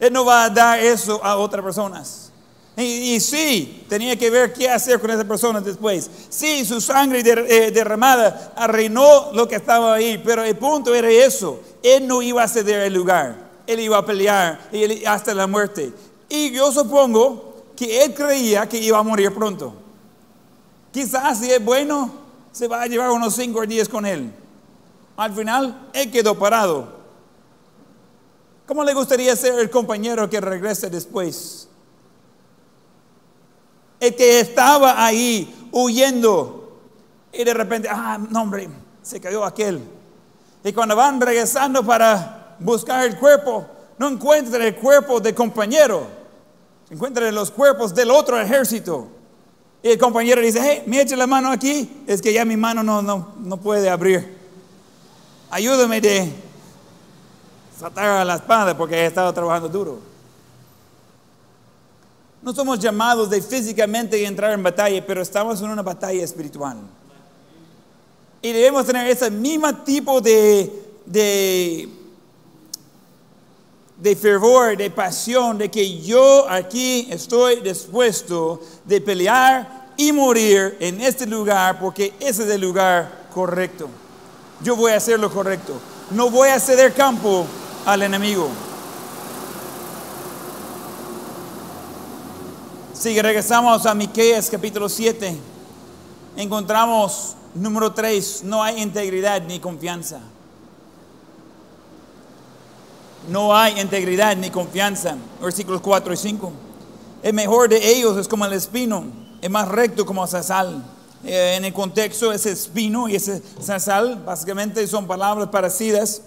Él 0.00 0.12
no 0.12 0.24
va 0.24 0.44
a 0.44 0.50
dar 0.50 0.78
eso 0.80 1.24
a 1.24 1.36
otras 1.36 1.64
personas. 1.64 2.30
Y, 2.76 3.14
y 3.14 3.20
sí, 3.20 3.84
tenía 3.88 4.16
que 4.16 4.30
ver 4.30 4.52
qué 4.52 4.68
hacer 4.70 4.98
con 4.98 5.10
esas 5.10 5.26
personas 5.26 5.64
después. 5.64 6.10
Sí, 6.30 6.64
su 6.64 6.80
sangre 6.80 7.22
der- 7.22 7.46
eh, 7.48 7.70
derramada 7.70 8.52
arruinó 8.56 9.30
lo 9.32 9.46
que 9.46 9.56
estaba 9.56 9.94
ahí, 9.94 10.20
pero 10.24 10.42
el 10.42 10.56
punto 10.56 10.94
era 10.94 11.10
eso. 11.10 11.60
Él 11.82 12.06
no 12.08 12.22
iba 12.22 12.42
a 12.42 12.48
ceder 12.48 12.80
el 12.80 12.94
lugar. 12.94 13.36
Él 13.66 13.78
iba 13.80 13.98
a 13.98 14.04
pelear 14.06 14.68
y 14.72 14.82
él- 14.82 15.02
hasta 15.06 15.34
la 15.34 15.46
muerte. 15.46 15.92
Y 16.30 16.50
yo 16.52 16.72
supongo 16.72 17.64
que 17.76 18.02
él 18.04 18.14
creía 18.14 18.66
que 18.68 18.78
iba 18.78 18.98
a 18.98 19.02
morir 19.02 19.32
pronto. 19.34 19.74
Quizás 20.92 21.38
si 21.38 21.50
es 21.50 21.62
bueno, 21.64 22.10
se 22.52 22.68
va 22.68 22.82
a 22.82 22.86
llevar 22.86 23.10
unos 23.10 23.34
cinco 23.34 23.66
días 23.66 23.88
con 23.88 24.06
él. 24.06 24.32
Al 25.16 25.32
final, 25.32 25.88
él 25.92 26.10
quedó 26.10 26.38
parado. 26.38 27.00
¿Cómo 28.66 28.84
le 28.84 28.94
gustaría 28.94 29.34
ser 29.34 29.58
el 29.58 29.70
compañero 29.70 30.28
que 30.30 30.40
regrese 30.40 30.88
después? 30.88 31.68
El 33.98 34.14
que 34.14 34.40
estaba 34.40 35.04
ahí 35.04 35.68
huyendo 35.72 36.80
y 37.32 37.44
de 37.44 37.54
repente, 37.54 37.88
ah, 37.90 38.18
no 38.18 38.42
hombre, 38.42 38.68
se 39.02 39.20
cayó 39.20 39.44
aquel. 39.44 39.80
Y 40.64 40.72
cuando 40.72 40.94
van 40.94 41.20
regresando 41.20 41.84
para 41.84 42.56
buscar 42.60 43.04
el 43.04 43.18
cuerpo, 43.18 43.66
no 43.98 44.08
encuentran 44.08 44.62
el 44.62 44.76
cuerpo 44.76 45.20
del 45.20 45.34
compañero, 45.34 46.06
encuentran 46.90 47.34
los 47.34 47.50
cuerpos 47.50 47.94
del 47.94 48.10
otro 48.10 48.38
ejército. 48.40 49.08
Y 49.82 49.88
el 49.90 49.98
compañero 49.98 50.40
dice, 50.40 50.60
hey, 50.62 50.82
me 50.86 51.00
echa 51.00 51.16
la 51.16 51.26
mano 51.26 51.50
aquí, 51.50 52.04
es 52.06 52.22
que 52.22 52.32
ya 52.32 52.44
mi 52.44 52.56
mano 52.56 52.82
no, 52.82 53.02
no, 53.02 53.34
no 53.40 53.56
puede 53.56 53.90
abrir. 53.90 54.36
Ayúdame 55.50 56.00
de 56.00 56.32
saltar 57.78 58.08
a 58.08 58.24
la 58.24 58.36
espada 58.36 58.76
porque 58.76 58.94
he 58.94 59.06
estado 59.06 59.32
trabajando 59.32 59.68
duro. 59.68 59.98
No 62.42 62.52
somos 62.52 62.78
llamados 62.78 63.28
de 63.28 63.40
físicamente 63.42 64.24
entrar 64.24 64.52
en 64.52 64.62
batalla, 64.62 65.04
pero 65.06 65.22
estamos 65.22 65.60
en 65.60 65.70
una 65.70 65.82
batalla 65.82 66.22
espiritual. 66.24 66.78
Y 68.40 68.52
debemos 68.52 68.84
tener 68.84 69.06
ese 69.06 69.30
mismo 69.30 69.72
tipo 69.84 70.20
de, 70.20 70.72
de, 71.06 71.88
de 74.02 74.16
fervor, 74.16 74.76
de 74.76 74.90
pasión, 74.90 75.56
de 75.56 75.70
que 75.70 76.00
yo 76.00 76.48
aquí 76.50 77.06
estoy 77.08 77.60
dispuesto 77.60 78.60
de 78.84 79.00
pelear 79.00 79.92
y 79.96 80.10
morir 80.10 80.76
en 80.80 81.00
este 81.00 81.24
lugar 81.24 81.78
porque 81.78 82.12
ese 82.18 82.42
es 82.42 82.50
el 82.50 82.60
lugar 82.60 83.28
correcto. 83.32 83.88
Yo 84.60 84.74
voy 84.74 84.90
a 84.90 84.96
hacer 84.96 85.20
lo 85.20 85.32
correcto. 85.32 85.74
No 86.10 86.30
voy 86.30 86.48
a 86.48 86.58
ceder 86.58 86.92
campo 86.94 87.46
al 87.86 88.02
enemigo. 88.02 88.48
Si 92.92 93.20
regresamos 93.22 93.86
a 93.86 93.94
Miqueas 93.94 94.50
capítulo 94.50 94.88
7, 94.88 95.36
encontramos 96.36 97.36
número 97.54 97.92
3, 97.92 98.42
no 98.44 98.64
hay 98.64 98.82
integridad 98.82 99.42
ni 99.42 99.60
confianza. 99.60 100.20
No 103.28 103.54
hay 103.56 103.80
integridad 103.80 104.36
ni 104.36 104.50
confianza. 104.50 105.16
Versículos 105.40 105.80
4 105.80 106.12
y 106.12 106.16
5. 106.16 106.52
El 107.22 107.34
mejor 107.34 107.68
de 107.68 107.92
ellos 107.92 108.16
es 108.16 108.26
como 108.26 108.44
el 108.44 108.52
espino, 108.52 109.04
es 109.40 109.50
más 109.50 109.68
recto 109.68 110.04
como 110.04 110.26
sal. 110.26 110.84
Eh, 111.24 111.54
en 111.56 111.64
el 111.64 111.72
contexto, 111.72 112.32
ese 112.32 112.50
espino 112.50 113.08
y 113.08 113.14
ese 113.14 113.40
sal 113.78 114.22
básicamente 114.26 114.84
son 114.88 115.06
palabras 115.06 115.48
parecidas. 115.48 116.22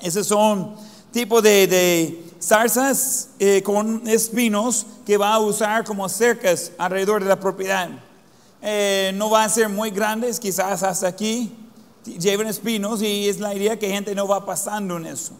Esos 0.00 0.26
son 0.26 0.74
tipo 1.12 1.42
de, 1.42 1.66
de 1.66 2.24
zarzas 2.40 3.28
eh, 3.38 3.62
con 3.62 4.06
espinos 4.08 4.86
que 5.04 5.16
va 5.16 5.34
a 5.34 5.38
usar 5.38 5.84
como 5.84 6.08
cercas 6.08 6.72
alrededor 6.78 7.22
de 7.22 7.28
la 7.28 7.38
propiedad. 7.38 7.90
Eh, 8.62 9.12
no 9.14 9.28
van 9.30 9.44
a 9.44 9.48
ser 9.48 9.68
muy 9.68 9.90
grandes, 9.90 10.40
quizás 10.40 10.82
hasta 10.82 11.08
aquí 11.08 11.54
lleven 12.04 12.46
espinos 12.46 13.02
y 13.02 13.28
es 13.28 13.38
la 13.38 13.54
idea 13.54 13.78
que 13.78 13.88
gente 13.88 14.14
no 14.14 14.26
va 14.26 14.46
pasando 14.46 14.96
en 14.96 15.06
eso. 15.06 15.32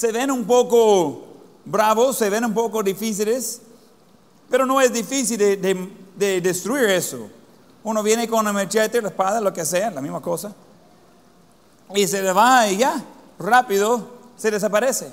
Se 0.00 0.12
ven 0.12 0.30
un 0.30 0.46
poco 0.46 1.24
bravos, 1.62 2.16
se 2.16 2.30
ven 2.30 2.42
un 2.46 2.54
poco 2.54 2.82
difíciles, 2.82 3.60
pero 4.48 4.64
no 4.64 4.80
es 4.80 4.90
difícil 4.90 5.36
de, 5.36 5.90
de 6.16 6.40
destruir 6.40 6.84
eso. 6.88 7.28
Uno 7.84 8.02
viene 8.02 8.26
con 8.26 8.38
una 8.38 8.50
machete, 8.50 9.02
la 9.02 9.08
espada, 9.08 9.42
lo 9.42 9.52
que 9.52 9.62
sea, 9.66 9.90
la 9.90 10.00
misma 10.00 10.22
cosa, 10.22 10.54
y 11.94 12.06
se 12.06 12.22
le 12.22 12.32
va 12.32 12.66
y 12.66 12.78
ya, 12.78 13.04
rápido 13.38 14.08
se 14.38 14.50
desaparece. 14.50 15.12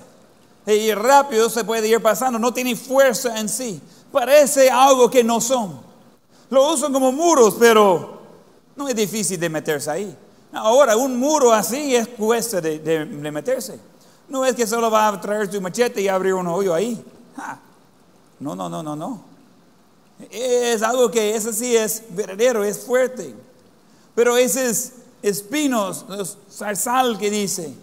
Y 0.65 0.93
rápido 0.93 1.49
se 1.49 1.65
puede 1.65 1.85
ir 1.89 2.01
pasando, 2.01 2.39
no 2.39 2.53
tiene 2.53 2.73
fuerza 2.73 3.38
en 3.38 3.49
sí. 3.49 3.81
Parece 4.09 4.69
algo 4.69 5.11
que 5.11 5.21
no 5.21 5.41
son. 5.41 5.81
Lo 6.49 6.71
usan 6.71 6.93
como 6.93 7.11
muros, 7.11 7.57
pero 7.59 8.21
no 8.73 8.88
es 8.88 8.95
difícil 8.95 9.38
de 9.38 9.49
meterse 9.49 9.91
ahí. 9.91 10.17
Ahora, 10.53 10.95
un 10.95 11.19
muro 11.19 11.51
así 11.51 11.93
es 11.93 12.07
cuesta 12.07 12.61
de, 12.61 13.05
meterse. 13.05 13.96
No 14.30 14.45
es 14.45 14.55
que 14.55 14.67
solo 14.67 14.91
va 14.91 15.07
a 15.07 15.21
traer 15.21 15.49
tu 15.49 15.61
machete 15.61 16.01
y 16.01 16.07
abrir 16.07 16.34
un 16.34 16.47
hoyo 16.47 16.73
ahí. 16.73 17.03
No, 18.39 18.55
no, 18.55 18.69
no, 18.69 18.84
no, 18.84 18.95
no. 18.95 19.21
Es 20.30 20.82
algo 20.82 21.09
que 21.09 21.36
ese 21.36 21.53
sí 21.53 21.75
es 21.75 22.03
verdadero, 22.09 22.63
es 22.63 22.80
fuerte. 22.80 23.34
Pero 24.15 24.36
esos 24.36 24.91
espinos, 25.21 26.05
los 26.09 26.38
zarzal 26.51 27.17
que 27.17 27.30
dice, 27.30 27.73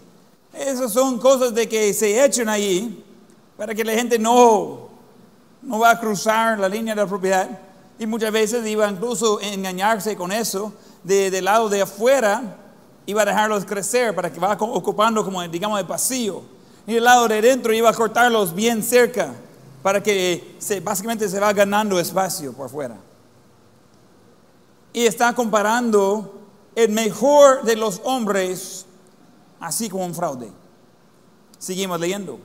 esas 0.53 0.91
son 0.91 1.17
cosas 1.19 1.53
de 1.53 1.67
que 1.67 1.93
se 1.93 2.23
echan 2.23 2.49
allí 2.49 3.03
para 3.57 3.73
que 3.73 3.83
la 3.83 3.93
gente 3.93 4.19
no, 4.19 4.89
no 5.61 5.79
va 5.79 5.91
a 5.91 5.99
cruzar 5.99 6.59
la 6.59 6.69
línea 6.69 6.93
de 6.93 7.01
la 7.01 7.07
propiedad. 7.07 7.49
Y 7.97 8.05
muchas 8.05 8.31
veces 8.31 8.65
iba 8.67 8.89
incluso 8.89 9.39
a 9.39 9.47
engañarse 9.47 10.15
con 10.15 10.31
eso. 10.31 10.73
De, 11.03 11.29
del 11.29 11.45
lado 11.45 11.69
de 11.69 11.83
afuera 11.83 12.57
iba 13.05 13.21
a 13.21 13.25
dejarlos 13.25 13.65
crecer 13.65 14.13
para 14.15 14.31
que 14.31 14.39
va 14.39 14.53
ocupando 14.53 15.23
como 15.23 15.41
digamos 15.47 15.79
el 15.79 15.85
pasillo. 15.85 16.41
Y 16.87 16.93
del 16.93 17.03
lado 17.03 17.27
de 17.27 17.41
dentro 17.41 17.73
iba 17.73 17.89
a 17.89 17.93
cortarlos 17.93 18.53
bien 18.53 18.83
cerca 18.83 19.33
para 19.81 20.01
que 20.01 20.55
se, 20.59 20.79
básicamente 20.79 21.29
se 21.29 21.39
va 21.39 21.53
ganando 21.53 21.99
espacio 21.99 22.53
por 22.53 22.69
fuera. 22.69 22.97
Y 24.93 25.05
está 25.05 25.33
comparando 25.33 26.41
el 26.75 26.89
mejor 26.91 27.63
de 27.63 27.75
los 27.75 28.01
hombres 28.03 28.85
así 29.59 29.89
como 29.89 30.05
un 30.05 30.15
fraude. 30.15 30.51
Seguimos 31.57 31.99
leyendo. 31.99 32.39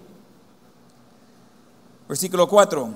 Versículo 2.09 2.49
4. 2.49 2.89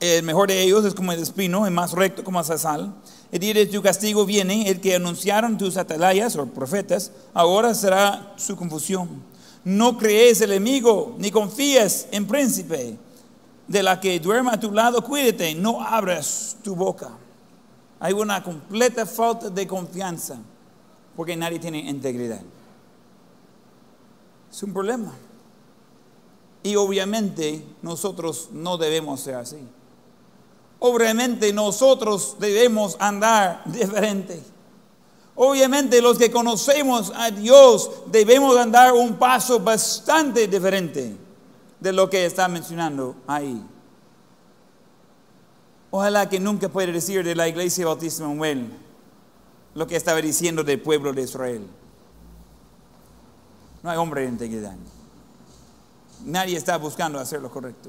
El 0.00 0.22
mejor 0.22 0.48
de 0.48 0.62
ellos 0.62 0.84
es 0.84 0.94
como 0.94 1.12
el 1.12 1.20
espino, 1.20 1.66
el 1.66 1.72
más 1.72 1.92
recto 1.92 2.22
como 2.22 2.40
la 2.40 2.58
sal. 2.58 2.94
El 3.34 3.40
día 3.40 3.52
de 3.52 3.66
tu 3.66 3.82
castigo 3.82 4.24
viene, 4.24 4.70
el 4.70 4.80
que 4.80 4.94
anunciaron 4.94 5.58
tus 5.58 5.76
atalayas 5.76 6.36
o 6.36 6.46
profetas, 6.46 7.10
ahora 7.34 7.74
será 7.74 8.32
su 8.36 8.54
confusión. 8.54 9.08
No 9.64 9.98
crees 9.98 10.40
el 10.40 10.52
enemigo, 10.52 11.16
ni 11.18 11.32
confíes 11.32 12.06
en 12.12 12.28
príncipe. 12.28 12.96
De 13.66 13.82
la 13.82 13.98
que 13.98 14.20
duerma 14.20 14.52
a 14.52 14.60
tu 14.60 14.70
lado, 14.70 15.02
cuídate, 15.02 15.52
no 15.56 15.82
abras 15.82 16.58
tu 16.62 16.76
boca. 16.76 17.10
Hay 17.98 18.12
una 18.12 18.40
completa 18.40 19.04
falta 19.04 19.50
de 19.50 19.66
confianza, 19.66 20.38
porque 21.16 21.36
nadie 21.36 21.58
tiene 21.58 21.90
integridad. 21.90 22.42
Es 24.48 24.62
un 24.62 24.72
problema. 24.72 25.12
Y 26.62 26.76
obviamente 26.76 27.64
nosotros 27.82 28.50
no 28.52 28.78
debemos 28.78 29.22
ser 29.22 29.34
así. 29.34 29.58
Obviamente 30.86 31.50
nosotros 31.50 32.36
debemos 32.38 32.94
andar 32.98 33.62
diferente. 33.64 34.42
Obviamente 35.34 36.02
los 36.02 36.18
que 36.18 36.30
conocemos 36.30 37.10
a 37.16 37.30
Dios 37.30 37.90
debemos 38.08 38.54
andar 38.58 38.92
un 38.92 39.14
paso 39.14 39.58
bastante 39.60 40.46
diferente 40.46 41.16
de 41.80 41.90
lo 41.90 42.10
que 42.10 42.26
está 42.26 42.48
mencionando 42.48 43.16
ahí. 43.26 43.64
Ojalá 45.90 46.28
que 46.28 46.38
nunca 46.38 46.68
pueda 46.68 46.92
decir 46.92 47.24
de 47.24 47.34
la 47.34 47.48
iglesia 47.48 47.86
Bautista 47.86 48.24
Manuel 48.24 48.68
lo 49.74 49.86
que 49.86 49.96
estaba 49.96 50.20
diciendo 50.20 50.62
del 50.62 50.82
pueblo 50.82 51.14
de 51.14 51.22
Israel. 51.22 51.66
No 53.82 53.88
hay 53.88 53.96
hombre 53.96 54.20
de 54.20 54.28
integridad. 54.28 54.76
Nadie 56.26 56.58
está 56.58 56.76
buscando 56.76 57.18
hacer 57.18 57.40
lo 57.40 57.50
correcto. 57.50 57.88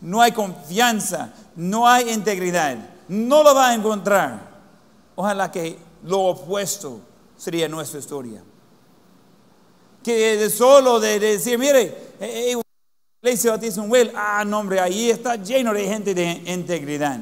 No 0.00 0.20
hay 0.20 0.32
confianza, 0.32 1.32
no 1.56 1.88
hay 1.88 2.10
integridad. 2.10 2.76
No 3.08 3.42
lo 3.42 3.54
va 3.54 3.70
a 3.70 3.74
encontrar. 3.74 4.48
Ojalá 5.16 5.50
que 5.50 5.78
lo 6.04 6.20
opuesto 6.20 7.00
sería 7.36 7.68
nuestra 7.68 7.98
historia. 7.98 8.42
Que 10.02 10.48
solo 10.50 11.00
de, 11.00 11.18
decir, 11.18 11.58
mire, 11.58 11.82
eh, 12.20 12.52
eh, 12.52 12.62
iglesia 13.22 13.50
Bautista 13.50 13.82
Well, 13.82 14.12
ah, 14.14 14.44
no 14.46 14.60
hombre, 14.60 14.80
ahí 14.80 15.10
está 15.10 15.36
lleno 15.36 15.72
de 15.72 15.84
gente 15.86 16.14
de 16.14 16.42
integridad. 16.46 17.18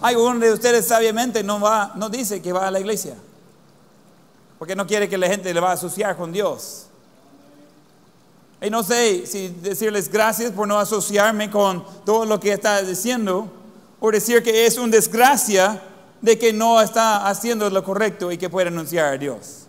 Hay 0.00 0.16
uno 0.16 0.38
de 0.40 0.52
ustedes 0.52 0.86
sabiamente 0.86 1.42
no 1.42 1.60
va, 1.60 1.92
no 1.94 2.08
dice 2.08 2.40
que 2.42 2.52
va 2.52 2.66
a 2.66 2.70
la 2.70 2.80
iglesia 2.80 3.16
porque 4.62 4.76
no 4.76 4.86
quiere 4.86 5.08
que 5.08 5.18
la 5.18 5.26
gente 5.26 5.52
le 5.52 5.58
va 5.58 5.70
a 5.70 5.72
asociar 5.72 6.16
con 6.16 6.30
Dios. 6.30 6.86
Y 8.62 8.70
no 8.70 8.84
sé 8.84 9.26
si 9.26 9.48
decirles 9.48 10.08
gracias 10.08 10.52
por 10.52 10.68
no 10.68 10.78
asociarme 10.78 11.50
con 11.50 11.84
todo 12.04 12.24
lo 12.24 12.38
que 12.38 12.52
está 12.52 12.80
diciendo, 12.82 13.50
o 13.98 14.10
decir 14.10 14.42
que 14.42 14.66
es 14.66 14.78
una 14.78 14.92
desgracia 14.92 15.82
de 16.20 16.38
que 16.38 16.52
no 16.52 16.80
está 16.80 17.26
haciendo 17.28 17.68
lo 17.68 17.82
correcto 17.82 18.30
y 18.30 18.38
que 18.38 18.48
puede 18.48 18.68
anunciar 18.68 19.14
a 19.14 19.18
Dios. 19.18 19.66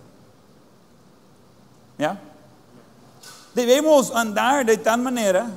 ¿Ya? 1.97 2.21
Debemos 3.55 4.11
andar 4.11 4.65
de 4.65 4.77
tal 4.77 5.01
manera 5.01 5.47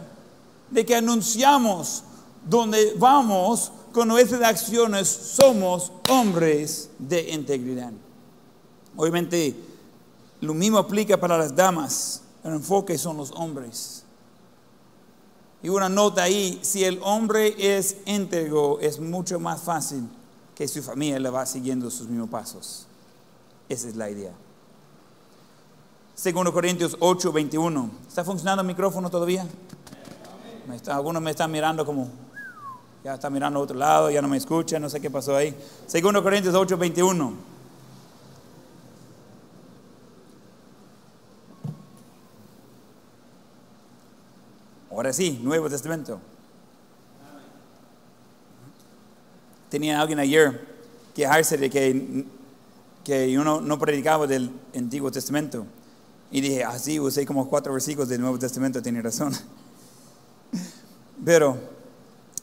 de 0.70 0.84
que 0.84 0.96
anunciamos 0.96 2.04
donde 2.44 2.94
vamos 2.96 3.70
con 3.92 4.08
nuestras 4.08 4.42
acciones 4.42 5.08
somos 5.08 5.92
hombres 6.08 6.90
de 6.98 7.30
integridad. 7.30 7.92
Obviamente, 8.96 9.54
lo 10.40 10.54
mismo 10.54 10.78
aplica 10.78 11.18
para 11.18 11.36
las 11.38 11.54
damas. 11.54 12.22
El 12.46 12.52
enfoque 12.52 12.96
son 12.96 13.16
los 13.16 13.32
hombres. 13.32 14.04
Y 15.64 15.68
una 15.68 15.88
nota 15.88 16.22
ahí, 16.22 16.60
si 16.62 16.84
el 16.84 17.00
hombre 17.02 17.56
es 17.58 17.96
íntegro, 18.06 18.78
es 18.78 19.00
mucho 19.00 19.40
más 19.40 19.62
fácil 19.62 20.08
que 20.54 20.68
su 20.68 20.80
familia 20.80 21.18
le 21.18 21.28
va 21.28 21.44
siguiendo 21.44 21.90
sus 21.90 22.06
mismos 22.06 22.30
pasos. 22.30 22.86
Esa 23.68 23.88
es 23.88 23.96
la 23.96 24.08
idea. 24.08 24.32
Segundo 26.14 26.52
Corintios 26.52 26.96
8, 27.00 27.32
21. 27.32 27.90
¿Está 28.06 28.22
funcionando 28.22 28.60
el 28.60 28.68
micrófono 28.68 29.10
todavía? 29.10 29.44
Algunos 30.86 31.20
me 31.20 31.32
están 31.32 31.50
mirando 31.50 31.84
como, 31.84 32.08
ya 33.02 33.14
está 33.14 33.28
mirando 33.28 33.58
a 33.58 33.62
otro 33.62 33.76
lado, 33.76 34.08
ya 34.08 34.22
no 34.22 34.28
me 34.28 34.36
escuchan, 34.36 34.80
no 34.80 34.88
sé 34.88 35.00
qué 35.00 35.10
pasó 35.10 35.34
ahí. 35.34 35.52
Segundo 35.88 36.22
Corintios 36.22 36.54
8, 36.54 36.76
21. 36.76 37.55
Ahora 44.96 45.12
sí, 45.12 45.38
Nuevo 45.42 45.68
Testamento. 45.68 46.18
Tenía 49.68 50.00
alguien 50.00 50.18
ayer 50.18 50.66
quejarse 51.14 51.58
de 51.58 51.68
que, 51.68 52.24
que 53.04 53.30
yo 53.30 53.44
no, 53.44 53.60
no 53.60 53.78
predicaba 53.78 54.26
del 54.26 54.50
Antiguo 54.74 55.10
Testamento. 55.10 55.66
Y 56.30 56.40
dije, 56.40 56.64
ah, 56.64 56.78
sí, 56.78 56.98
usé 56.98 57.26
como 57.26 57.46
cuatro 57.50 57.74
versículos 57.74 58.08
del 58.08 58.22
Nuevo 58.22 58.38
Testamento, 58.38 58.80
tiene 58.80 59.02
razón. 59.02 59.34
Pero 61.26 61.58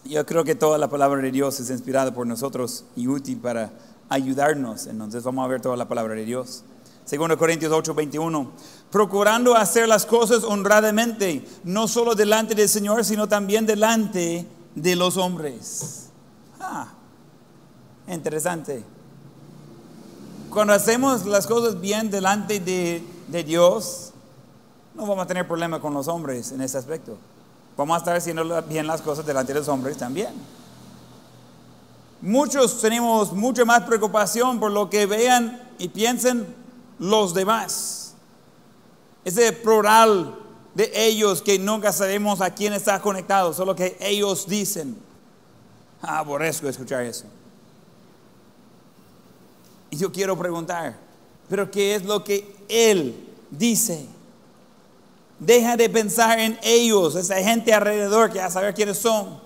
yo 0.05 0.23
creo 0.23 0.43
que 0.43 0.53
toda 0.53 0.77
la 0.77 0.91
palabra 0.91 1.23
de 1.23 1.31
Dios 1.31 1.59
es 1.59 1.71
inspirada 1.71 2.13
por 2.13 2.27
nosotros 2.27 2.85
y 2.95 3.07
útil 3.07 3.39
para 3.39 3.71
ayudarnos. 4.09 4.85
Entonces 4.85 5.23
vamos 5.23 5.43
a 5.43 5.47
ver 5.47 5.59
toda 5.59 5.75
la 5.75 5.87
palabra 5.87 6.13
de 6.13 6.23
Dios. 6.23 6.63
Segundo 7.03 7.35
Corintios 7.35 7.71
8, 7.71 7.95
21. 7.95 8.51
Procurando 8.93 9.55
hacer 9.55 9.87
las 9.87 10.05
cosas 10.05 10.43
honradamente, 10.43 11.43
no 11.63 11.87
solo 11.87 12.13
delante 12.13 12.53
del 12.53 12.69
Señor, 12.69 13.03
sino 13.03 13.27
también 13.27 13.65
delante 13.65 14.45
de 14.75 14.95
los 14.95 15.17
hombres. 15.17 16.09
Ah, 16.59 16.89
interesante. 18.07 18.83
Cuando 20.51 20.73
hacemos 20.73 21.25
las 21.25 21.47
cosas 21.47 21.81
bien 21.81 22.11
delante 22.11 22.59
de, 22.59 23.03
de 23.29 23.43
Dios, 23.43 24.11
no 24.93 25.07
vamos 25.07 25.23
a 25.23 25.27
tener 25.27 25.47
problema 25.47 25.81
con 25.81 25.95
los 25.95 26.07
hombres 26.07 26.51
en 26.51 26.61
ese 26.61 26.77
aspecto. 26.77 27.17
Vamos 27.75 27.95
a 27.95 27.97
estar 27.97 28.15
haciendo 28.15 28.61
bien 28.61 28.85
las 28.85 29.01
cosas 29.01 29.25
delante 29.25 29.53
de 29.53 29.59
los 29.59 29.69
hombres 29.69 29.97
también. 29.97 30.35
Muchos 32.21 32.79
tenemos 32.79 33.33
mucha 33.33 33.65
más 33.65 33.81
preocupación 33.85 34.59
por 34.59 34.69
lo 34.71 34.87
que 34.91 35.07
vean 35.07 35.67
y 35.79 35.87
piensen 35.87 36.45
los 36.99 37.33
demás. 37.33 38.02
Ese 39.25 39.51
plural 39.53 40.39
de 40.73 40.91
ellos 40.93 41.41
que 41.41 41.59
nunca 41.59 41.93
sabemos 41.93 42.41
a 42.41 42.53
quién 42.53 42.73
está 42.73 42.99
conectado, 43.01 43.53
solo 43.53 43.75
que 43.75 43.97
ellos 43.99 44.47
dicen. 44.47 44.97
Ah, 46.01 46.19
aborrezco 46.19 46.67
escuchar 46.67 47.03
eso. 47.03 47.25
Y 49.89 49.97
yo 49.97 50.11
quiero 50.11 50.37
preguntar, 50.37 50.97
¿pero 51.47 51.69
qué 51.69 51.95
es 51.95 52.03
lo 52.03 52.23
que 52.23 52.55
Él 52.67 53.15
dice? 53.51 54.05
Deja 55.39 55.77
de 55.77 55.89
pensar 55.89 56.39
en 56.39 56.57
ellos, 56.63 57.15
esa 57.15 57.35
gente 57.37 57.73
alrededor 57.73 58.31
que 58.31 58.41
a 58.41 58.49
saber 58.49 58.73
quiénes 58.73 58.97
son. 58.97 59.39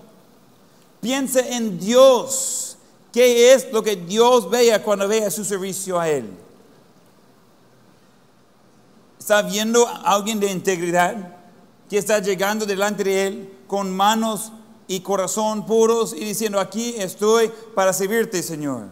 Piense 1.00 1.54
en 1.54 1.78
Dios. 1.78 2.76
¿Qué 3.12 3.52
es 3.52 3.72
lo 3.72 3.82
que 3.82 3.96
Dios 3.96 4.48
vea 4.50 4.82
cuando 4.82 5.06
vea 5.06 5.30
su 5.30 5.44
servicio 5.44 5.98
a 5.98 6.08
Él? 6.08 6.30
¿Está 9.18 9.42
viendo 9.42 9.86
a 9.86 10.14
alguien 10.14 10.40
de 10.40 10.50
integridad 10.50 11.36
que 11.88 11.98
está 11.98 12.20
llegando 12.20 12.64
delante 12.66 13.04
de 13.04 13.26
Él 13.26 13.58
con 13.66 13.94
manos 13.94 14.52
y 14.86 15.00
corazón 15.00 15.66
puros 15.66 16.12
y 16.12 16.24
diciendo, 16.24 16.60
aquí 16.60 16.94
estoy 16.96 17.52
para 17.74 17.92
servirte, 17.92 18.42
Señor? 18.42 18.84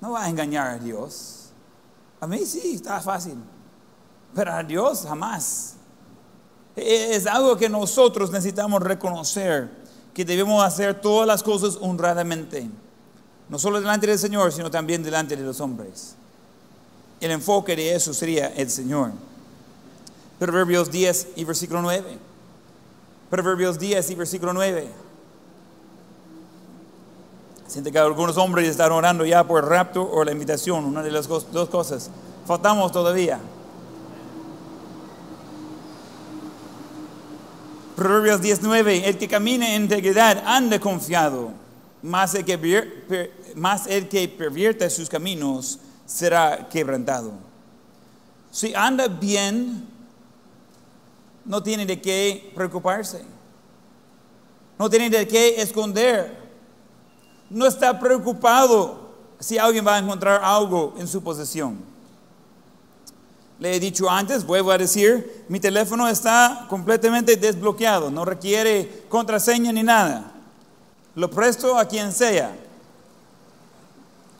No 0.00 0.12
va 0.12 0.24
a 0.24 0.28
engañar 0.28 0.68
a 0.68 0.78
Dios. 0.78 1.50
A 2.20 2.26
mí 2.26 2.38
sí, 2.44 2.74
está 2.74 3.00
fácil. 3.00 3.36
Pero 4.34 4.52
a 4.52 4.62
Dios 4.62 5.04
jamás. 5.06 5.76
Es 6.76 7.26
algo 7.26 7.56
que 7.56 7.68
nosotros 7.68 8.30
necesitamos 8.30 8.82
reconocer, 8.82 9.70
que 10.14 10.24
debemos 10.24 10.62
hacer 10.62 11.00
todas 11.00 11.26
las 11.26 11.42
cosas 11.42 11.76
honradamente. 11.80 12.70
No 13.48 13.58
solo 13.58 13.80
delante 13.80 14.06
del 14.06 14.18
Señor, 14.18 14.52
sino 14.52 14.70
también 14.70 15.02
delante 15.02 15.36
de 15.36 15.42
los 15.42 15.60
hombres. 15.60 16.14
El 17.20 17.30
enfoque 17.32 17.76
de 17.76 17.94
eso 17.94 18.14
sería 18.14 18.48
el 18.48 18.70
Señor. 18.70 19.12
Proverbios 20.38 20.90
10 20.90 21.28
y 21.36 21.44
versículo 21.44 21.82
9. 21.82 22.18
Proverbios 23.28 23.78
10 23.78 24.10
y 24.10 24.14
versículo 24.14 24.54
9. 24.54 24.88
Siente 27.66 27.92
que 27.92 27.98
algunos 27.98 28.36
hombres 28.38 28.68
están 28.68 28.90
orando 28.90 29.24
ya 29.24 29.46
por 29.46 29.62
el 29.62 29.70
rapto 29.70 30.02
o 30.02 30.24
la 30.24 30.32
invitación, 30.32 30.84
una 30.84 31.02
de 31.02 31.10
las 31.10 31.28
dos 31.28 31.68
cosas. 31.68 32.10
Faltamos 32.46 32.90
todavía. 32.90 33.38
Proverbios 37.94 38.40
19, 38.40 39.08
el 39.08 39.18
que 39.18 39.28
camina 39.28 39.74
en 39.74 39.82
integridad 39.82 40.42
anda 40.46 40.80
confiado, 40.80 41.52
más 42.02 42.34
el 42.34 42.46
que, 42.46 43.30
más 43.56 43.86
el 43.86 44.08
que 44.08 44.26
pervierte 44.26 44.88
sus 44.88 45.10
caminos 45.10 45.78
será 46.10 46.68
quebrantado. 46.68 47.32
Si 48.50 48.74
anda 48.74 49.06
bien, 49.06 49.86
no 51.44 51.62
tiene 51.62 51.86
de 51.86 52.00
qué 52.00 52.50
preocuparse, 52.54 53.24
no 54.76 54.90
tiene 54.90 55.08
de 55.08 55.28
qué 55.28 55.62
esconder, 55.62 56.36
no 57.48 57.64
está 57.66 57.98
preocupado 57.98 59.10
si 59.38 59.56
alguien 59.56 59.86
va 59.86 59.96
a 59.96 59.98
encontrar 59.98 60.40
algo 60.42 60.94
en 60.98 61.06
su 61.06 61.22
posesión. 61.22 61.78
Le 63.60 63.76
he 63.76 63.80
dicho 63.80 64.10
antes, 64.10 64.44
vuelvo 64.44 64.72
a 64.72 64.78
decir, 64.78 65.44
mi 65.48 65.60
teléfono 65.60 66.08
está 66.08 66.66
completamente 66.68 67.36
desbloqueado, 67.36 68.10
no 68.10 68.24
requiere 68.24 69.04
contraseña 69.08 69.72
ni 69.72 69.84
nada. 69.84 70.32
Lo 71.14 71.30
presto 71.30 71.78
a 71.78 71.84
quien 71.84 72.12
sea, 72.12 72.56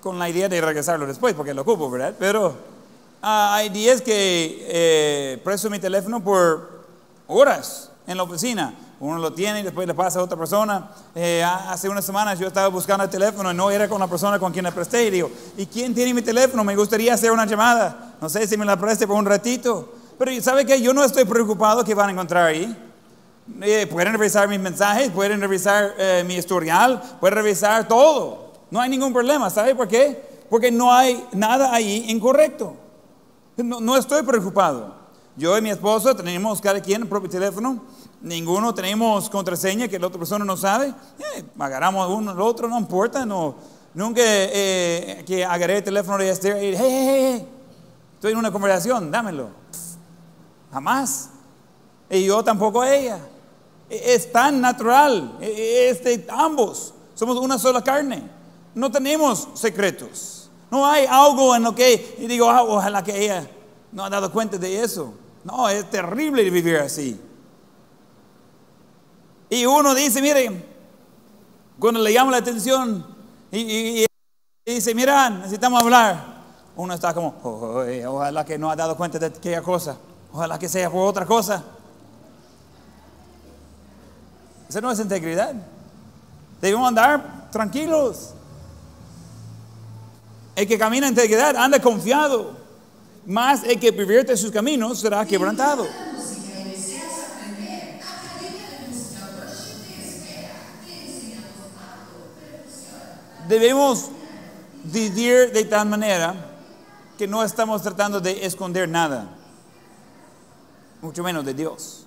con 0.01 0.19
la 0.19 0.29
idea 0.29 0.49
de 0.49 0.61
regresarlo 0.61 1.07
después, 1.07 1.35
porque 1.35 1.55
lo 1.55 1.63
ocupo, 1.63 1.91
¿verdad? 1.91 2.15
Pero 2.19 2.49
uh, 2.49 2.53
hay 3.23 3.69
días 3.69 4.01
que 4.01 4.67
eh, 4.69 5.41
presto 5.45 5.71
mi 5.71 5.79
teléfono 5.79 6.23
por 6.23 6.81
horas 7.27 7.91
en 8.07 8.17
la 8.17 8.23
oficina. 8.23 8.75
Uno 9.01 9.19
lo 9.19 9.33
tiene 9.33 9.61
y 9.61 9.63
después 9.63 9.87
le 9.87 9.95
pasa 9.95 10.21
a 10.21 10.23
otra 10.23 10.37
persona. 10.37 10.91
Eh, 11.15 11.43
hace 11.43 11.89
unas 11.89 12.05
semanas 12.05 12.39
yo 12.39 12.47
estaba 12.47 12.69
buscando 12.69 13.05
el 13.05 13.09
teléfono 13.09 13.51
y 13.51 13.55
no 13.55 13.71
era 13.71 13.89
con 13.89 13.99
la 13.99 14.07
persona 14.07 14.39
con 14.39 14.53
quien 14.53 14.65
le 14.65 14.73
presté. 14.73 15.07
Y 15.07 15.11
digo, 15.11 15.31
¿y 15.57 15.65
quién 15.65 15.95
tiene 15.95 16.13
mi 16.13 16.21
teléfono? 16.21 16.63
Me 16.65 16.77
gustaría 16.77 17.15
hacer 17.15 17.33
una 17.33 17.47
llamada. 17.47 18.15
No 18.21 18.29
sé 18.29 18.47
si 18.47 18.59
me 18.59 18.67
la 18.67 18.77
preste 18.77 19.07
por 19.07 19.17
un 19.17 19.25
ratito. 19.25 19.95
Pero 20.19 20.43
¿sabe 20.43 20.67
qué? 20.67 20.83
Yo 20.83 20.93
no 20.93 21.03
estoy 21.03 21.25
preocupado 21.25 21.83
que 21.83 21.95
van 21.95 22.11
a 22.11 22.13
encontrar 22.13 22.47
ahí. 22.49 22.77
Eh, 23.63 23.87
pueden 23.91 24.13
revisar 24.13 24.47
mis 24.49 24.61
mensajes, 24.61 25.11
pueden 25.11 25.41
revisar 25.41 25.95
eh, 25.99 26.23
mi 26.27 26.35
historial, 26.35 27.03
pueden 27.21 27.37
revisar 27.37 27.89
todo. 27.89 28.50
No 28.71 28.81
hay 28.81 28.89
ningún 28.89 29.13
problema. 29.13 29.51
¿Sabe 29.51 29.75
por 29.75 29.89
qué? 29.89 30.41
Porque 30.49 30.71
no 30.71 30.93
hay 30.93 31.25
nada 31.33 31.73
ahí 31.73 32.07
incorrecto. 32.09 32.75
No, 33.57 33.81
no 33.81 33.97
estoy 33.97 34.23
preocupado. 34.23 34.95
Yo 35.37 35.57
y 35.57 35.63
mi 35.63 35.71
esposo 35.71 36.15
tenemos 36.15 36.61
cada 36.61 36.81
quien 36.81 37.03
el 37.03 37.09
propio 37.09 37.31
teléfono. 37.31 37.83
Ninguno 38.21 38.75
tenemos 38.75 39.31
contraseña 39.31 39.89
que 39.89 39.99
la 39.99 40.09
otra 40.09 40.19
persona 40.19 40.45
no 40.45 40.57
sabe. 40.57 40.89
Eh, 41.37 41.45
agarramos 41.59 42.09
uno 42.11 42.33
al 42.33 42.41
otro, 42.41 42.69
no 42.69 42.79
importa. 42.79 43.25
No, 43.25 43.55
nunca 43.95 44.21
eh, 44.25 45.25
que 45.27 45.45
agarré 45.45 45.79
el 45.79 45.85
teléfono 45.85 46.19
de 46.19 46.31
este 46.31 46.49
y 46.49 46.77
hey, 46.77 47.49
estoy 48.15 48.33
en 48.33 48.39
una 48.39 48.53
conversación, 48.53 49.11
dámelo. 49.11 49.49
Jamás. 50.73 51.31
Y 52.11 52.25
yo 52.25 52.43
tampoco 52.45 52.85
ella. 52.85 53.19
Es 53.89 54.31
tan 54.31 54.61
natural. 54.61 55.39
Es 55.41 56.03
de 56.05 56.27
ambos. 56.29 56.93
Somos 57.15 57.39
una 57.39 57.59
sola 57.59 57.83
carne. 57.83 58.40
No 58.75 58.91
tenemos 58.91 59.49
secretos. 59.55 60.51
No 60.71 60.87
hay 60.87 61.07
algo 61.07 61.55
en 61.57 61.65
lo 61.65 61.75
que 61.75 62.17
y 62.19 62.27
digo, 62.27 62.49
ah, 62.49 62.63
ojalá 62.63 63.03
que 63.03 63.25
ella 63.25 63.49
no 63.93 64.05
ha 64.05 64.11
dado 64.11 64.31
cuenta 64.31 64.57
de 64.57 64.83
eso. 64.83 65.13
No, 65.45 65.69
es 65.69 65.89
terrible 65.91 66.49
vivir 66.49 66.77
así. 66.77 67.21
Y 69.49 69.67
uno 69.67 69.95
dice, 69.95 70.23
mire, 70.23 70.65
cuando 71.79 72.01
le 72.01 72.13
llama 72.13 72.31
la 72.31 72.37
atención 72.37 73.05
y, 73.51 74.07
dice, 74.65 74.95
mira, 74.95 75.29
necesitamos 75.31 75.81
hablar, 75.81 76.25
uno 76.77 76.95
está 76.95 77.13
como, 77.13 77.35
ojalá 77.43 78.45
que 78.45 78.57
no 78.57 78.71
ha 78.71 78.77
dado 78.77 78.97
cuenta 78.97 79.19
de 79.19 79.27
aquella 79.27 79.63
cosa, 79.63 79.97
ojalá 80.33 80.57
que 80.57 80.69
sea 80.69 80.89
por 80.89 81.09
otra 81.09 81.27
cosa. 81.27 81.65
Esa 84.69 84.81
no 84.81 84.93
es 84.93 85.01
integridad. 85.01 85.53
Debemos 86.61 86.87
andar 86.87 87.49
tranquilos. 87.51 88.35
El 90.61 90.69
que 90.69 90.77
camina 90.77 91.07
en 91.07 91.15
integridad 91.15 91.57
anda 91.57 91.81
confiado, 91.81 92.55
más 93.25 93.65
el 93.65 93.81
que 93.81 93.95
pervierte 93.95 94.37
sus 94.37 94.51
caminos 94.51 95.01
será 95.01 95.25
quebrantado. 95.25 95.89
Debemos 103.49 104.11
vivir 104.85 105.51
de 105.51 105.65
tal 105.65 105.89
manera 105.89 106.35
que 107.17 107.27
no 107.27 107.43
estamos 107.43 107.81
tratando 107.81 108.21
de 108.21 108.45
esconder 108.45 108.87
nada, 108.87 109.31
mucho 111.01 111.23
menos 111.23 111.43
de 111.47 111.55
Dios. 111.55 112.05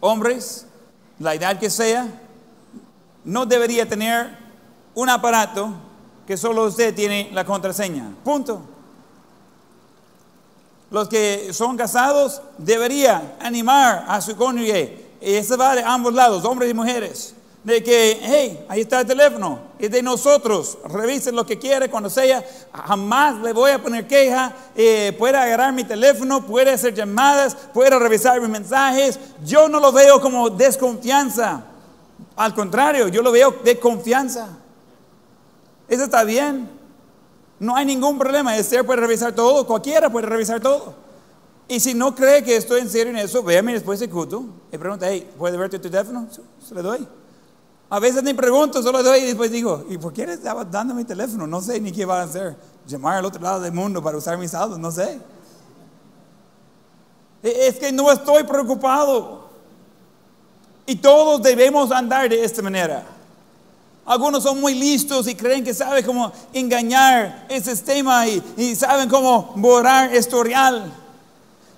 Hombres, 0.00 0.66
la 1.20 1.34
edad 1.34 1.56
que 1.56 1.70
sea, 1.70 2.08
no 3.24 3.46
debería 3.46 3.88
tener 3.88 4.36
un 4.92 5.08
aparato 5.08 5.86
que 6.28 6.36
solo 6.36 6.64
usted 6.64 6.94
tiene 6.94 7.30
la 7.32 7.42
contraseña. 7.42 8.12
Punto. 8.22 8.60
Los 10.90 11.08
que 11.08 11.54
son 11.54 11.74
casados 11.74 12.42
debería 12.58 13.38
animar 13.40 14.04
a 14.06 14.20
su 14.20 14.36
cónyuge. 14.36 15.06
Y 15.22 15.32
eso 15.32 15.56
va 15.56 15.74
de 15.74 15.82
ambos 15.82 16.12
lados, 16.12 16.44
hombres 16.44 16.70
y 16.70 16.74
mujeres. 16.74 17.34
De 17.64 17.82
que, 17.82 18.20
hey, 18.20 18.66
ahí 18.68 18.82
está 18.82 19.00
el 19.00 19.06
teléfono. 19.06 19.58
Es 19.78 19.90
de 19.90 20.02
nosotros. 20.02 20.76
Revisen 20.84 21.34
lo 21.34 21.46
que 21.46 21.58
quiere 21.58 21.88
cuando 21.88 22.10
sea. 22.10 22.44
Jamás 22.74 23.40
le 23.40 23.54
voy 23.54 23.70
a 23.70 23.82
poner 23.82 24.06
queja. 24.06 24.52
Eh, 24.76 25.16
puede 25.18 25.38
agarrar 25.38 25.72
mi 25.72 25.84
teléfono, 25.84 26.44
puede 26.44 26.72
hacer 26.72 26.92
llamadas, 26.92 27.56
puede 27.72 27.98
revisar 27.98 28.38
mis 28.38 28.50
mensajes. 28.50 29.18
Yo 29.46 29.66
no 29.66 29.80
lo 29.80 29.92
veo 29.92 30.20
como 30.20 30.50
desconfianza. 30.50 31.62
Al 32.36 32.54
contrario, 32.54 33.08
yo 33.08 33.22
lo 33.22 33.32
veo 33.32 33.50
de 33.64 33.78
confianza. 33.78 34.58
Eso 35.88 36.04
está 36.04 36.24
bien. 36.24 36.68
No 37.58 37.74
hay 37.74 37.86
ningún 37.86 38.18
problema. 38.18 38.56
Esther 38.56 38.84
puede 38.84 39.00
revisar 39.00 39.32
todo, 39.32 39.66
cualquiera 39.66 40.10
puede 40.10 40.26
revisar 40.26 40.60
todo. 40.60 40.94
Y 41.66 41.80
si 41.80 41.92
no 41.92 42.14
cree 42.14 42.42
que 42.42 42.56
estoy 42.56 42.80
en 42.80 42.88
serio 42.88 43.10
en 43.10 43.18
eso, 43.18 43.42
véame 43.42 43.74
después 43.74 44.00
de 44.00 44.08
culto 44.08 44.44
y 44.72 44.78
pregunta, 44.78 45.06
hey, 45.08 45.28
¿puede 45.36 45.56
verte 45.56 45.78
tu 45.78 45.90
teléfono? 45.90 46.26
Se 46.66 46.74
le 46.74 46.82
doy. 46.82 47.06
A 47.90 47.98
veces 48.00 48.22
ni 48.22 48.34
pregunto, 48.34 48.82
solo 48.82 49.02
doy 49.02 49.20
y 49.20 49.26
después 49.26 49.50
digo, 49.50 49.84
¿y 49.88 49.98
por 49.98 50.12
qué 50.12 50.26
le 50.26 50.34
estaba 50.34 50.64
dando 50.64 50.94
mi 50.94 51.04
teléfono? 51.04 51.46
No 51.46 51.60
sé 51.60 51.80
ni 51.80 51.90
qué 51.90 52.04
va 52.04 52.20
a 52.20 52.24
hacer. 52.24 52.56
Llamar 52.86 53.18
al 53.18 53.24
otro 53.24 53.42
lado 53.42 53.60
del 53.60 53.72
mundo 53.72 54.02
para 54.02 54.16
usar 54.16 54.38
mis 54.38 54.50
saldos, 54.50 54.78
no 54.78 54.90
sé. 54.90 55.20
E, 57.42 57.68
es 57.68 57.76
que 57.76 57.92
no 57.92 58.10
estoy 58.10 58.44
preocupado. 58.44 59.48
Y 60.86 60.96
todos 60.96 61.42
debemos 61.42 61.90
andar 61.90 62.28
de 62.28 62.42
esta 62.42 62.62
manera. 62.62 63.04
Algunos 64.08 64.42
son 64.42 64.58
muy 64.58 64.74
listos 64.74 65.28
y 65.28 65.34
creen 65.34 65.62
que 65.62 65.74
saben 65.74 66.02
cómo 66.04 66.32
engañar 66.54 67.46
el 67.50 67.62
sistema 67.62 68.26
y, 68.26 68.42
y 68.56 68.74
saben 68.74 69.06
cómo 69.08 69.52
borrar 69.54 70.14
historial. 70.14 70.90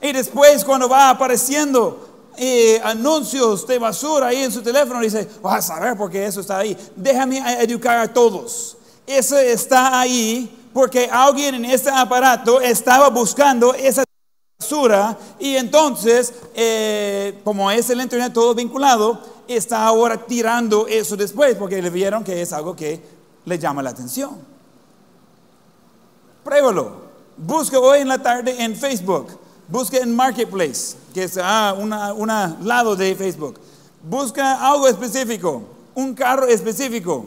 Y 0.00 0.12
después 0.12 0.64
cuando 0.64 0.88
va 0.88 1.10
apareciendo 1.10 2.08
eh, 2.36 2.80
anuncios 2.84 3.66
de 3.66 3.78
basura 3.78 4.28
ahí 4.28 4.44
en 4.44 4.52
su 4.52 4.62
teléfono, 4.62 5.00
dice, 5.00 5.28
vas 5.42 5.68
a 5.68 5.74
saber 5.74 5.96
por 5.96 6.08
qué 6.08 6.24
eso 6.24 6.40
está 6.40 6.58
ahí. 6.58 6.76
Déjame 6.94 7.38
educar 7.62 7.98
a 7.98 8.12
todos. 8.12 8.76
Eso 9.06 9.36
está 9.36 9.98
ahí 9.98 10.56
porque 10.72 11.08
alguien 11.10 11.56
en 11.56 11.64
este 11.64 11.90
aparato 11.90 12.60
estaba 12.60 13.10
buscando 13.10 13.74
esa 13.74 14.04
basura 14.58 15.18
y 15.40 15.56
entonces, 15.56 16.32
eh, 16.54 17.40
como 17.42 17.70
es 17.72 17.90
el 17.90 18.00
Internet 18.00 18.32
todo 18.32 18.54
vinculado, 18.54 19.20
está 19.56 19.84
ahora 19.84 20.16
tirando 20.16 20.86
eso 20.86 21.16
después 21.16 21.56
porque 21.56 21.82
le 21.82 21.90
vieron 21.90 22.22
que 22.22 22.40
es 22.40 22.52
algo 22.52 22.76
que 22.76 23.02
le 23.44 23.58
llama 23.58 23.82
la 23.82 23.90
atención. 23.90 24.38
Pruébalo. 26.44 27.10
Busque 27.36 27.76
hoy 27.76 28.00
en 28.00 28.08
la 28.08 28.22
tarde 28.22 28.62
en 28.62 28.76
Facebook. 28.76 29.28
Busque 29.68 29.98
en 29.98 30.14
Marketplace, 30.14 30.96
que 31.14 31.24
es 31.24 31.38
ah, 31.42 31.74
un 31.76 32.30
lado 32.66 32.96
de 32.96 33.14
Facebook. 33.14 33.58
Busca 34.02 34.68
algo 34.68 34.88
específico, 34.88 35.62
un 35.94 36.14
carro 36.14 36.46
específico. 36.46 37.26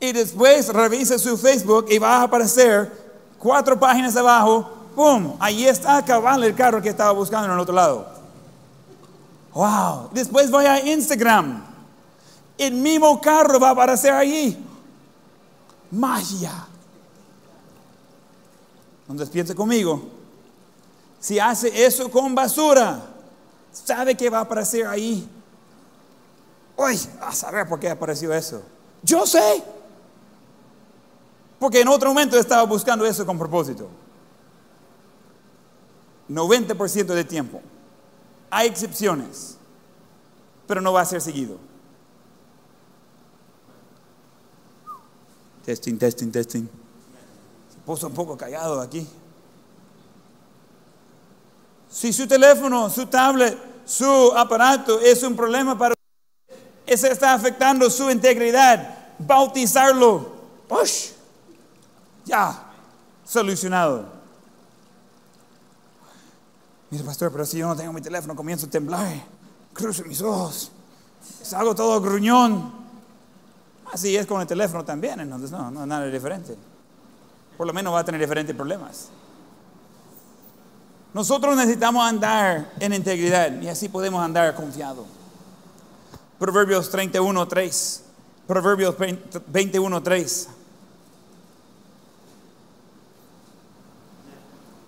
Y 0.00 0.12
después 0.12 0.68
revisa 0.68 1.18
su 1.18 1.38
Facebook 1.38 1.86
y 1.88 1.98
va 1.98 2.16
a 2.16 2.22
aparecer 2.24 2.90
cuatro 3.38 3.78
páginas 3.78 4.16
abajo. 4.16 4.68
¡Pum! 4.94 5.36
Ahí 5.38 5.66
está 5.66 6.04
cabal 6.04 6.42
el 6.42 6.54
carro 6.54 6.82
que 6.82 6.88
estaba 6.88 7.12
buscando 7.12 7.46
en 7.46 7.52
el 7.52 7.60
otro 7.60 7.74
lado. 7.74 8.15
Wow. 9.56 10.10
Después 10.12 10.50
vaya 10.50 10.74
a 10.74 10.80
Instagram. 10.80 11.64
El 12.58 12.74
mismo 12.74 13.18
carro 13.22 13.58
va 13.58 13.70
a 13.70 13.72
aparecer 13.72 14.12
allí. 14.12 14.54
Magia. 15.90 16.66
Entonces 19.08 19.30
piense 19.30 19.54
conmigo. 19.54 20.10
Si 21.18 21.38
hace 21.38 21.86
eso 21.86 22.10
con 22.10 22.34
basura, 22.34 23.02
sabe 23.72 24.14
que 24.14 24.28
va 24.28 24.40
a 24.40 24.42
aparecer 24.42 24.86
ahí. 24.86 25.26
Uy, 26.76 27.00
a 27.22 27.32
saber 27.32 27.66
por 27.66 27.80
qué 27.80 27.88
apareció 27.88 28.34
eso. 28.34 28.62
Yo 29.02 29.26
sé. 29.26 29.64
Porque 31.58 31.80
en 31.80 31.88
otro 31.88 32.10
momento 32.10 32.38
estaba 32.38 32.64
buscando 32.64 33.06
eso 33.06 33.24
con 33.24 33.38
propósito. 33.38 33.88
90% 36.28 37.06
del 37.06 37.26
tiempo. 37.26 37.62
Hay 38.50 38.68
excepciones, 38.68 39.56
pero 40.66 40.80
no 40.80 40.92
va 40.92 41.00
a 41.00 41.04
ser 41.04 41.20
seguido. 41.20 41.58
Testing, 45.64 45.98
testing, 45.98 46.30
testing. 46.30 46.68
Se 47.72 47.78
puso 47.84 48.06
un 48.06 48.14
poco 48.14 48.36
callado 48.36 48.80
aquí. 48.80 49.06
Si 51.90 52.12
su 52.12 52.26
teléfono, 52.26 52.88
su 52.88 53.06
tablet, 53.06 53.58
su 53.84 54.32
aparato 54.36 55.00
es 55.00 55.22
un 55.22 55.34
problema 55.34 55.76
para 55.76 55.94
usted, 55.94 56.56
ese 56.86 57.10
está 57.10 57.34
afectando 57.34 57.90
su 57.90 58.10
integridad, 58.10 59.14
bautizarlo. 59.18 60.36
¡Push! 60.68 61.10
Ya, 62.24 62.72
solucionado. 63.24 64.15
Mire, 66.90 67.04
pastor, 67.04 67.32
pero 67.32 67.44
si 67.44 67.58
yo 67.58 67.66
no 67.66 67.76
tengo 67.76 67.92
mi 67.92 68.00
teléfono, 68.00 68.36
comienzo 68.36 68.66
a 68.66 68.70
temblar. 68.70 69.24
Cruzo 69.72 70.04
mis 70.04 70.20
ojos. 70.20 70.70
Salgo 71.42 71.74
todo 71.74 72.00
gruñón. 72.00 72.72
Así 73.92 74.16
es 74.16 74.26
con 74.26 74.40
el 74.40 74.46
teléfono 74.46 74.84
también, 74.84 75.20
entonces 75.20 75.50
no, 75.50 75.70
no 75.70 75.86
nada 75.86 76.06
diferente. 76.06 76.56
Por 77.56 77.66
lo 77.66 77.72
menos 77.72 77.94
va 77.94 78.00
a 78.00 78.04
tener 78.04 78.20
diferentes 78.20 78.54
problemas. 78.54 79.08
Nosotros 81.14 81.56
necesitamos 81.56 82.06
andar 82.06 82.72
en 82.78 82.92
integridad 82.92 83.60
y 83.62 83.68
así 83.68 83.88
podemos 83.88 84.22
andar 84.22 84.54
confiado. 84.54 85.06
Proverbios 86.38 86.90
31, 86.90 87.48
3. 87.48 88.04
Proverbios 88.46 88.94
21, 89.46 90.02
3. 90.02 90.48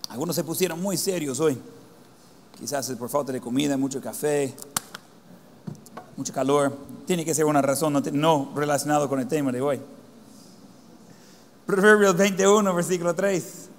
Algunos 0.09 0.35
se 0.35 0.43
pusieron 0.43 0.79
muy 0.81 0.97
serios 0.97 1.39
hoy. 1.39 1.59
Quizás 2.59 2.89
es 2.89 2.97
por 2.97 3.09
falta 3.09 3.31
de 3.31 3.39
comida, 3.39 3.77
mucho 3.77 4.01
café, 4.01 4.53
mucho 6.17 6.33
calor. 6.33 6.75
Tiene 7.07 7.23
que 7.23 7.33
ser 7.33 7.45
una 7.45 7.61
razón 7.61 7.93
no, 7.93 8.01
no 8.11 8.51
relacionado 8.53 9.07
con 9.07 9.21
el 9.21 9.29
tema 9.29 9.53
de 9.53 9.61
hoy. 9.61 9.79
Proverbios 11.65 12.17
21, 12.17 12.73
versículo 12.75 13.15
3. 13.15 13.69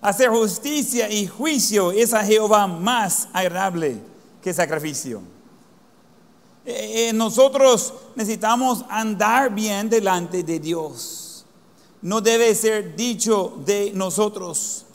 Hacer 0.00 0.30
justicia 0.30 1.10
y 1.10 1.26
juicio 1.26 1.92
es 1.92 2.14
a 2.14 2.24
Jehová 2.24 2.66
más 2.66 3.28
agradable 3.34 3.98
que 4.40 4.54
sacrificio. 4.54 5.20
Eh, 6.64 7.08
eh, 7.08 7.12
nosotros 7.12 7.92
necesitamos 8.14 8.86
andar 8.88 9.54
bien 9.54 9.90
delante 9.90 10.42
de 10.42 10.58
Dios. 10.58 11.44
No 12.00 12.22
debe 12.22 12.54
ser 12.54 12.96
dicho 12.96 13.60
de 13.66 13.92
nosotros 13.94 14.86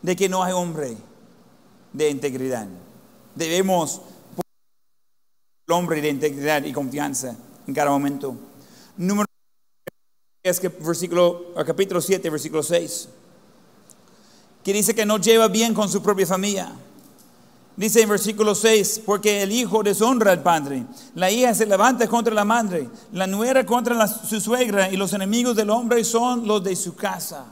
de 0.00 0.14
que 0.14 0.28
no 0.28 0.44
hay 0.44 0.52
hombre 0.52 0.96
de 1.92 2.10
integridad. 2.10 2.66
Debemos 3.34 4.00
el 5.66 5.74
hombre 5.74 6.00
de 6.00 6.08
integridad 6.08 6.64
y 6.64 6.72
confianza 6.72 7.36
en 7.66 7.74
cada 7.74 7.90
momento. 7.90 8.36
Número 8.96 9.26
es 10.42 10.58
que 10.58 10.68
versículo, 10.68 11.54
capítulo 11.66 12.00
7, 12.00 12.28
versículo 12.28 12.62
6, 12.62 13.08
que 14.64 14.72
dice 14.72 14.94
que 14.94 15.06
no 15.06 15.18
lleva 15.18 15.48
bien 15.48 15.72
con 15.72 15.88
su 15.88 16.02
propia 16.02 16.26
familia. 16.26 16.72
Dice 17.74 18.02
en 18.02 18.08
versículo 18.10 18.54
6, 18.54 19.02
porque 19.06 19.42
el 19.42 19.50
hijo 19.50 19.82
deshonra 19.82 20.32
al 20.32 20.42
padre, 20.42 20.84
la 21.14 21.30
hija 21.30 21.54
se 21.54 21.64
levanta 21.64 22.06
contra 22.06 22.34
la 22.34 22.44
madre, 22.44 22.88
la 23.12 23.26
nuera 23.26 23.64
contra 23.64 24.06
su 24.06 24.40
suegra 24.40 24.90
y 24.90 24.96
los 24.96 25.14
enemigos 25.14 25.56
del 25.56 25.70
hombre 25.70 26.04
son 26.04 26.46
los 26.46 26.62
de 26.62 26.76
su 26.76 26.94
casa. 26.94 27.46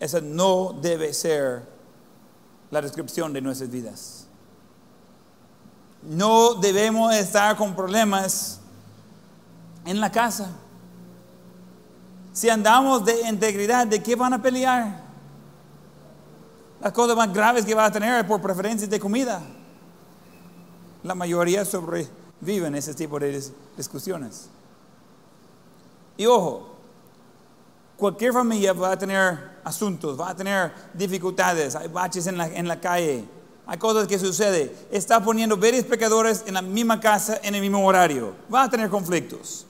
Esa 0.00 0.20
no 0.20 0.76
debe 0.82 1.14
ser 1.14 1.71
la 2.72 2.80
descripción 2.80 3.34
de 3.34 3.42
nuestras 3.42 3.70
vidas. 3.70 4.26
No 6.02 6.54
debemos 6.54 7.14
estar 7.14 7.54
con 7.54 7.76
problemas 7.76 8.60
en 9.84 10.00
la 10.00 10.10
casa. 10.10 10.50
Si 12.32 12.48
andamos 12.48 13.04
de 13.04 13.28
integridad, 13.28 13.86
¿de 13.86 14.02
qué 14.02 14.16
van 14.16 14.32
a 14.32 14.40
pelear? 14.40 15.02
Las 16.80 16.92
cosas 16.92 17.14
más 17.14 17.30
graves 17.30 17.66
que 17.66 17.74
van 17.74 17.84
a 17.84 17.92
tener 17.92 18.26
por 18.26 18.40
preferencias 18.40 18.88
de 18.88 18.98
comida. 18.98 19.42
La 21.02 21.14
mayoría 21.14 21.66
sobreviven 21.66 22.74
ese 22.74 22.94
tipo 22.94 23.18
de 23.18 23.52
discusiones. 23.76 24.48
Y 26.16 26.24
ojo, 26.24 26.71
Cualquier 28.02 28.32
familia 28.32 28.72
va 28.72 28.90
a 28.90 28.98
tener 28.98 29.38
asuntos, 29.62 30.18
va 30.20 30.30
a 30.30 30.34
tener 30.34 30.72
dificultades, 30.92 31.76
hay 31.76 31.86
baches 31.86 32.26
en 32.26 32.36
la, 32.36 32.48
en 32.48 32.66
la 32.66 32.80
calle, 32.80 33.24
hay 33.64 33.78
cosas 33.78 34.08
que 34.08 34.18
suceden. 34.18 34.72
Está 34.90 35.22
poniendo 35.22 35.56
varios 35.56 35.84
pecadores 35.84 36.42
en 36.44 36.54
la 36.54 36.62
misma 36.62 36.98
casa, 36.98 37.38
en 37.44 37.54
el 37.54 37.60
mismo 37.60 37.86
horario. 37.86 38.34
Va 38.52 38.64
a 38.64 38.68
tener 38.68 38.90
conflictos. 38.90 39.66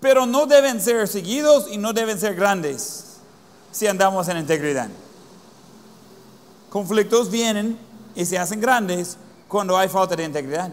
Pero 0.00 0.26
no 0.26 0.44
deben 0.44 0.82
ser 0.82 1.08
seguidos 1.08 1.66
y 1.72 1.78
no 1.78 1.94
deben 1.94 2.20
ser 2.20 2.34
grandes 2.34 3.20
si 3.70 3.86
andamos 3.86 4.28
en 4.28 4.36
integridad. 4.36 4.90
Conflictos 6.68 7.30
vienen 7.30 7.78
y 8.14 8.26
se 8.26 8.36
hacen 8.36 8.60
grandes 8.60 9.16
cuando 9.48 9.78
hay 9.78 9.88
falta 9.88 10.14
de 10.14 10.24
integridad 10.24 10.70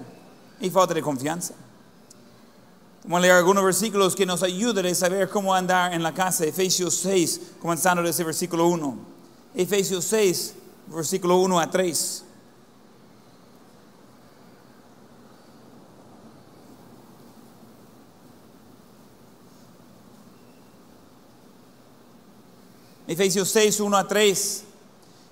y 0.59 0.69
falta 0.69 0.93
de 0.93 1.01
confianza. 1.01 1.53
Vamos 3.09 3.21
a 3.21 3.21
leer 3.21 3.33
algunos 3.33 3.63
versículos 3.63 4.15
que 4.15 4.23
nos 4.23 4.43
ayuden 4.43 4.85
a 4.85 4.93
saber 4.93 5.27
cómo 5.29 5.55
andar 5.55 5.91
en 5.95 6.03
la 6.03 6.13
casa. 6.13 6.45
Efesios 6.45 6.93
6, 6.93 7.41
comenzando 7.59 8.03
desde 8.03 8.23
versículo 8.23 8.67
1. 8.67 8.97
Efesios 9.55 10.05
6, 10.05 10.53
versículo 10.85 11.37
1 11.37 11.59
a 11.59 11.71
3. 11.71 12.23
Efesios 23.07 23.49
6, 23.49 23.79
1 23.79 23.97
a 23.97 24.07
3. 24.07 24.63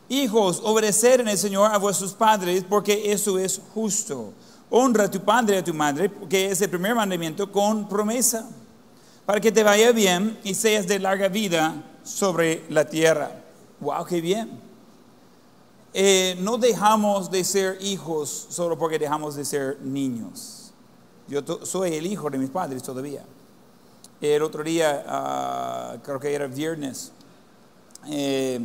Hijos, 0.09 0.61
obedecer 0.63 1.21
en 1.21 1.27
el 1.27 1.37
Señor 1.37 1.71
a 1.71 1.77
vuestros 1.77 2.13
padres, 2.13 2.65
porque 2.67 3.11
eso 3.11 3.37
es 3.37 3.61
justo. 3.75 4.33
Honra 4.69 5.05
a 5.05 5.11
tu 5.11 5.21
padre 5.21 5.55
y 5.55 5.59
a 5.59 5.63
tu 5.63 5.73
madre, 5.73 6.09
porque 6.09 6.51
es 6.51 6.61
el 6.61 6.69
primer 6.69 6.93
mandamiento 6.93 7.51
con 7.51 7.87
promesa, 7.87 8.49
para 9.25 9.39
que 9.39 9.51
te 9.51 9.63
vaya 9.63 9.91
bien 9.91 10.37
y 10.43 10.53
seas 10.53 10.87
de 10.87 10.99
larga 10.99 11.27
vida 11.29 11.83
sobre 12.03 12.63
la 12.69 12.85
tierra. 12.85 13.31
¡Wow, 13.79 14.05
qué 14.05 14.21
bien! 14.21 14.59
Eh, 15.93 16.37
no 16.41 16.57
dejamos 16.57 17.31
de 17.31 17.43
ser 17.43 17.77
hijos 17.81 18.47
solo 18.49 18.77
porque 18.77 18.99
dejamos 18.99 19.35
de 19.35 19.45
ser 19.45 19.79
niños. 19.81 20.71
Yo 21.27 21.41
soy 21.63 21.95
el 21.95 22.05
hijo 22.05 22.29
de 22.29 22.37
mis 22.37 22.49
padres 22.49 22.83
todavía. 22.83 23.23
El 24.21 24.41
otro 24.41 24.63
día, 24.63 25.03
ah, 25.07 25.95
creo 26.03 26.19
que 26.19 26.33
era 26.33 26.47
viernes, 26.47 27.11
eh, 28.09 28.59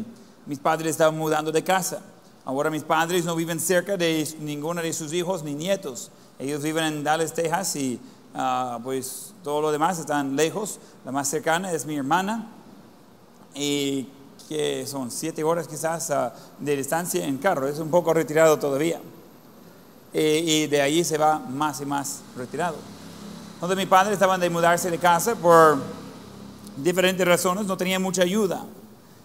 mis 0.47 0.59
padres 0.59 0.93
estaban 0.93 1.17
mudando 1.17 1.51
de 1.53 1.63
casa. 1.63 2.03
Ahora 2.45 2.71
mis 2.71 2.83
padres 2.83 3.25
no 3.25 3.37
viven 3.37 3.61
cerca 3.61 3.97
de 3.97 4.29
ninguno 4.41 4.83
de 4.83 4.93
sus 4.93 5.13
hijos 5.13 5.45
ni 5.45 5.55
nietos. 5.55 6.11
Ellos 6.39 6.63
viven 6.63 6.85
en 6.85 7.05
Dallas, 7.05 7.33
Texas 7.33 7.77
y 7.77 8.01
ah, 8.35 8.81
pues 8.83 9.33
todo 9.45 9.61
lo 9.61 9.71
demás 9.71 10.01
están 10.01 10.35
lejos. 10.35 10.81
La 11.05 11.13
más 11.13 11.29
cercana 11.29 11.71
es 11.71 11.87
mi 11.87 11.97
hermana 11.97 12.49
y 13.55 14.09
que 14.49 14.85
son 14.87 15.11
siete 15.11 15.45
horas 15.45 15.69
quizás 15.69 16.11
ah, 16.11 16.35
de 16.59 16.77
distancia 16.77 17.25
en 17.25 17.39
carro. 17.39 17.69
Es 17.69 17.79
un 17.79 17.91
poco 17.91 18.13
retirado 18.13 18.59
todavía. 18.59 19.01
Eh, 20.13 20.43
y 20.45 20.67
de 20.67 20.83
ahí 20.83 21.05
se 21.05 21.17
va 21.19 21.39
más 21.39 21.81
y 21.81 21.87
más 21.87 22.23
retirado. 22.37 22.77
Entonces 23.55 23.77
mis 23.77 23.87
padres 23.87 24.15
estaban 24.15 24.41
de 24.41 24.51
mudarse 24.51 24.91
de 24.91 24.99
casa 24.99 25.37
por 25.37 25.79
diferentes 26.77 27.27
razones, 27.27 27.67
no 27.67 27.77
tenían 27.77 28.03
mucha 28.03 28.23
ayuda. 28.23 28.65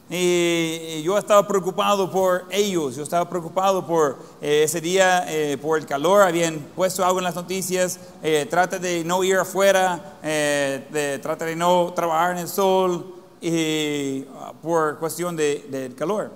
Y 0.10 1.02
yo 1.04 1.18
estaba 1.18 1.46
preocupado 1.46 2.10
por 2.10 2.46
ellos, 2.50 2.96
yo 2.96 3.04
estaba 3.04 3.30
preocupado 3.30 3.86
por 3.86 4.18
eh, 4.42 4.64
ese 4.64 4.80
día, 4.80 5.26
eh, 5.28 5.58
por 5.58 5.78
el 5.78 5.86
calor, 5.86 6.22
habían 6.22 6.60
puesto 6.78 7.04
algo 7.04 7.20
en 7.20 7.26
las 7.26 7.36
noticias, 7.36 8.00
eh, 8.24 8.48
trata 8.50 8.80
de 8.80 9.04
no 9.04 9.22
ir 9.26 9.36
afuera, 9.36 10.18
de, 10.24 11.20
trata 11.22 11.44
de 11.44 11.58
no 11.58 11.92
trabajar 11.94 12.32
en 12.32 12.38
el 12.38 12.48
sol 12.48 13.16
y, 13.42 14.26
ah, 14.40 14.54
por 14.62 14.98
cuestión 14.98 15.36
del 15.36 15.94
calor. 15.94 16.32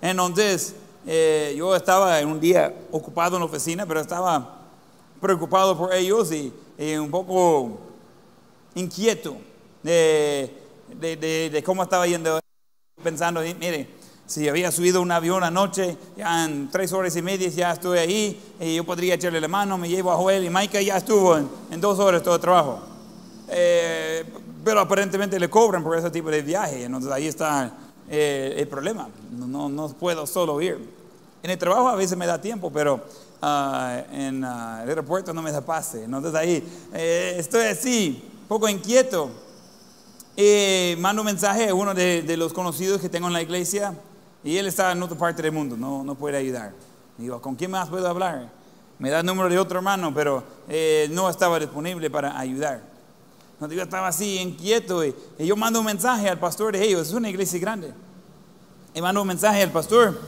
Entonces, 0.00 0.76
yo 1.56 1.74
estaba 1.74 2.20
en 2.20 2.28
un 2.28 2.38
día 2.38 2.72
ocupado 2.92 3.36
en 3.36 3.40
la 3.40 3.46
oficina, 3.46 3.86
pero 3.86 4.00
estaba 4.00 4.60
preocupado 5.20 5.76
por 5.76 5.92
ellos 5.92 6.30
y, 6.30 6.52
un 6.96 7.10
poco 7.10 7.80
inquieto 8.76 9.36
de, 9.82 10.62
de, 11.00 11.50
de 11.50 11.62
cómo 11.64 11.82
estaba 11.82 12.06
yendo 12.06 12.38
pensando, 13.02 13.40
mire, 13.40 13.88
si 14.26 14.48
había 14.48 14.70
subido 14.70 15.02
un 15.02 15.12
avión 15.12 15.44
anoche, 15.44 15.96
ya 16.16 16.44
en 16.44 16.70
tres 16.70 16.92
horas 16.92 17.14
y 17.16 17.22
media 17.22 17.48
ya 17.48 17.72
estoy 17.72 17.98
ahí, 17.98 18.54
y 18.60 18.76
yo 18.76 18.84
podría 18.84 19.14
echarle 19.14 19.40
la 19.40 19.48
mano, 19.48 19.76
me 19.76 19.88
llevo 19.88 20.12
a 20.12 20.16
Joel 20.16 20.44
y 20.44 20.50
Maika 20.50 20.80
ya 20.80 20.96
estuvo 20.96 21.36
en, 21.36 21.80
dos 21.80 21.98
horas 21.98 22.22
todo 22.22 22.36
el 22.36 22.40
trabajo. 22.40 22.80
Eh, 23.48 24.24
pero 24.64 24.80
aparentemente 24.80 25.38
le 25.38 25.50
cobran 25.50 25.82
por 25.82 25.98
ese 25.98 26.10
tipo 26.10 26.30
de 26.30 26.40
viaje, 26.40 26.84
entonces 26.84 27.12
ahí 27.12 27.26
está 27.26 27.70
eh, 28.08 28.54
el 28.56 28.68
problema, 28.68 29.08
no, 29.32 29.68
no, 29.68 29.88
puedo 29.90 30.26
solo 30.26 30.60
ir. 30.62 30.78
En 31.42 31.50
el 31.50 31.58
trabajo 31.58 31.88
a 31.88 31.96
veces 31.96 32.16
me 32.16 32.26
da 32.26 32.40
tiempo, 32.40 32.72
pero 32.72 33.04
ah, 33.42 34.02
en 34.10 34.42
ah, 34.42 34.80
el 34.82 34.88
aeropuerto 34.88 35.34
no 35.34 35.42
me 35.42 35.52
da 35.52 35.60
pase, 35.60 36.04
entonces 36.04 36.34
ahí 36.34 36.66
eh, 36.94 37.36
estoy 37.38 37.66
así, 37.66 38.24
un 38.40 38.48
poco 38.48 38.66
inquieto 38.66 39.43
eh, 40.36 40.96
mando 40.98 41.22
un 41.22 41.26
mensaje 41.26 41.68
a 41.68 41.74
uno 41.74 41.94
de, 41.94 42.36
los 42.36 42.52
conocidos 42.52 43.00
que 43.00 43.08
tengo 43.08 43.28
en 43.28 43.32
la 43.32 43.42
iglesia 43.42 43.94
y 44.42 44.56
él 44.56 44.66
está 44.66 44.90
en 44.92 45.02
otra 45.02 45.16
parte 45.16 45.42
del 45.42 45.52
mundo, 45.52 45.76
no, 45.76 46.02
no 46.02 46.14
puede 46.14 46.36
ayudar. 46.36 46.72
Digo, 47.16 47.40
¿con 47.40 47.54
quién 47.54 47.70
más 47.70 47.88
puedo 47.88 48.08
hablar? 48.08 48.48
Me 48.98 49.10
da 49.10 49.20
el 49.20 49.26
número 49.26 49.48
de 49.48 49.58
otro 49.58 49.78
hermano, 49.78 50.12
pero 50.12 50.42
eh, 50.68 51.08
no 51.12 51.30
estaba 51.30 51.58
disponible 51.60 52.10
para 52.10 52.38
ayudar. 52.38 52.82
No, 53.60 53.68
digo, 53.68 53.82
estaba 53.82 54.08
así 54.08 54.38
inquieto 54.38 55.04
y, 55.04 55.14
yo 55.38 55.56
mando 55.56 55.78
un 55.78 55.86
mensaje 55.86 56.28
al 56.28 56.38
pastor 56.38 56.72
de 56.72 56.84
ellos, 56.84 57.08
es 57.08 57.14
una 57.14 57.30
iglesia 57.30 57.60
grande. 57.60 57.92
Y 58.92 59.00
mando 59.00 59.22
un 59.22 59.28
mensaje 59.28 59.62
al 59.62 59.70
pastor 59.70 60.20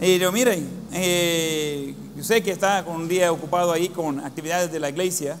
y 0.00 0.18
digo, 0.18 0.30
mire, 0.30 0.62
eh, 0.92 1.94
yo 2.16 2.22
sé 2.22 2.42
que 2.42 2.52
está 2.52 2.84
con 2.84 2.96
un 2.96 3.08
día 3.08 3.32
ocupado 3.32 3.72
ahí 3.72 3.88
con 3.88 4.20
actividades 4.20 4.70
de 4.70 4.78
la 4.78 4.88
iglesia, 4.88 5.38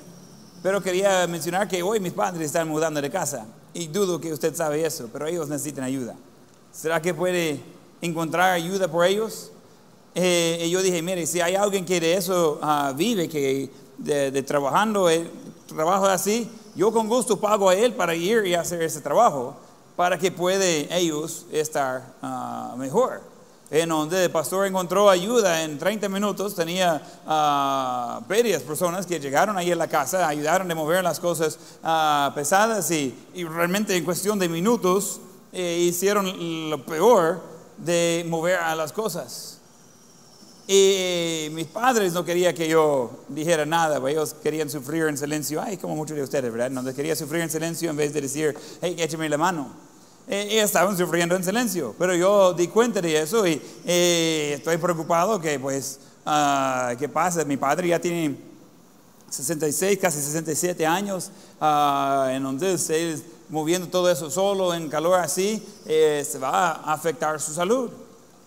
pero 0.62 0.80
quería 0.80 1.26
mencionar 1.28 1.68
que 1.68 1.82
hoy 1.82 2.00
mis 2.00 2.12
padres 2.12 2.46
están 2.46 2.68
mudando 2.68 3.00
de 3.00 3.10
casa. 3.10 3.46
Y 3.74 3.86
dudo 3.88 4.20
que 4.20 4.32
usted 4.32 4.54
sabe 4.54 4.84
eso, 4.84 5.08
pero 5.12 5.26
ellos 5.26 5.48
necesitan 5.48 5.84
ayuda. 5.84 6.14
¿Será 6.72 7.00
que 7.00 7.14
puede 7.14 7.60
encontrar 8.00 8.50
ayuda 8.50 8.88
por 8.88 9.06
ellos? 9.06 9.50
Eh, 10.14 10.64
y 10.66 10.70
yo 10.70 10.82
dije, 10.82 11.00
mire, 11.00 11.26
si 11.26 11.40
hay 11.40 11.54
alguien 11.54 11.84
que 11.84 11.98
de 11.98 12.14
eso 12.14 12.58
ah, 12.62 12.92
vive, 12.94 13.28
que 13.28 13.70
de, 13.98 14.42
trabajando, 14.42 15.08
el 15.08 15.30
trabajo 15.66 16.06
así, 16.06 16.50
yo 16.74 16.92
con 16.92 17.08
gusto 17.08 17.40
pago 17.40 17.70
a 17.70 17.74
él 17.74 17.94
para 17.94 18.14
ir 18.14 18.46
y 18.46 18.54
hacer 18.54 18.82
ese 18.82 19.00
trabajo, 19.00 19.56
para 19.96 20.18
que 20.18 20.30
puede 20.30 20.94
ellos 20.94 21.46
estar 21.50 22.14
ah, 22.20 22.74
mejor 22.76 23.31
en 23.72 23.88
donde 23.88 24.24
el 24.24 24.30
pastor 24.30 24.66
encontró 24.66 25.08
ayuda 25.08 25.62
en 25.62 25.78
30 25.78 26.06
minutos, 26.10 26.54
tenía 26.54 27.00
uh, 27.24 28.22
varias 28.28 28.62
personas 28.62 29.06
que 29.06 29.18
llegaron 29.18 29.56
ahí 29.56 29.72
a 29.72 29.76
la 29.76 29.88
casa, 29.88 30.28
ayudaron 30.28 30.70
a 30.70 30.74
mover 30.74 31.02
las 31.02 31.18
cosas 31.18 31.58
ah, 31.82 32.30
pesadas 32.34 32.90
y, 32.90 33.14
realmente 33.34 33.96
en 33.96 34.04
cuestión 34.04 34.38
de 34.38 34.46
minutos 34.46 35.22
eh, 35.54 35.86
hicieron 35.88 36.68
lo 36.68 36.84
peor 36.84 37.40
de 37.78 38.26
mover 38.28 38.58
a 38.58 38.76
las 38.76 38.92
cosas. 38.92 39.58
Y 40.68 41.48
mis 41.52 41.66
padres 41.66 42.12
no 42.12 42.26
querían 42.26 42.54
que 42.54 42.68
yo 42.68 43.24
dijera 43.28 43.64
nada, 43.64 44.06
ellos 44.10 44.34
querían 44.42 44.68
sufrir 44.68 45.04
en 45.04 45.16
silencio, 45.16 45.62
ay, 45.62 45.78
como 45.78 45.96
muchos 45.96 46.14
de 46.18 46.22
ustedes, 46.22 46.52
¿verdad? 46.52 46.70
No, 46.70 46.84
quería 46.94 47.16
sufrir 47.16 47.40
en 47.40 47.48
silencio 47.48 47.88
en 47.88 47.96
vez 47.96 48.12
de 48.12 48.20
decir, 48.20 48.54
hey, 48.82 48.96
écheme 48.98 49.30
la 49.30 49.38
mano. 49.38 49.91
Eh, 50.28 50.60
estaban 50.60 50.96
sufriendo 50.96 51.34
en 51.34 51.42
silencio. 51.42 51.94
Pero 51.98 52.14
yo 52.14 52.52
di 52.52 52.68
cuenta 52.68 53.00
de 53.00 53.20
eso 53.20 53.46
y 53.46 53.60
eh, 53.84 54.54
estoy 54.56 54.76
preocupado 54.76 55.40
que, 55.40 55.58
pues, 55.58 55.98
uh, 56.24 56.96
¿qué 56.96 57.08
pasa? 57.08 57.44
Mi 57.44 57.56
padre 57.56 57.88
ya 57.88 58.00
tiene 58.00 58.36
66, 59.28 59.98
casi 59.98 60.20
67 60.20 60.86
años, 60.86 61.30
uh, 61.60 62.28
entonces 62.28 62.88
él 62.90 63.22
moviendo 63.48 63.88
todo 63.88 64.10
eso 64.10 64.30
solo 64.30 64.74
en 64.74 64.88
calor 64.88 65.18
así, 65.18 65.62
eh, 65.86 66.26
se 66.26 66.38
va 66.38 66.72
a 66.72 66.92
afectar 66.92 67.40
su 67.40 67.52
salud. 67.52 67.90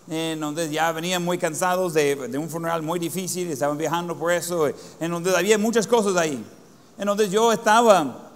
Entonces 0.08 0.70
ya 0.70 0.92
venían 0.92 1.24
muy 1.24 1.36
cansados 1.36 1.92
de, 1.92 2.14
de, 2.14 2.38
un 2.38 2.48
funeral 2.48 2.80
muy 2.80 3.00
difícil, 3.00 3.50
estaban 3.50 3.76
viajando 3.76 4.16
por 4.16 4.30
eso, 4.32 4.68
entonces 5.00 5.34
había 5.34 5.58
muchas 5.58 5.84
cosas 5.84 6.16
ahí. 6.16 6.44
Entonces 6.96 7.28
yo 7.28 7.50
estaba 7.50 8.30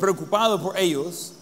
preocupado 0.00 0.60
por 0.60 0.76
ellos 0.76 1.34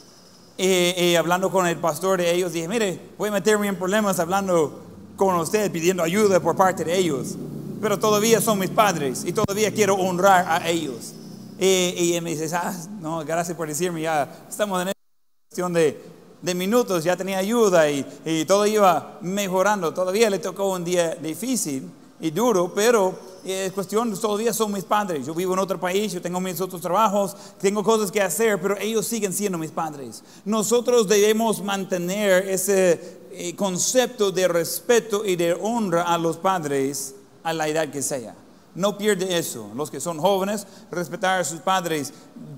y, 0.56 1.14
hablando 1.14 1.50
con 1.50 1.66
el 1.66 1.76
pastor 1.78 2.20
de 2.20 2.34
ellos, 2.34 2.52
dije, 2.52 2.68
mire, 2.68 3.00
voy 3.16 3.30
a 3.30 3.32
meterme 3.32 3.66
en 3.68 3.76
problemas 3.76 4.18
hablando 4.18 4.80
con 5.16 5.34
usted, 5.36 5.70
pidiendo 5.70 6.02
ayuda 6.02 6.40
por 6.40 6.56
parte 6.56 6.84
de 6.84 6.96
ellos. 6.96 7.36
Pero 7.80 7.98
todavía 7.98 8.40
son 8.40 8.58
mis 8.58 8.70
padres 8.70 9.24
y 9.24 9.32
todavía 9.32 9.72
quiero 9.72 9.94
honrar 9.94 10.46
a 10.48 10.68
ellos. 10.68 11.14
Y, 11.58 12.14
él 12.14 12.22
me 12.22 12.30
dice, 12.30 12.54
ah, 12.54 12.74
no, 13.00 13.24
gracias 13.24 13.56
por 13.56 13.68
decirme, 13.68 14.02
ya 14.02 14.28
estamos 14.48 14.82
en 14.82 14.88
esta 14.88 15.00
cuestión 15.48 15.72
de, 15.72 16.02
de 16.42 16.54
minutos, 16.54 17.04
ya 17.04 17.16
tenía 17.16 17.38
ayuda 17.38 17.90
y, 17.90 18.04
y, 18.24 18.44
todo 18.44 18.66
iba 18.66 19.18
mejorando. 19.22 19.94
Todavía 19.94 20.30
le 20.30 20.38
tocó 20.38 20.70
un 20.70 20.84
día 20.84 21.14
difícil 21.14 21.90
y 22.20 22.30
duro, 22.30 22.72
pero 22.74 23.18
es 23.44 23.72
cuestión, 23.72 24.10
todos 24.10 24.32
los 24.32 24.38
días 24.38 24.56
son 24.56 24.72
mis 24.72 24.84
padres. 24.84 25.26
Yo 25.26 25.34
vivo 25.34 25.54
en 25.54 25.58
otro 25.58 25.80
país, 25.80 26.12
yo 26.12 26.20
tengo 26.20 26.40
mis 26.40 26.60
otros 26.60 26.80
trabajos, 26.80 27.34
tengo 27.58 27.82
cosas 27.82 28.10
que 28.10 28.20
hacer, 28.20 28.60
pero 28.60 28.76
ellos 28.78 29.06
siguen 29.06 29.32
siendo 29.32 29.58
mis 29.58 29.70
padres. 29.70 30.22
Nosotros 30.44 31.08
debemos 31.08 31.62
mantener 31.62 32.48
ese 32.48 33.20
eh, 33.32 33.56
concepto 33.56 34.30
de 34.30 34.48
respeto 34.48 35.24
y 35.24 35.36
de 35.36 35.54
honra 35.54 36.02
a 36.02 36.18
los 36.18 36.36
padres 36.36 37.14
a 37.42 37.52
la 37.52 37.68
edad 37.68 37.90
que 37.90 38.02
sea. 38.02 38.34
No 38.74 38.96
pierde 38.96 39.36
eso. 39.36 39.70
Los 39.74 39.90
que 39.90 40.00
son 40.00 40.18
jóvenes, 40.18 40.66
respetar 40.90 41.40
a 41.40 41.44
sus 41.44 41.60
padres 41.60 42.12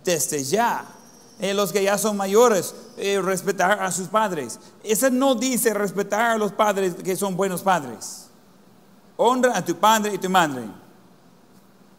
desde 0.05 0.43
ya. 0.45 0.85
Eh, 1.41 1.55
los 1.55 1.73
que 1.73 1.83
ya 1.83 1.99
son 1.99 2.17
mayores, 2.17 2.75
eh, 2.97 3.21
respetar 3.21 3.83
a 3.83 3.91
sus 3.91 4.09
padres. 4.09 4.61
Eso 4.85 5.11
no 5.11 5.35
dice 5.35 5.75
respetar 5.75 6.33
a 6.33 6.39
los 6.39 6.53
padres 6.53 6.95
que 6.95 7.17
son 7.17 7.37
buenos 7.37 7.63
padres. 7.63 8.22
Honra 9.23 9.57
a 9.57 9.65
tu 9.65 9.77
padre 9.77 10.15
y 10.15 10.19
tu 10.19 10.29
madre, 10.29 10.63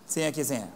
sea 0.05 0.31
que 0.31 0.43
sea. 0.43 0.69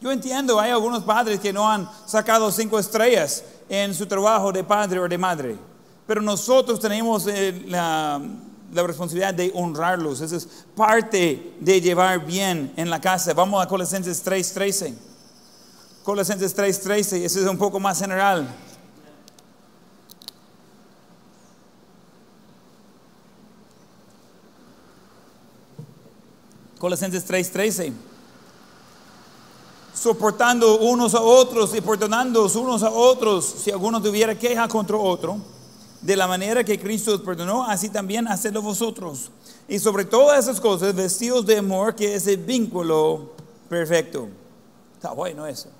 Yo 0.00 0.12
entiendo, 0.12 0.60
hay 0.60 0.70
algunos 0.70 1.02
padres 1.04 1.40
que 1.40 1.52
no 1.52 1.68
han 1.68 1.88
sacado 2.04 2.52
cinco 2.52 2.78
estrellas 2.78 3.42
en 3.68 3.94
su 3.94 4.06
trabajo 4.06 4.52
de 4.52 4.62
padre 4.62 5.00
o 5.00 5.08
de 5.08 5.16
madre, 5.16 5.56
pero 6.06 6.20
nosotros 6.20 6.78
tenemos 6.78 7.26
eh, 7.26 7.64
la, 7.66 8.20
la 8.72 8.82
responsabilidad 8.82 9.32
de 9.32 9.50
honrarlos. 9.54 10.20
Eso 10.20 10.36
es 10.36 10.66
parte 10.76 11.54
de 11.58 11.80
llevar 11.80 12.26
bien 12.26 12.74
en 12.76 12.90
la 12.90 13.00
casa. 13.00 13.32
Vamos 13.32 13.64
a 13.64 13.66
Colosenses 13.66 14.22
3:13. 14.22 14.94
Colosenses 16.02 16.54
3:13, 16.54 17.24
eso 17.24 17.40
es 17.40 17.46
un 17.46 17.56
poco 17.56 17.80
más 17.80 17.98
general. 17.98 18.46
Colosenses 26.78 27.24
3:13. 27.24 27.92
Soportando 29.94 30.78
unos 30.78 31.14
a 31.14 31.20
otros 31.20 31.74
y 31.74 31.80
perdonándoos 31.80 32.56
unos 32.56 32.82
a 32.82 32.90
otros 32.90 33.44
si 33.44 33.70
alguno 33.70 34.02
tuviera 34.02 34.36
queja 34.36 34.66
contra 34.68 34.96
otro. 34.96 35.38
De 36.00 36.16
la 36.16 36.26
manera 36.26 36.62
que 36.62 36.78
Cristo 36.78 37.14
os 37.14 37.22
perdonó, 37.22 37.64
así 37.64 37.88
también 37.88 38.28
hacedlo 38.28 38.60
vosotros. 38.60 39.30
Y 39.68 39.78
sobre 39.78 40.04
todas 40.04 40.44
esas 40.44 40.60
cosas, 40.60 40.94
vestidos 40.94 41.46
de 41.46 41.58
amor, 41.58 41.94
que 41.94 42.14
es 42.14 42.26
el 42.26 42.36
vínculo 42.36 43.32
perfecto. 43.70 44.28
Está 44.94 45.12
bueno 45.12 45.46
eso. 45.46 45.70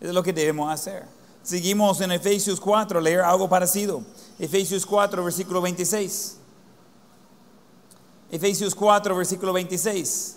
Es 0.00 0.14
lo 0.14 0.22
que 0.22 0.32
debemos 0.32 0.72
hacer. 0.72 1.04
Seguimos 1.42 2.00
en 2.00 2.12
Efesios 2.12 2.58
4, 2.60 3.00
leer 3.00 3.20
algo 3.20 3.48
parecido. 3.48 4.02
Efesios 4.38 4.86
4, 4.86 5.24
versículo 5.24 5.60
26. 5.60 6.36
Efesios 8.30 8.74
4, 8.74 9.16
versículo 9.16 9.52
26. 9.52 10.36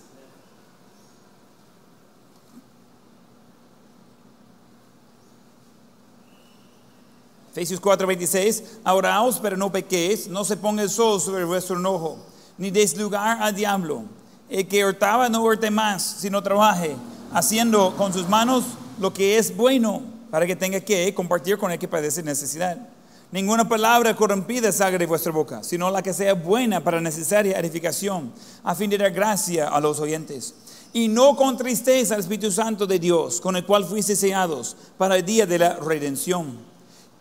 Efesios 7.51 7.79
4, 7.79 8.07
26. 8.07 8.63
Ahoraos, 8.83 9.39
pero 9.39 9.55
no 9.55 9.71
pequéis, 9.71 10.27
no 10.27 10.43
se 10.43 10.57
ponga 10.57 10.81
el 10.81 10.89
sol 10.89 11.21
sobre 11.21 11.43
vuestro 11.43 11.77
enojo, 11.77 12.17
ni 12.57 12.71
des 12.71 12.97
lugar 12.97 13.41
al 13.41 13.53
diablo. 13.53 14.05
El 14.49 14.67
que 14.67 14.83
hurtaba 14.83 15.29
no 15.29 15.43
hurte 15.43 15.69
más, 15.69 16.01
sino 16.19 16.41
trabaje, 16.41 16.95
haciendo 17.31 17.95
con 17.95 18.11
sus 18.11 18.27
manos 18.27 18.63
lo 18.99 19.13
que 19.13 19.37
es 19.37 19.55
bueno, 19.55 20.01
para 20.31 20.47
que 20.47 20.55
tenga 20.55 20.79
que 20.79 21.13
compartir 21.13 21.59
con 21.59 21.71
el 21.71 21.77
que 21.77 21.87
padece 21.87 22.23
necesidad. 22.23 22.92
Ninguna 23.33 23.67
palabra 23.67 24.15
corrompida 24.15 24.71
salga 24.71 24.99
de 24.99 25.07
vuestra 25.07 25.31
boca, 25.31 25.63
sino 25.63 25.89
la 25.89 26.03
que 26.03 26.13
sea 26.13 26.35
buena 26.35 26.83
para 26.83 27.01
necesaria 27.01 27.57
edificación, 27.57 28.31
a 28.63 28.75
fin 28.75 28.91
de 28.91 28.97
dar 28.99 29.09
gracia 29.09 29.69
a 29.69 29.81
los 29.81 29.99
oyentes. 29.99 30.53
Y 30.93 31.07
no 31.07 31.35
contristéis 31.35 32.11
al 32.11 32.19
Espíritu 32.19 32.51
Santo 32.51 32.85
de 32.85 32.99
Dios, 32.99 33.41
con 33.41 33.55
el 33.55 33.65
cual 33.65 33.85
fuisteis 33.85 34.19
sellados 34.19 34.77
para 34.99 35.15
el 35.15 35.25
día 35.25 35.47
de 35.47 35.57
la 35.57 35.77
redención. 35.77 36.59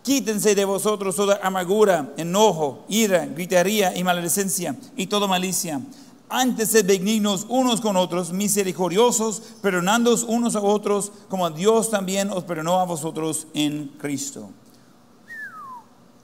Quítense 0.03 0.55
de 0.55 0.67
vosotros 0.67 1.17
toda 1.17 1.41
amargura, 1.43 2.13
enojo, 2.19 2.85
ira, 2.91 3.25
gritería 3.25 3.97
y 3.97 4.05
maledicencia 4.05 4.77
y 4.95 5.07
toda 5.07 5.27
malicia. 5.27 5.81
Antes 6.29 6.73
sed 6.73 6.85
benignos 6.85 7.47
unos 7.49 7.81
con 7.81 7.97
otros, 7.97 8.35
misericordiosos, 8.35 9.41
perdonándoos 9.63 10.25
unos 10.25 10.57
a 10.57 10.61
otros, 10.61 11.11
como 11.31 11.49
Dios 11.49 11.89
también 11.89 12.31
os 12.31 12.45
perdonó 12.45 12.81
a 12.81 12.85
vosotros 12.85 13.47
en 13.55 13.89
Cristo. 13.99 14.51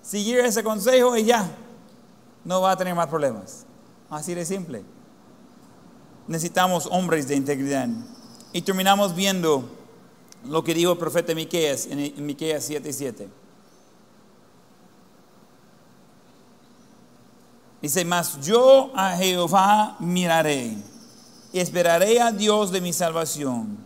Seguir 0.09 0.39
ese 0.39 0.65
consejo 0.65 1.19
y 1.19 1.25
ya, 1.25 1.47
no 2.43 2.63
va 2.63 2.71
a 2.71 2.77
tener 2.79 2.95
más 2.95 3.09
problemas. 3.09 3.67
Así 4.09 4.33
de 4.33 4.47
simple. 4.47 4.83
Necesitamos 6.27 6.89
hombres 6.91 7.29
de 7.29 7.37
integridad. 7.37 7.91
Y 8.55 8.63
terminamos 8.63 9.15
viendo 9.15 9.69
lo 10.47 10.65
que 10.65 10.73
dijo 10.73 10.93
el 10.93 10.99
profeta 10.99 11.35
Miqueas 11.35 11.89
en 11.89 12.25
Miqueas 12.25 12.65
7 12.65 12.89
y 12.89 12.93
7. 12.95 13.29
Dice, 17.83 18.03
mas 18.07 18.41
yo 18.41 18.91
a 18.95 19.15
Jehová 19.15 19.97
miraré, 20.01 20.75
esperaré 21.53 22.19
a 22.19 22.33
Dios 22.33 22.73
de 22.73 22.81
mi 22.81 22.95
salvación, 22.95 23.77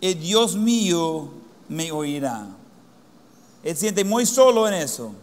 el 0.00 0.18
Dios 0.18 0.56
mío 0.56 1.30
me 1.68 1.92
oirá. 1.92 2.48
Él 3.62 3.76
siente 3.76 4.02
muy 4.02 4.26
solo 4.26 4.66
en 4.66 4.74
eso. 4.74 5.14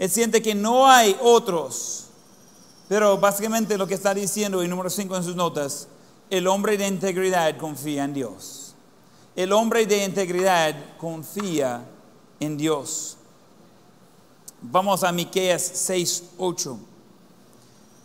Él 0.00 0.08
siente 0.08 0.40
que 0.40 0.54
no 0.54 0.88
hay 0.88 1.14
otros. 1.20 2.06
Pero 2.88 3.18
básicamente 3.18 3.76
lo 3.76 3.86
que 3.86 3.92
está 3.92 4.14
diciendo 4.14 4.62
en 4.62 4.70
número 4.70 4.88
5 4.88 5.14
en 5.14 5.22
sus 5.22 5.36
notas, 5.36 5.88
el 6.30 6.46
hombre 6.46 6.78
de 6.78 6.88
integridad 6.88 7.58
confía 7.58 8.04
en 8.04 8.14
Dios. 8.14 8.74
El 9.36 9.52
hombre 9.52 9.84
de 9.84 10.02
integridad 10.02 10.74
confía 10.96 11.84
en 12.40 12.56
Dios. 12.56 13.18
Vamos 14.62 15.04
a 15.04 15.12
Miqueas 15.12 15.70
6, 15.74 16.22
8 16.38 16.78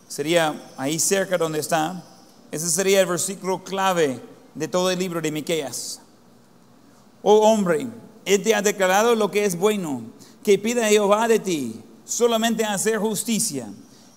sería 0.06 0.70
ahí 0.76 0.98
cerca 0.98 1.38
donde 1.38 1.60
está. 1.60 2.04
Ese 2.52 2.68
sería 2.68 3.00
el 3.00 3.06
versículo 3.06 3.64
clave 3.64 4.20
de 4.54 4.68
todo 4.68 4.90
el 4.90 4.98
libro 4.98 5.22
de 5.22 5.32
Miqueas. 5.32 6.02
Oh 7.22 7.38
hombre, 7.50 7.86
Él 8.26 8.42
te 8.42 8.54
ha 8.54 8.60
declarado 8.60 9.14
lo 9.14 9.30
que 9.30 9.46
es 9.46 9.58
bueno, 9.58 10.02
que 10.42 10.58
pida 10.58 10.88
Jehová 10.88 11.26
de 11.26 11.38
ti 11.38 11.82
solamente 12.06 12.64
hacer 12.64 12.98
justicia 12.98 13.68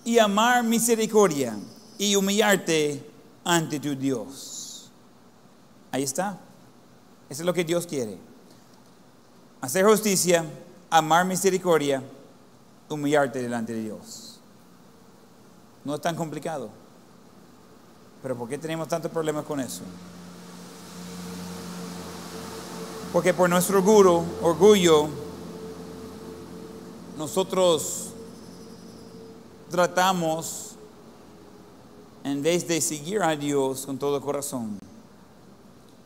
y 0.04 0.18
amar 0.18 0.62
misericordia 0.62 1.58
y 1.98 2.14
humillarte 2.16 3.04
ante 3.44 3.78
tu 3.78 3.94
Dios. 3.94 4.90
Ahí 5.92 6.04
está. 6.04 6.38
Eso 7.28 7.42
es 7.42 7.46
lo 7.46 7.52
que 7.52 7.64
Dios 7.64 7.86
quiere. 7.86 8.16
Hacer 9.60 9.84
justicia, 9.84 10.44
amar 10.88 11.26
misericordia, 11.26 12.02
humillarte 12.88 13.42
delante 13.42 13.74
de 13.74 13.82
Dios. 13.82 14.40
No 15.84 15.94
es 15.94 16.00
tan 16.00 16.16
complicado. 16.16 16.70
Pero 18.22 18.36
¿por 18.36 18.48
qué 18.48 18.56
tenemos 18.56 18.88
tantos 18.88 19.10
problemas 19.10 19.44
con 19.44 19.60
eso? 19.60 19.82
Porque 23.12 23.34
por 23.34 23.50
nuestro 23.50 23.78
orgullo, 23.78 24.24
orgullo 24.42 25.08
nosotros 27.20 28.14
tratamos, 29.70 30.74
en 32.24 32.42
vez 32.42 32.66
de 32.66 32.80
seguir 32.80 33.22
a 33.22 33.36
Dios 33.36 33.84
con 33.84 33.98
todo 33.98 34.22
corazón, 34.22 34.78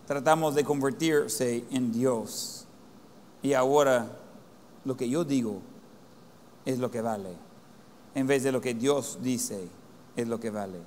tratamos 0.09 0.57
de 0.57 0.65
convertirse 0.65 1.65
en 1.71 1.93
Dios. 1.93 2.65
Y 3.45 3.53
ahora 3.53 4.11
lo 4.85 4.97
que 4.97 5.09
yo 5.09 5.23
digo 5.25 5.61
es 6.65 6.81
lo 6.81 6.91
que 6.91 7.01
vale 7.01 7.31
en 8.17 8.27
vez 8.27 8.43
de 8.43 8.51
lo 8.51 8.61
que 8.61 8.75
Dios 8.75 9.19
dice 9.23 9.69
es 10.17 10.27
lo 10.27 10.41
que 10.41 10.51
vale. 10.51 10.81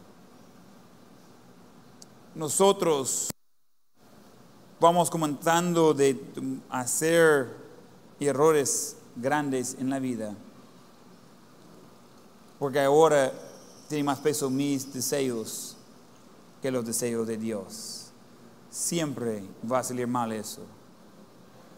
Nosotros 2.35 3.29
vamos 4.77 5.09
comenzando 5.09 5.93
de 5.93 6.21
hacer 6.69 7.47
errores 8.19 8.96
grandes 9.21 9.75
en 9.79 9.89
la 9.89 9.99
vida, 9.99 10.35
porque 12.59 12.81
ahora 12.81 13.31
tiene 13.87 14.03
más 14.03 14.19
peso 14.19 14.49
mis 14.49 14.93
deseos 14.93 15.75
que 16.61 16.71
los 16.71 16.85
deseos 16.85 17.27
de 17.27 17.37
Dios. 17.37 18.11
Siempre 18.69 19.43
va 19.69 19.79
a 19.79 19.83
salir 19.83 20.07
mal 20.07 20.31
eso. 20.31 20.61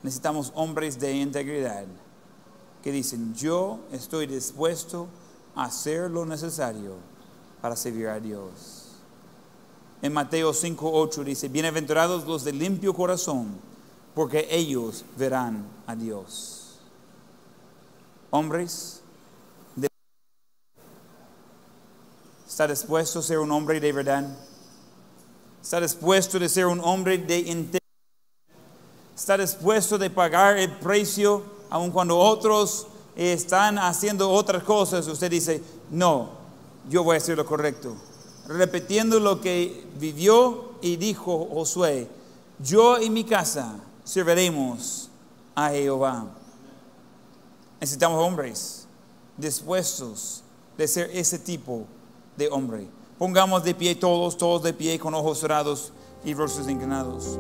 Necesitamos 0.02 0.52
hombres 0.56 1.00
de 1.00 1.14
integridad 1.14 1.86
que 2.82 2.92
dicen, 2.92 3.34
yo 3.36 3.80
estoy 3.92 4.26
dispuesto 4.28 5.08
hacer 5.56 6.10
lo 6.10 6.26
necesario 6.26 6.96
para 7.62 7.76
servir 7.76 8.08
a 8.08 8.20
Dios. 8.20 8.86
En 10.02 10.14
Mateo 10.14 10.54
5:8 10.54 11.24
dice, 11.26 11.50
bienaventurados 11.50 12.26
los 12.26 12.46
de 12.46 12.54
limpio 12.54 12.94
corazón, 12.94 13.50
porque 14.16 14.48
ellos 14.50 15.04
verán 15.18 15.66
a 15.86 15.96
Dios. 15.96 16.59
Hombres, 18.32 19.02
¿está 22.48 22.68
dispuesto 22.68 23.20
a 23.20 23.22
ser 23.24 23.40
un 23.40 23.52
hombre 23.52 23.80
de 23.80 23.92
verdad? 23.92 24.38
Está 25.62 25.82
dispuesto 25.82 26.38
de 26.38 26.48
ser 26.48 26.68
un 26.68 26.80
hombre 26.80 27.18
de 27.18 27.40
integridad. 27.40 27.80
Está 29.16 29.38
dispuesto 29.38 29.98
de 29.98 30.10
pagar 30.12 30.58
el 30.58 30.72
precio 30.78 31.44
aun 31.72 31.90
cuando 31.90 32.18
otros 32.18 32.88
están 33.16 33.80
haciendo 33.80 34.30
otras 34.30 34.64
cosas. 34.64 35.08
Usted 35.08 35.32
dice, 35.32 35.64
no, 35.90 36.30
yo 36.88 37.04
voy 37.04 37.16
a 37.16 37.18
hacer 37.18 37.36
lo 37.36 37.46
correcto. 37.46 37.96
Repitiendo 38.48 39.20
lo 39.20 39.42
que 39.42 39.88
vivió 40.00 40.74
y 40.82 40.98
dijo 40.98 41.50
Josué, 41.52 42.08
yo 42.60 43.00
y 43.00 43.10
mi 43.10 43.24
casa 43.24 43.76
serviremos 44.04 45.10
a 45.56 45.70
Jehová. 45.70 46.39
Necesitamos 47.80 48.22
hombres 48.22 48.88
dispuestos 49.38 50.44
de 50.78 50.88
ser 50.88 51.10
ese 51.14 51.40
tipo 51.40 51.86
de 52.36 52.50
hombre. 52.50 52.88
Pongamos 53.18 53.64
de 53.64 53.74
pie 53.74 53.96
todos, 53.96 54.38
todos 54.38 54.64
de 54.64 54.74
pie 54.74 55.00
con 55.00 55.14
ojos 55.14 55.40
cerrados 55.40 55.94
y 56.26 56.34
rostros 56.34 56.68
inclinados. 56.68 57.38